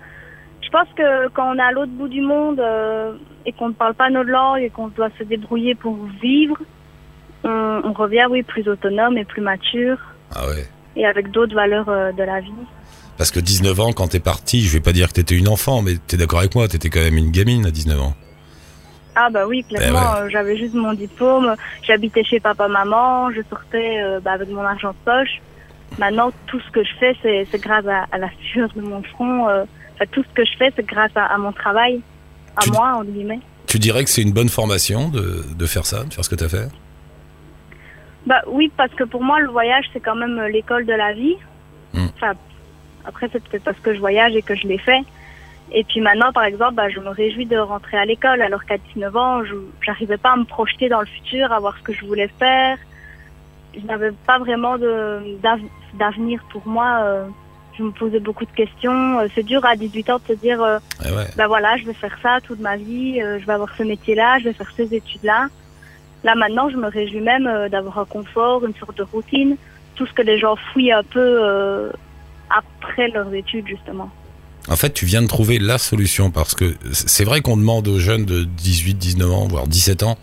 Je 0.63 0.69
pense 0.71 0.89
que 0.97 1.29
quand 1.29 1.53
on 1.55 1.59
est 1.59 1.63
à 1.63 1.71
l'autre 1.71 1.93
bout 1.93 2.09
du 2.09 2.21
monde 2.21 2.59
euh, 2.61 3.13
et 3.47 3.53
qu'on 3.53 3.69
ne 3.69 3.73
parle 3.75 3.95
pas 3.95 4.11
notre 4.11 4.31
langue 4.31 4.63
et 4.63 4.71
qu'on 4.71 4.89
doit 4.89 5.11
se 5.19 5.25
débrouiller 5.25 5.75
pour 5.77 5.97
vivre, 6.21 6.57
on, 7.45 7.81
on 7.85 7.93
revient, 7.93 8.27
oui, 8.31 8.43
plus 8.43 8.69
autonome 8.69 9.17
et 9.17 9.25
plus 9.25 9.41
mature 9.43 9.97
Ah 10.35 10.47
ouais. 10.49 10.69
et 10.97 11.07
avec 11.07 11.31
d'autres 11.31 11.55
valeurs 11.55 11.89
euh, 11.89 12.11
de 12.13 12.23
la 12.25 12.41
vie. 12.41 12.51
Parce 13.17 13.31
que 13.31 13.39
19 13.41 13.79
ans, 13.81 13.93
quand 13.93 14.09
t'es 14.09 14.21
parti, 14.21 14.63
je 14.63 14.73
vais 14.73 14.81
pas 14.81 14.93
dire 14.93 15.09
que 15.09 15.15
t'étais 15.15 15.37
une 15.37 15.49
enfant, 15.49 15.83
mais 15.83 15.93
t'es 16.07 16.17
d'accord 16.17 16.41
avec 16.41 16.55
moi, 16.55 16.67
t'étais 16.69 16.89
quand 16.91 17.01
même 17.01 17.17
une 17.17 17.31
gamine 17.31 17.67
à 17.67 17.71
19 17.71 18.01
ans. 18.01 18.15
Ah 19.17 19.29
bah 19.31 19.47
oui, 19.47 19.65
clairement, 19.65 19.99
Eh 20.01 20.15
ouais. 20.15 20.21
euh, 20.23 20.29
j'avais 20.31 20.57
juste 20.57 20.75
mon 20.75 20.93
diplôme, 20.93 21.55
j'habitais 21.83 22.23
chez 22.25 22.39
papa-maman, 22.41 23.31
je 23.33 23.41
sortais 23.51 24.01
euh, 24.03 24.21
bah, 24.21 24.33
avec 24.33 24.49
mon 24.49 24.63
argent 24.63 24.91
de 24.91 24.97
poche. 25.05 25.41
Maintenant, 25.99 26.31
tout 26.47 26.61
ce 26.61 26.71
que 26.71 26.85
je 26.85 26.91
fais, 27.01 27.17
c'est 27.21 27.47
c'est 27.51 27.61
grâce 27.61 27.87
à, 27.87 28.07
à 28.13 28.19
la 28.19 28.29
sueur 28.53 28.69
de 28.77 28.81
mon 28.81 29.03
front. 29.03 29.49
euh, 29.49 29.65
Enfin, 29.95 30.05
tout 30.13 30.23
ce 30.23 30.33
que 30.35 30.45
je 30.45 30.57
fais, 30.57 30.73
c'est 30.77 30.87
grâce 30.87 31.11
à, 31.17 31.27
à 31.27 31.37
mon 31.37 31.53
travail, 31.53 32.01
à 32.57 32.63
Tu- 32.63 32.71
moi, 32.71 32.93
entre 32.95 33.11
guillemets. 33.11 33.41
Tu 33.67 33.79
dirais 33.79 34.03
que 34.05 34.11
c'est 34.11 34.23
une 34.23 34.33
bonne 34.33 34.49
formation 34.49 35.09
de, 35.11 35.45
de 35.55 35.67
faire 35.67 35.85
ça, 35.85 36.05
de 36.05 36.13
faire 36.15 36.25
ce 36.25 36.31
que 36.31 36.37
t'as 36.37 36.49
fait? 36.49 36.69
Bah 38.27 38.41
oui, 38.47 38.71
parce 38.77 38.93
que 38.95 39.05
pour 39.05 39.23
moi, 39.23 39.41
le 39.41 39.49
voyage, 39.49 39.85
c'est 39.93 40.01
quand 40.01 40.15
même 40.15 40.39
euh, 40.39 40.49
l'école 40.49 40.87
de 40.87 40.93
la 40.93 41.13
vie. 41.13 41.37
Hmm. 41.95 42.07
Enfin, 42.17 42.33
après, 43.05 43.29
c'est 43.33 43.43
peut-être 43.43 43.65
parce 43.65 43.79
que 43.81 43.95
je 43.95 43.99
voyage 44.01 44.35
et 44.37 44.43
que 44.43 44.55
je 44.55 44.67
l'ai 44.67 44.79
fait. 44.79 45.01
Et 45.73 45.85
puis 45.85 46.01
maintenant, 46.01 46.33
par 46.33 46.45
exemple, 46.45 46.75
bah, 46.75 46.89
je 46.89 46.99
me 47.01 47.11
réjouis 47.11 47.47
de 47.47 47.57
rentrer 47.59 47.97
à 47.97 48.05
l'école, 48.05 48.43
alors 48.43 48.65
qu'à 48.65 48.77
19 48.79 49.17
ans, 49.17 49.45
je 49.45 49.55
n'arrivais 49.87 50.17
pas 50.19 50.33
à 50.33 50.37
me 50.37 50.45
projeter 50.45 50.89
dans 50.89 51.01
le 51.01 51.07
futur, 51.07 51.53
à 51.53 51.61
voir 51.61 51.77
ce 51.79 51.83
que 51.85 51.93
je 51.93 52.05
voulais 52.05 52.29
faire. 52.39 52.77
Je 53.75 53.87
n'avais 53.87 54.11
pas 54.27 54.39
vraiment 54.39 54.77
d'avenir 55.95 56.41
pour 56.51 56.67
moi. 56.67 57.01
euh, 57.03 57.25
je 57.79 57.85
me 57.85 57.93
posais 57.93 58.19
beaucoup 58.21 58.45
de 58.45 58.51
questions. 58.51 59.21
Euh, 59.21 59.29
C'est 59.35 59.45
dur 59.45 59.65
à 59.65 59.77
18 59.77 60.11
ans 60.11 60.19
de 60.19 60.35
se 60.35 60.39
dire, 60.41 60.61
euh, 60.63 60.79
Eh 61.07 61.13
ouais. 61.13 61.25
ben 61.37 61.47
voilà, 61.47 61.77
je 61.77 61.87
vais 61.87 61.95
faire 61.95 62.19
ça 62.21 62.41
toute 62.43 62.59
ma 62.59 62.77
vie, 62.77 63.23
euh, 63.23 63.39
je 63.39 63.47
vais 63.47 63.53
avoir 63.53 63.71
ce 63.79 63.85
métier-là, 63.85 64.39
je 64.41 64.45
vais 64.47 64.53
faire 64.53 64.71
ces 64.77 64.93
études-là. 64.93 65.47
Là 66.25 66.35
maintenant, 66.35 66.69
je 66.69 66.77
me 66.77 66.89
réjouis 66.89 67.21
même 67.21 67.49
d'avoir 67.71 68.01
un 68.01 68.05
confort, 68.05 68.67
une 68.67 68.75
sorte 68.75 68.99
de 68.99 69.05
routine, 69.05 69.57
tout 69.95 70.05
ce 70.05 70.13
que 70.13 70.23
les 70.23 70.37
gens 70.37 70.57
fouillent 70.57 70.93
un 70.93 71.05
peu 71.05 71.91
après 72.51 73.09
leurs 73.09 73.33
études 73.33 73.67
justement. 73.67 74.11
En 74.69 74.77
fait, 74.77 74.93
tu 74.93 75.07
viens 75.07 75.23
de 75.23 75.27
trouver 75.27 75.59
la 75.59 75.79
solution 75.79 76.31
parce 76.31 76.55
que 76.55 76.75
c'est 76.93 77.25
vrai 77.25 77.41
qu'on 77.41 77.57
demande 77.57 77.89
aux 77.89 77.99
jeunes 77.99 78.25
de 78.25 78.45
18, 78.45 78.95
19 78.95 79.31
ans, 79.33 79.49
voire 79.49 79.67
17 79.67 80.03
ans, 80.03 80.19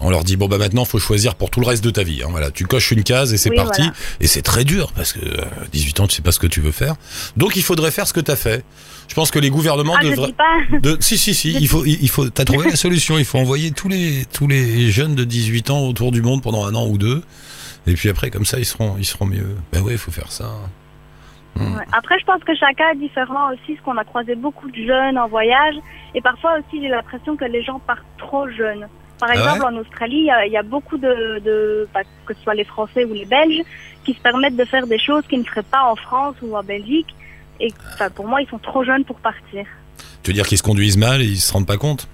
on 0.00 0.10
leur 0.10 0.22
dit 0.24 0.36
bon 0.36 0.48
bah 0.48 0.58
maintenant 0.58 0.84
faut 0.84 0.98
choisir 0.98 1.34
pour 1.34 1.50
tout 1.50 1.60
le 1.60 1.66
reste 1.66 1.82
de 1.84 1.90
ta 1.90 2.02
vie. 2.02 2.22
hein. 2.22 2.28
Voilà, 2.30 2.50
tu 2.50 2.66
coches 2.66 2.90
une 2.92 3.02
case 3.02 3.32
et 3.34 3.36
c'est 3.36 3.50
Oui, 3.50 3.56
parti. 3.56 3.82
voilà. 3.82 3.94
Et 4.20 4.26
c'est 4.28 4.42
très 4.42 4.64
dur 4.64 4.92
parce 4.94 5.12
que 5.12 5.20
euh, 5.24 5.44
18 5.72 6.00
ans 6.00 6.06
tu 6.06 6.16
sais 6.16 6.22
pas 6.22 6.32
ce 6.32 6.38
que 6.38 6.46
tu 6.46 6.60
veux 6.60 6.72
faire. 6.72 6.94
Donc 7.36 7.56
il 7.56 7.62
faudrait 7.62 7.90
faire 7.90 8.06
ce 8.06 8.12
que 8.12 8.20
tu 8.20 8.30
as 8.30 8.36
fait. 8.36 8.64
Je 9.08 9.14
pense 9.14 9.30
que 9.30 9.38
les 9.38 9.50
gouvernements 9.50 9.96
Ah, 9.98 10.04
devraient. 10.04 10.34
De... 10.82 10.96
Si 11.00 11.18
si 11.18 11.34
si, 11.34 11.52
il 11.52 11.66
faut 11.68 11.84
il 11.84 12.08
faut. 12.08 12.28
T'as 12.30 12.44
trouvé 12.44 12.70
la 12.70 12.76
solution. 12.76 13.18
Il 13.18 13.24
faut 13.24 13.38
envoyer 13.38 13.72
tous 13.72 13.88
les 13.88 14.24
tous 14.32 14.46
les 14.46 14.90
jeunes 14.90 15.14
de 15.14 15.24
18 15.24 15.70
ans 15.70 15.80
autour 15.86 16.12
du 16.12 16.22
monde 16.22 16.42
pendant 16.42 16.64
un 16.64 16.74
an 16.74 16.86
ou 16.86 16.96
deux. 16.96 17.22
Et 17.86 17.94
puis 17.94 18.08
après 18.08 18.30
comme 18.30 18.44
ça 18.46 18.58
ils 18.58 18.64
seront 18.66 18.96
ils 18.98 19.04
seront 19.06 19.26
mieux. 19.26 19.56
Ben 19.72 19.80
ouais, 19.82 19.92
il 19.92 19.98
faut 19.98 20.12
faire 20.12 20.30
ça. 20.32 20.50
Ouais. 21.56 21.84
Après, 21.92 22.18
je 22.18 22.24
pense 22.24 22.42
que 22.44 22.54
chacun 22.54 22.90
est 22.92 22.96
différent 22.96 23.52
aussi, 23.52 23.74
parce 23.74 23.80
qu'on 23.84 23.96
a 23.96 24.04
croisé 24.04 24.34
beaucoup 24.34 24.70
de 24.70 24.76
jeunes 24.76 25.18
en 25.18 25.28
voyage, 25.28 25.74
et 26.14 26.20
parfois 26.20 26.58
aussi 26.58 26.80
j'ai 26.80 26.88
l'impression 26.88 27.36
que 27.36 27.44
les 27.44 27.62
gens 27.62 27.78
partent 27.80 28.02
trop 28.18 28.48
jeunes. 28.48 28.86
Par 29.18 29.28
Ah 29.30 29.34
exemple, 29.34 29.64
en 29.64 29.76
Australie, 29.76 30.16
il 30.20 30.24
y 30.26 30.30
a- 30.30 30.46
il 30.46 30.52
y, 30.52 30.56
a 30.56 30.62
beaucoup 30.62 30.96
de, 30.96 31.40
de 31.44 31.88
bah, 31.92 32.00
que 32.24 32.32
ce 32.32 32.40
soit 32.42 32.54
les 32.54 32.64
Français 32.64 33.04
ou 33.04 33.12
les 33.12 33.26
Belges, 33.26 33.62
qui 34.04 34.14
se 34.14 34.20
permettent 34.20 34.56
de 34.56 34.64
faire 34.64 34.86
des 34.86 34.98
choses 34.98 35.26
qu'ils 35.26 35.40
ne 35.40 35.44
feraient 35.44 35.62
pas 35.62 35.82
en 35.84 35.96
France 35.96 36.36
ou 36.40 36.56
en 36.56 36.62
Belgique. 36.62 37.14
Et 37.60 37.68
pour 38.14 38.26
moi, 38.26 38.40
ils 38.40 38.48
sont 38.48 38.58
trop 38.58 38.82
jeunes 38.84 39.04
pour 39.04 39.16
partir. 39.16 39.66
Tu 40.22 40.30
veux 40.30 40.34
dire 40.34 40.46
qu'ils 40.46 40.56
se 40.56 40.62
conduisent 40.62 40.96
mal 40.96 41.20
et 41.20 41.26
ils 41.26 41.36
se 41.40 41.52
rendent 41.52 41.66
pas 41.66 41.76
compte? 41.76 42.08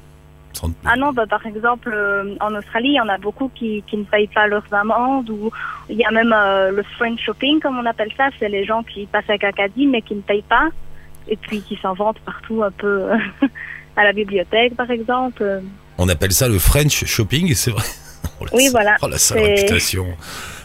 Ah 0.85 0.97
non, 0.97 1.13
bah, 1.13 1.27
par 1.29 1.45
exemple, 1.47 1.91
euh, 1.93 2.35
en 2.41 2.55
Australie, 2.55 2.91
il 2.91 2.95
y 2.97 3.01
en 3.01 3.09
a 3.09 3.19
beaucoup 3.19 3.51
qui, 3.55 3.83
qui 3.87 3.97
ne 3.97 4.05
payent 4.05 4.29
pas 4.29 4.47
leurs 4.47 4.65
amendes, 4.73 5.29
ou 5.31 5.51
il 5.89 5.97
y 5.97 6.05
a 6.05 6.11
même 6.11 6.33
euh, 6.35 6.71
le 6.71 6.83
friend 6.97 7.19
shopping, 7.19 7.61
comme 7.61 7.79
on 7.79 7.87
appelle 7.87 8.13
ça, 8.17 8.29
c'est 8.39 8.49
les 8.49 8.65
gens 8.65 8.83
qui 8.83 9.07
passent 9.07 9.29
avec 9.29 9.45
un 9.45 9.53
caddie 9.53 9.87
mais 9.87 10.03
qui 10.03 10.15
ne 10.15 10.21
payent 10.23 10.43
pas, 10.49 10.69
et 11.29 11.37
puis 11.37 11.61
qui 11.61 11.77
s'en 11.83 11.95
vantent 11.95 12.21
partout 12.21 12.63
un 12.63 12.71
peu 12.71 13.03
à 13.97 14.05
la 14.05 14.13
bibliothèque, 14.13 14.77
par 14.77 14.91
exemple. 14.91 15.63
On 15.99 16.09
appelle 16.09 16.33
ça 16.33 16.49
le 16.49 16.59
French 16.59 17.05
shopping, 17.05 17.55
c'est 17.55 17.71
vrai. 17.71 17.85
Oh, 18.41 18.45
la 18.45 18.55
Oui, 18.55 18.69
voilà. 18.71 18.97
Oh 19.03 19.09
la 19.09 19.19
sale 19.19 19.39
réputation. 19.41 20.07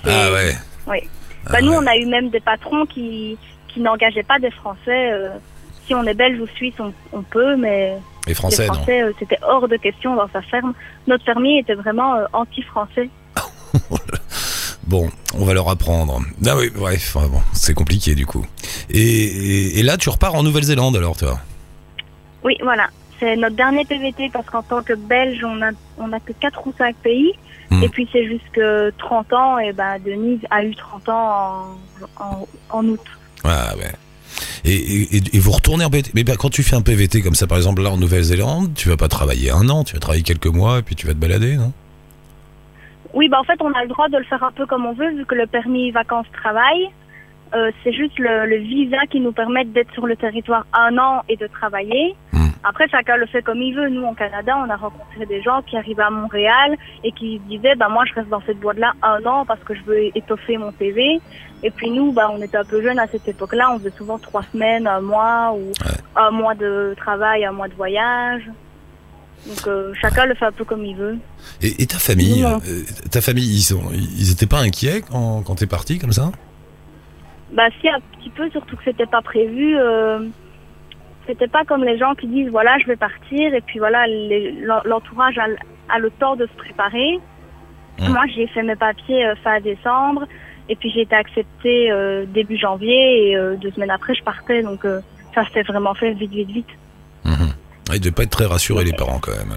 Ah 0.03 0.31
ouais. 0.31 0.53
Oui. 0.87 0.97
Ah 1.45 1.51
Bah, 1.53 1.61
nous, 1.61 1.71
on 1.71 1.85
a 1.85 1.95
eu 1.95 2.05
même 2.05 2.29
des 2.29 2.39
patrons 2.39 2.85
qui, 2.85 3.37
qui 3.67 3.79
n'engageaient 3.79 4.23
pas 4.23 4.39
des 4.39 4.51
Français. 4.51 5.11
euh, 5.13 5.29
si 5.85 5.93
on 5.95 6.03
est 6.03 6.13
belge 6.13 6.39
ou 6.39 6.47
suisse, 6.55 6.73
on, 6.79 6.91
on 7.13 7.21
peut, 7.21 7.55
mais 7.55 7.97
Les 8.27 8.33
Français, 8.33 8.63
les 8.63 8.67
non. 8.67 8.73
Français, 8.75 9.01
euh, 9.01 9.11
c'était 9.19 9.37
hors 9.41 9.67
de 9.67 9.77
question 9.77 10.15
dans 10.15 10.29
sa 10.31 10.41
ferme. 10.41 10.73
Notre 11.07 11.25
fermier 11.25 11.59
était 11.59 11.75
vraiment 11.75 12.15
euh, 12.15 12.25
anti-français. 12.33 13.09
Bon, 14.87 15.09
on 15.35 15.45
va 15.45 15.53
leur 15.53 15.69
apprendre. 15.69 16.19
Ah 16.45 16.57
oui, 16.57 16.69
bref, 16.69 17.13
bon, 17.13 17.41
c'est 17.53 17.73
compliqué 17.73 18.13
du 18.13 18.25
coup. 18.25 18.45
Et, 18.89 18.99
et, 18.99 19.79
et 19.79 19.83
là, 19.83 19.95
tu 19.95 20.09
repars 20.09 20.35
en 20.35 20.43
Nouvelle-Zélande 20.43 20.97
alors, 20.97 21.15
toi 21.15 21.39
Oui, 22.43 22.57
voilà. 22.61 22.89
C'est 23.19 23.37
notre 23.37 23.55
dernier 23.55 23.85
PVT 23.85 24.31
parce 24.33 24.47
qu'en 24.47 24.63
tant 24.63 24.81
que 24.81 24.93
Belge, 24.93 25.43
on 25.45 25.61
a, 25.61 25.69
on 25.97 26.11
a 26.11 26.19
que 26.19 26.33
4 26.33 26.67
ou 26.67 26.73
5 26.77 26.95
pays. 26.97 27.31
Hmm. 27.69 27.83
Et 27.83 27.89
puis 27.89 28.09
c'est 28.11 28.25
jusque 28.25 28.59
30 28.97 29.31
ans. 29.33 29.59
Et 29.59 29.71
ben 29.71 29.97
Denise 30.03 30.41
a 30.49 30.63
eu 30.63 30.75
30 30.75 31.09
ans 31.09 31.77
en, 32.19 32.23
en, 32.23 32.47
en 32.71 32.85
août. 32.87 32.99
Ah 33.43 33.73
ouais. 33.77 33.93
Et, 34.65 35.39
vous 35.39 35.51
retournez 35.51 35.85
en 35.85 35.89
PVT 35.89 36.11
Mais 36.13 36.23
ben, 36.23 36.35
quand 36.37 36.49
tu 36.49 36.63
fais 36.63 36.75
un 36.75 36.81
PVT 36.81 37.21
comme 37.21 37.35
ça, 37.35 37.47
par 37.47 37.57
exemple 37.57 37.81
là 37.81 37.89
en 37.89 37.97
Nouvelle-Zélande, 37.97 38.73
tu 38.75 38.89
vas 38.89 38.97
pas 38.97 39.07
travailler 39.07 39.51
un 39.51 39.69
an, 39.69 39.83
tu 39.83 39.93
vas 39.93 39.99
travailler 39.99 40.23
quelques 40.23 40.47
mois 40.47 40.79
et 40.79 40.81
puis 40.81 40.95
tu 40.95 41.07
vas 41.07 41.13
te 41.13 41.19
balader, 41.19 41.57
non? 41.57 41.71
Oui, 43.13 43.27
bah 43.27 43.39
en 43.39 43.43
fait, 43.43 43.61
on 43.61 43.73
a 43.73 43.81
le 43.81 43.89
droit 43.89 44.07
de 44.07 44.17
le 44.17 44.23
faire 44.23 44.43
un 44.43 44.51
peu 44.51 44.65
comme 44.65 44.85
on 44.85 44.93
veut 44.93 45.11
vu 45.15 45.25
que 45.25 45.35
le 45.35 45.45
permis 45.45 45.91
vacances-travail, 45.91 46.89
euh, 47.53 47.71
c'est 47.83 47.93
juste 47.93 48.17
le, 48.17 48.45
le 48.45 48.57
visa 48.57 48.97
qui 49.09 49.19
nous 49.19 49.31
permet 49.33 49.65
d'être 49.65 49.91
sur 49.93 50.07
le 50.07 50.15
territoire 50.15 50.65
un 50.73 50.97
an 50.97 51.21
et 51.27 51.35
de 51.35 51.47
travailler. 51.47 52.15
Hmm. 52.31 52.49
Après, 52.63 52.87
chacun 52.89 53.17
le 53.17 53.25
fait 53.25 53.41
comme 53.41 53.61
il 53.61 53.75
veut. 53.75 53.89
Nous, 53.89 54.03
en 54.03 54.13
Canada, 54.13 54.55
on 54.57 54.69
a 54.69 54.75
rencontré 54.75 55.25
des 55.25 55.41
gens 55.41 55.61
qui 55.63 55.75
arrivaient 55.75 56.03
à 56.03 56.09
Montréal 56.09 56.77
et 57.03 57.11
qui 57.11 57.39
disaient, 57.39 57.75
bah 57.75 57.89
moi, 57.89 58.03
je 58.05 58.13
reste 58.13 58.29
dans 58.29 58.41
cette 58.45 58.59
boîte-là 58.59 58.93
un 59.01 59.25
an 59.25 59.45
parce 59.45 59.61
que 59.63 59.73
je 59.73 59.81
veux 59.83 60.17
étoffer 60.17 60.57
mon 60.57 60.71
CV. 60.77 61.19
Et 61.63 61.71
puis 61.71 61.91
nous, 61.91 62.11
bah, 62.11 62.29
on 62.31 62.41
était 62.41 62.57
un 62.57 62.63
peu 62.63 62.81
jeunes 62.81 62.99
à 62.99 63.07
cette 63.07 63.27
époque-là. 63.27 63.71
On 63.73 63.79
faisait 63.79 63.93
souvent 63.97 64.17
trois 64.17 64.43
semaines, 64.51 64.87
un 64.87 65.01
mois 65.01 65.53
ou 65.53 65.71
un 66.15 66.31
mois 66.31 66.55
de 66.55 66.93
travail, 66.97 67.45
un 67.45 67.51
mois 67.51 67.67
de 67.67 67.75
voyage. 67.75 68.43
Donc 69.47 69.67
euh, 69.67 69.91
chacun 69.99 70.25
le 70.25 70.35
fait 70.35 70.45
un 70.45 70.51
peu 70.51 70.63
comme 70.63 70.85
il 70.85 70.95
veut. 70.95 71.17
et, 71.63 71.81
et 71.81 71.87
ta 71.87 71.97
famille, 71.97 72.45
euh, 72.45 72.83
ta 73.09 73.21
famille, 73.21 73.43
ils, 73.43 73.61
sont, 73.61 73.81
ils 73.91 74.31
étaient 74.31 74.45
pas 74.45 74.59
inquiets 74.59 75.01
quand, 75.01 75.41
quand 75.41 75.55
t'es 75.55 75.65
parti 75.65 75.97
comme 75.97 76.13
ça? 76.13 76.31
Bah 77.51 77.67
si 77.79 77.89
un 77.89 77.99
petit 78.17 78.29
peu, 78.29 78.49
surtout 78.49 78.77
que 78.77 78.83
c'était 78.85 79.05
pas 79.05 79.21
prévu. 79.21 79.77
Euh, 79.77 80.19
c'était 81.27 81.47
pas 81.47 81.63
comme 81.65 81.83
les 81.83 81.97
gens 81.97 82.15
qui 82.15 82.27
disent 82.27 82.49
voilà 82.49 82.77
je 82.79 82.87
vais 82.87 82.95
partir 82.95 83.53
et 83.53 83.61
puis 83.61 83.79
voilà 83.79 84.05
l'entourage 84.85 85.37
a, 85.37 85.45
a 85.89 85.99
le 85.99 86.09
temps 86.09 86.35
de 86.35 86.47
se 86.47 86.53
préparer. 86.53 87.19
Mm. 87.99 88.09
Moi 88.09 88.23
j'ai 88.33 88.47
fait 88.47 88.63
mes 88.63 88.75
papiers 88.75 89.25
euh, 89.25 89.35
fin 89.43 89.59
décembre 89.59 90.25
et 90.69 90.75
puis 90.75 90.89
j'ai 90.89 91.01
été 91.01 91.15
acceptée 91.15 91.91
euh, 91.91 92.25
début 92.25 92.57
janvier 92.57 93.29
et 93.29 93.35
euh, 93.35 93.55
deux 93.55 93.71
semaines 93.71 93.91
après 93.91 94.15
je 94.15 94.23
partais 94.23 94.63
donc 94.63 94.85
ça 95.35 95.43
s'est 95.53 95.63
vraiment 95.63 95.93
fait 95.93 96.13
vite 96.13 96.31
vite 96.31 96.49
vite. 96.49 96.69
Mhm. 97.25 97.53
Ah, 97.89 97.95
Ils 97.95 97.99
devaient 97.99 98.11
pas 98.11 98.23
être 98.23 98.31
très 98.31 98.45
rassurés 98.45 98.85
les 98.85 98.93
parents 98.93 99.19
quand 99.19 99.31
même. 99.31 99.55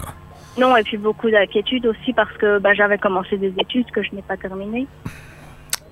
Non 0.59 0.77
et 0.77 0.83
puis 0.83 0.97
beaucoup 0.99 1.31
d'inquiétude 1.31 1.87
aussi 1.87 2.13
parce 2.13 2.33
que 2.37 2.59
bah, 2.59 2.75
j'avais 2.75 2.99
commencé 2.99 3.39
des 3.39 3.55
études 3.59 3.91
que 3.91 4.03
je 4.03 4.15
n'ai 4.15 4.23
pas 4.23 4.37
terminées. 4.37 4.87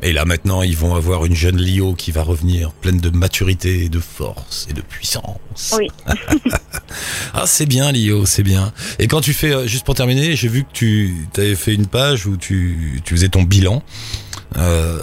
Et 0.02 0.12
là 0.12 0.24
maintenant, 0.24 0.62
ils 0.62 0.76
vont 0.76 0.94
avoir 0.94 1.24
une 1.24 1.34
jeune 1.34 1.56
Lio 1.58 1.94
qui 1.94 2.10
va 2.10 2.22
revenir 2.22 2.72
pleine 2.72 2.98
de 2.98 3.10
maturité, 3.10 3.88
de 3.88 4.00
force 4.00 4.66
et 4.68 4.72
de 4.72 4.80
puissance. 4.80 5.76
Oui. 5.78 5.88
Ah, 7.34 7.44
c'est 7.46 7.64
bien 7.64 7.90
Lio, 7.92 8.26
c'est 8.26 8.42
bien. 8.42 8.72
Et 8.98 9.08
quand 9.08 9.22
tu 9.22 9.32
fais, 9.32 9.54
euh, 9.54 9.66
juste 9.66 9.86
pour 9.86 9.94
terminer, 9.94 10.36
j'ai 10.36 10.48
vu 10.48 10.64
que 10.64 10.72
tu 10.72 11.14
avais 11.38 11.54
fait 11.54 11.72
une 11.74 11.86
page 11.86 12.26
où 12.26 12.36
tu, 12.36 13.00
tu 13.04 13.14
faisais 13.14 13.28
ton 13.30 13.42
bilan. 13.42 13.82
Euh, 14.58 14.98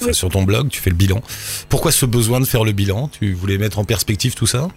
Oui. 0.00 0.14
Sur 0.14 0.28
ton 0.30 0.42
blog, 0.42 0.68
tu 0.68 0.80
fais 0.80 0.90
le 0.90 0.96
bilan. 0.96 1.20
Pourquoi 1.68 1.92
ce 1.92 2.06
besoin 2.06 2.40
de 2.40 2.44
faire 2.44 2.64
le 2.64 2.72
bilan? 2.72 3.08
Tu 3.08 3.32
voulais 3.32 3.58
mettre 3.58 3.78
en 3.78 3.84
perspective 3.84 4.34
tout 4.34 4.46
ça? 4.46 4.68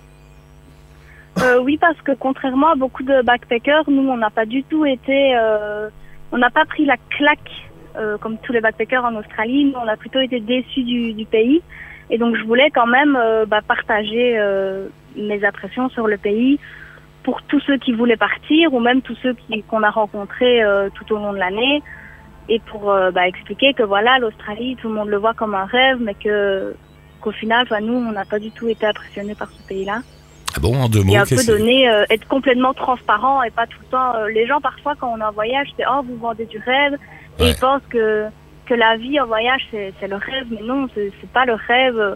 Euh, 1.39 1.59
oui, 1.63 1.77
parce 1.79 1.99
que 2.01 2.11
contrairement 2.19 2.71
à 2.71 2.75
beaucoup 2.75 3.03
de 3.03 3.23
backpackers, 3.23 3.89
nous, 3.89 4.07
on 4.09 4.17
n'a 4.17 4.29
pas 4.29 4.45
du 4.45 4.63
tout 4.63 4.85
été, 4.85 5.35
euh, 5.35 5.89
on 6.31 6.37
n'a 6.37 6.49
pas 6.49 6.65
pris 6.65 6.85
la 6.85 6.97
claque 7.17 7.51
euh, 8.01 8.17
comme 8.17 8.37
tous 8.39 8.53
les 8.53 8.61
backpackers 8.61 9.05
en 9.05 9.15
Australie, 9.15 9.65
nous, 9.65 9.79
on 9.81 9.87
a 9.87 9.97
plutôt 9.97 10.19
été 10.19 10.39
déçus 10.39 10.83
du, 10.83 11.13
du 11.13 11.25
pays. 11.25 11.61
Et 12.09 12.17
donc, 12.17 12.35
je 12.35 12.43
voulais 12.43 12.69
quand 12.71 12.87
même 12.87 13.15
euh, 13.15 13.45
bah, 13.45 13.61
partager 13.65 14.37
euh, 14.37 14.87
mes 15.15 15.43
impressions 15.45 15.89
sur 15.89 16.07
le 16.07 16.17
pays 16.17 16.59
pour 17.23 17.41
tous 17.43 17.59
ceux 17.61 17.77
qui 17.77 17.93
voulaient 17.93 18.17
partir 18.17 18.73
ou 18.73 18.79
même 18.79 19.01
tous 19.01 19.15
ceux 19.21 19.35
qu'on 19.69 19.83
a 19.83 19.91
rencontrés 19.91 20.61
tout 20.95 21.13
au 21.13 21.17
long 21.17 21.33
de 21.33 21.37
l'année. 21.37 21.83
Et 22.49 22.59
pour 22.59 22.85
bah, 23.13 23.27
expliquer 23.27 23.75
que 23.75 23.83
voilà, 23.83 24.17
l'Australie, 24.17 24.75
tout 24.81 24.89
le 24.89 24.95
monde 24.95 25.09
le 25.09 25.17
voit 25.17 25.35
comme 25.35 25.53
un 25.53 25.65
rêve, 25.65 25.99
mais 26.01 26.15
que 26.15 26.73
qu'au 27.21 27.31
final, 27.31 27.63
enfin, 27.63 27.79
nous, 27.79 27.93
on 27.93 28.11
n'a 28.11 28.25
pas 28.25 28.39
du 28.39 28.51
tout 28.51 28.67
été 28.67 28.85
impressionnés 28.85 29.35
par 29.35 29.49
ce 29.51 29.67
pays-là 29.67 30.01
Ah 30.57 30.59
bon, 30.59 30.75
en 30.75 30.89
deux 30.89 31.03
mots, 31.03 31.13
et 31.13 31.17
un 31.17 31.25
peu 31.25 31.43
donner, 31.45 31.87
euh, 31.89 32.03
être 32.09 32.27
complètement 32.27 32.73
transparent 32.73 33.43
et 33.43 33.51
pas 33.51 33.67
tout 33.67 33.79
le 33.81 33.87
temps. 33.87 34.15
euh, 34.15 34.27
les 34.27 34.45
gens 34.47 34.59
parfois 34.59 34.95
quand 34.99 35.13
on 35.13 35.19
est 35.19 35.23
en 35.23 35.31
voyage, 35.31 35.67
c'est 35.77 35.85
oh 35.89 36.01
vous 36.03 36.17
vendez 36.17 36.45
du 36.45 36.57
rêve 36.57 36.97
et 37.41 37.45
Ouais. 37.45 37.51
ils 37.51 37.57
pensent 37.59 37.81
que 37.89 38.25
que 38.67 38.73
la 38.75 38.95
vie 38.97 39.19
en 39.19 39.25
voyage 39.27 39.67
c'est 39.71 40.07
le 40.07 40.15
rêve, 40.15 40.47
mais 40.49 40.61
non 40.63 40.87
c'est 40.95 41.11
pas 41.33 41.45
le 41.45 41.53
rêve. 41.67 42.15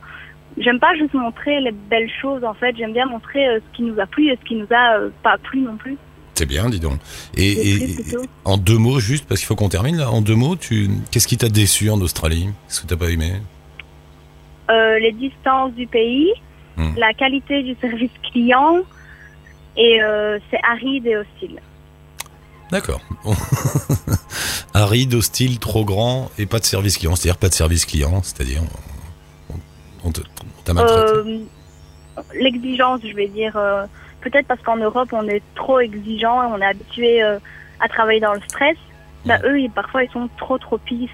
J'aime 0.57 0.79
pas 0.79 0.95
juste 0.95 1.13
montrer 1.13 1.59
les 1.59 1.71
belles 1.73 2.09
choses 2.21 2.43
en 2.45 2.53
fait. 2.53 2.75
J'aime 2.77 2.93
bien 2.93 3.05
montrer 3.07 3.45
euh, 3.47 3.59
ce 3.59 3.75
qui 3.77 3.83
nous 3.83 3.99
a 3.99 4.05
plu 4.05 4.29
et 4.31 4.37
ce 4.41 4.47
qui 4.47 4.55
nous 4.55 4.67
a 4.71 4.97
euh, 4.99 5.09
pas 5.21 5.37
plu 5.37 5.59
non 5.59 5.75
plus. 5.75 5.97
C'est 6.35 6.45
bien, 6.45 6.69
dis 6.69 6.79
donc. 6.79 6.99
Et, 7.35 7.51
et- 7.71 7.95
en 8.45 8.57
deux 8.57 8.77
mots, 8.77 8.99
juste 8.99 9.27
parce 9.27 9.39
qu'il 9.41 9.47
faut 9.47 9.55
qu'on 9.55 9.67
termine 9.69 9.97
là, 9.97 10.09
en 10.11 10.21
deux 10.21 10.35
mots, 10.35 10.55
tu 10.55 10.89
qu'est-ce 11.11 11.27
qui 11.27 11.37
t'a 11.37 11.49
déçu 11.49 11.89
en 11.89 11.99
Australie? 11.99 12.49
Qu'est-ce 12.67 12.81
que 12.81 12.87
t'as 12.87 12.95
pas 12.97 13.09
aimé? 13.09 13.33
Euh, 14.69 14.97
les 14.99 15.11
distances 15.11 15.73
du 15.73 15.87
pays, 15.87 16.31
Hmm. 16.77 16.93
la 16.97 17.13
qualité 17.13 17.63
du 17.63 17.73
service 17.79 18.11
client 18.31 18.79
et 19.77 19.99
c'est 20.51 20.59
aride 20.69 21.07
et 21.07 21.15
hostile. 21.15 21.59
D'accord. 22.69 22.99
Aride, 24.75 25.13
hostile, 25.13 25.57
trop 25.59 25.85
grand 25.85 26.29
et 26.37 26.45
pas 26.45 26.59
de 26.59 26.65
service 26.65 26.97
client. 26.97 27.15
C'est-à-dire 27.15 27.37
pas 27.37 27.47
de 27.49 27.53
service 27.53 27.85
client, 27.85 28.21
c'est-à-dire 28.23 28.61
on, 30.03 30.11
t'a 30.63 30.73
maltraité. 30.73 31.13
Euh, 31.17 32.23
L'exigence, 32.39 32.99
je 33.03 33.15
vais 33.15 33.27
dire. 33.27 33.55
euh, 33.55 33.85
Peut-être 34.21 34.47
parce 34.47 34.61
qu'en 34.61 34.77
Europe, 34.77 35.09
on 35.13 35.27
est 35.27 35.41
trop 35.55 35.79
exigeant 35.79 36.43
et 36.43 36.47
on 36.47 36.59
est 36.59 36.65
habitué 36.65 37.23
euh, 37.23 37.37
à 37.79 37.87
travailler 37.87 38.19
dans 38.19 38.33
le 38.33 38.41
stress. 38.49 38.75
Bah, 39.25 39.37
eux, 39.45 39.59
ils- 39.61 39.69
parfois, 39.71 40.03
ils 40.03 40.11
sont 40.11 40.27
trop, 40.37 40.57
trop 40.57 40.77
pisses. 40.77 41.09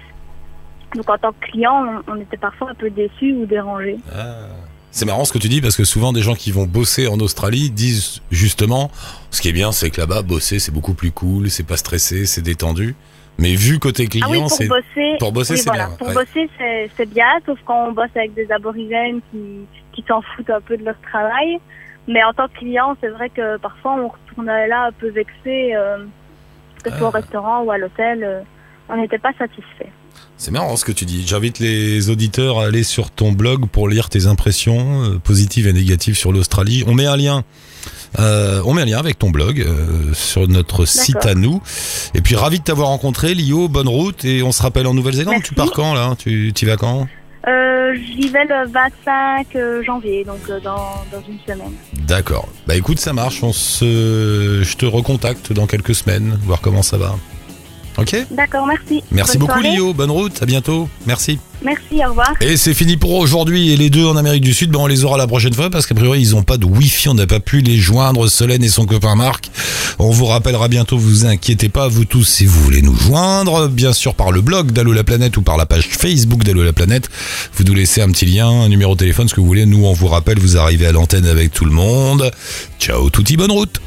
Donc, 0.96 1.08
en 1.08 1.18
tant 1.18 1.32
que 1.32 1.46
client, 1.50 2.02
on, 2.08 2.12
on 2.14 2.20
était 2.20 2.36
parfois 2.38 2.70
un 2.70 2.74
peu 2.74 2.90
déçus 2.90 3.34
ou 3.34 3.46
dérangés. 3.46 3.98
Ah. 4.14 4.46
C'est 4.90 5.06
marrant 5.06 5.24
ce 5.24 5.32
que 5.32 5.38
tu 5.38 5.48
dis 5.48 5.60
parce 5.62 5.76
que 5.76 5.84
souvent 5.84 6.12
des 6.12 6.20
gens 6.20 6.34
qui 6.34 6.52
vont 6.52 6.66
bosser 6.66 7.06
en 7.08 7.18
Australie 7.20 7.70
disent 7.70 8.20
justement 8.30 8.90
ce 9.30 9.40
qui 9.40 9.48
est 9.48 9.52
bien 9.52 9.72
c'est 9.72 9.88
que 9.88 9.98
là-bas 9.98 10.20
bosser 10.20 10.58
c'est 10.58 10.70
beaucoup 10.70 10.92
plus 10.92 11.12
cool, 11.12 11.48
c'est 11.50 11.62
pas 11.62 11.78
stressé, 11.78 12.26
c'est 12.26 12.42
détendu. 12.42 12.94
Mais 13.38 13.54
vu 13.54 13.78
côté 13.78 14.06
client, 14.06 14.26
ah 14.28 14.32
oui, 14.32 14.38
pour 14.40 14.50
c'est 14.50 14.68
bosser, 14.68 15.16
pour 15.18 15.32
bosser, 15.32 15.54
oui, 15.54 15.58
c'est 15.58 15.68
voilà. 15.70 15.86
bien, 15.86 15.96
Pour 15.96 16.08
ouais. 16.08 16.14
bosser, 16.14 16.48
c'est 16.96 17.06
bien, 17.08 17.26
sauf 17.46 17.58
quand 17.64 17.88
on 17.88 17.92
bosse 17.92 18.10
avec 18.14 18.34
des 18.34 18.50
aborigènes 18.52 19.20
qui, 19.30 19.66
qui 19.92 20.04
s'en 20.06 20.20
foutent 20.22 20.50
un 20.50 20.60
peu 20.60 20.76
de 20.76 20.84
leur 20.84 21.00
travail. 21.00 21.58
Mais 22.08 22.22
en 22.24 22.32
tant 22.32 22.48
que 22.48 22.58
client, 22.58 22.96
c'est 23.00 23.08
vrai 23.08 23.30
que 23.30 23.56
parfois, 23.58 23.94
on 23.94 24.08
retournait 24.08 24.66
là 24.68 24.86
un 24.86 24.92
peu 24.92 25.08
vexé, 25.08 25.74
euh, 25.74 25.98
que 26.82 26.90
ce 26.90 26.98
soit 26.98 27.08
au 27.08 27.12
Ah. 27.14 27.18
restaurant 27.18 27.62
ou 27.62 27.70
à 27.70 27.78
l'hôtel, 27.78 28.22
euh, 28.24 28.40
on 28.88 28.96
n'était 29.00 29.18
pas 29.18 29.32
satisfait. 29.38 29.90
C'est 30.36 30.50
marrant 30.50 30.76
ce 30.76 30.84
que 30.84 30.92
tu 30.92 31.04
dis. 31.04 31.24
J'invite 31.26 31.58
les 31.60 32.10
auditeurs 32.10 32.58
à 32.60 32.64
aller 32.66 32.82
sur 32.82 33.10
ton 33.10 33.32
blog 33.32 33.66
pour 33.68 33.88
lire 33.88 34.08
tes 34.08 34.26
impressions 34.26 35.04
euh, 35.04 35.18
positives 35.18 35.66
et 35.68 35.72
négatives 35.72 36.16
sur 36.16 36.32
l'Australie. 36.32 36.82
On 36.86 36.94
met 36.94 37.06
un 37.06 37.16
lien. 37.16 37.44
euh, 38.18 38.60
on 38.64 38.74
met 38.74 38.82
un 38.82 38.86
lien 38.86 38.98
avec 38.98 39.18
ton 39.18 39.30
blog 39.30 39.60
euh, 39.60 40.12
sur 40.14 40.48
notre 40.48 40.84
site 40.84 41.24
à 41.26 41.34
nous. 41.34 41.62
Et 42.14 42.20
puis 42.20 42.34
ravi 42.34 42.58
de 42.58 42.64
t'avoir 42.64 42.88
rencontré, 42.88 43.34
Lio. 43.34 43.68
Bonne 43.68 43.88
route 43.88 44.24
et 44.24 44.42
on 44.42 44.50
se 44.52 44.62
rappelle 44.62 44.86
en 44.86 44.94
Nouvelle-Zélande. 44.94 45.42
Tu 45.44 45.54
pars 45.54 45.70
quand 45.70 45.94
là? 45.94 46.14
Tu 46.18 46.52
y 46.60 46.64
vas 46.64 46.76
quand? 46.76 47.06
J'y 47.94 48.28
vais 48.30 48.44
le 48.44 48.68
25 48.68 49.54
euh, 49.56 49.82
janvier, 49.82 50.24
donc 50.24 50.40
dans, 50.62 51.04
dans 51.12 51.22
une 51.28 51.38
semaine. 51.46 51.72
D'accord. 52.06 52.48
Bah 52.66 52.74
écoute, 52.74 52.98
ça 52.98 53.12
marche. 53.12 53.42
On 53.42 53.52
se, 53.52 54.60
je 54.64 54.76
te 54.76 54.86
recontacte 54.86 55.52
dans 55.52 55.66
quelques 55.66 55.94
semaines, 55.94 56.38
voir 56.44 56.60
comment 56.62 56.82
ça 56.82 56.96
va. 56.96 57.16
Ok. 58.02 58.26
D'accord, 58.30 58.66
merci. 58.66 59.02
Merci 59.10 59.38
Bonne 59.38 59.48
beaucoup, 59.48 59.60
soirée. 59.60 59.76
Lio. 59.76 59.94
Bonne 59.94 60.10
route. 60.10 60.42
À 60.42 60.46
bientôt. 60.46 60.88
Merci. 61.06 61.38
Merci, 61.64 62.04
au 62.04 62.10
revoir. 62.10 62.32
Et 62.40 62.56
c'est 62.56 62.74
fini 62.74 62.96
pour 62.96 63.12
aujourd'hui. 63.12 63.70
Et 63.70 63.76
les 63.76 63.88
deux 63.88 64.04
en 64.04 64.16
Amérique 64.16 64.42
du 64.42 64.52
Sud, 64.52 64.70
ben 64.70 64.80
on 64.80 64.86
les 64.88 65.04
aura 65.04 65.16
la 65.16 65.28
prochaine 65.28 65.54
fois 65.54 65.70
parce 65.70 65.86
qu'a 65.86 65.94
priori 65.94 66.20
ils 66.20 66.34
ont 66.34 66.42
pas 66.42 66.56
de 66.56 66.64
Wi-Fi. 66.64 67.10
On 67.10 67.14
n'a 67.14 67.26
pas 67.26 67.40
pu 67.40 67.60
les 67.60 67.78
joindre, 67.78 68.28
Solène 68.28 68.64
et 68.64 68.68
son 68.68 68.84
copain 68.84 69.14
Marc. 69.14 69.50
On 69.98 70.10
vous 70.10 70.26
rappellera 70.26 70.68
bientôt. 70.68 70.98
Vous 70.98 71.24
inquiétez 71.26 71.68
pas, 71.68 71.88
vous 71.88 72.04
tous, 72.04 72.24
si 72.24 72.46
vous 72.46 72.60
voulez 72.62 72.82
nous 72.82 72.96
joindre, 72.96 73.68
bien 73.68 73.92
sûr 73.92 74.14
par 74.14 74.32
le 74.32 74.40
blog 74.40 74.72
d'Allo 74.72 74.92
la 74.92 75.04
planète 75.04 75.36
ou 75.36 75.42
par 75.42 75.56
la 75.56 75.66
page 75.66 75.86
Facebook 75.86 76.42
d'Allo 76.42 76.64
la 76.64 76.72
planète. 76.72 77.08
Vous 77.54 77.64
nous 77.64 77.74
laissez 77.74 78.02
un 78.02 78.10
petit 78.10 78.26
lien, 78.26 78.48
un 78.48 78.68
numéro 78.68 78.94
de 78.94 78.98
téléphone, 78.98 79.28
ce 79.28 79.34
que 79.34 79.40
vous 79.40 79.46
voulez. 79.46 79.66
Nous, 79.66 79.84
on 79.84 79.92
vous 79.92 80.08
rappelle. 80.08 80.38
Vous 80.38 80.56
arrivez 80.56 80.86
à 80.86 80.92
l'antenne 80.92 81.26
avec 81.26 81.52
tout 81.52 81.64
le 81.64 81.70
monde. 81.70 82.30
Ciao, 82.80 83.10
touti, 83.10 83.36
bonne 83.36 83.52
route. 83.52 83.80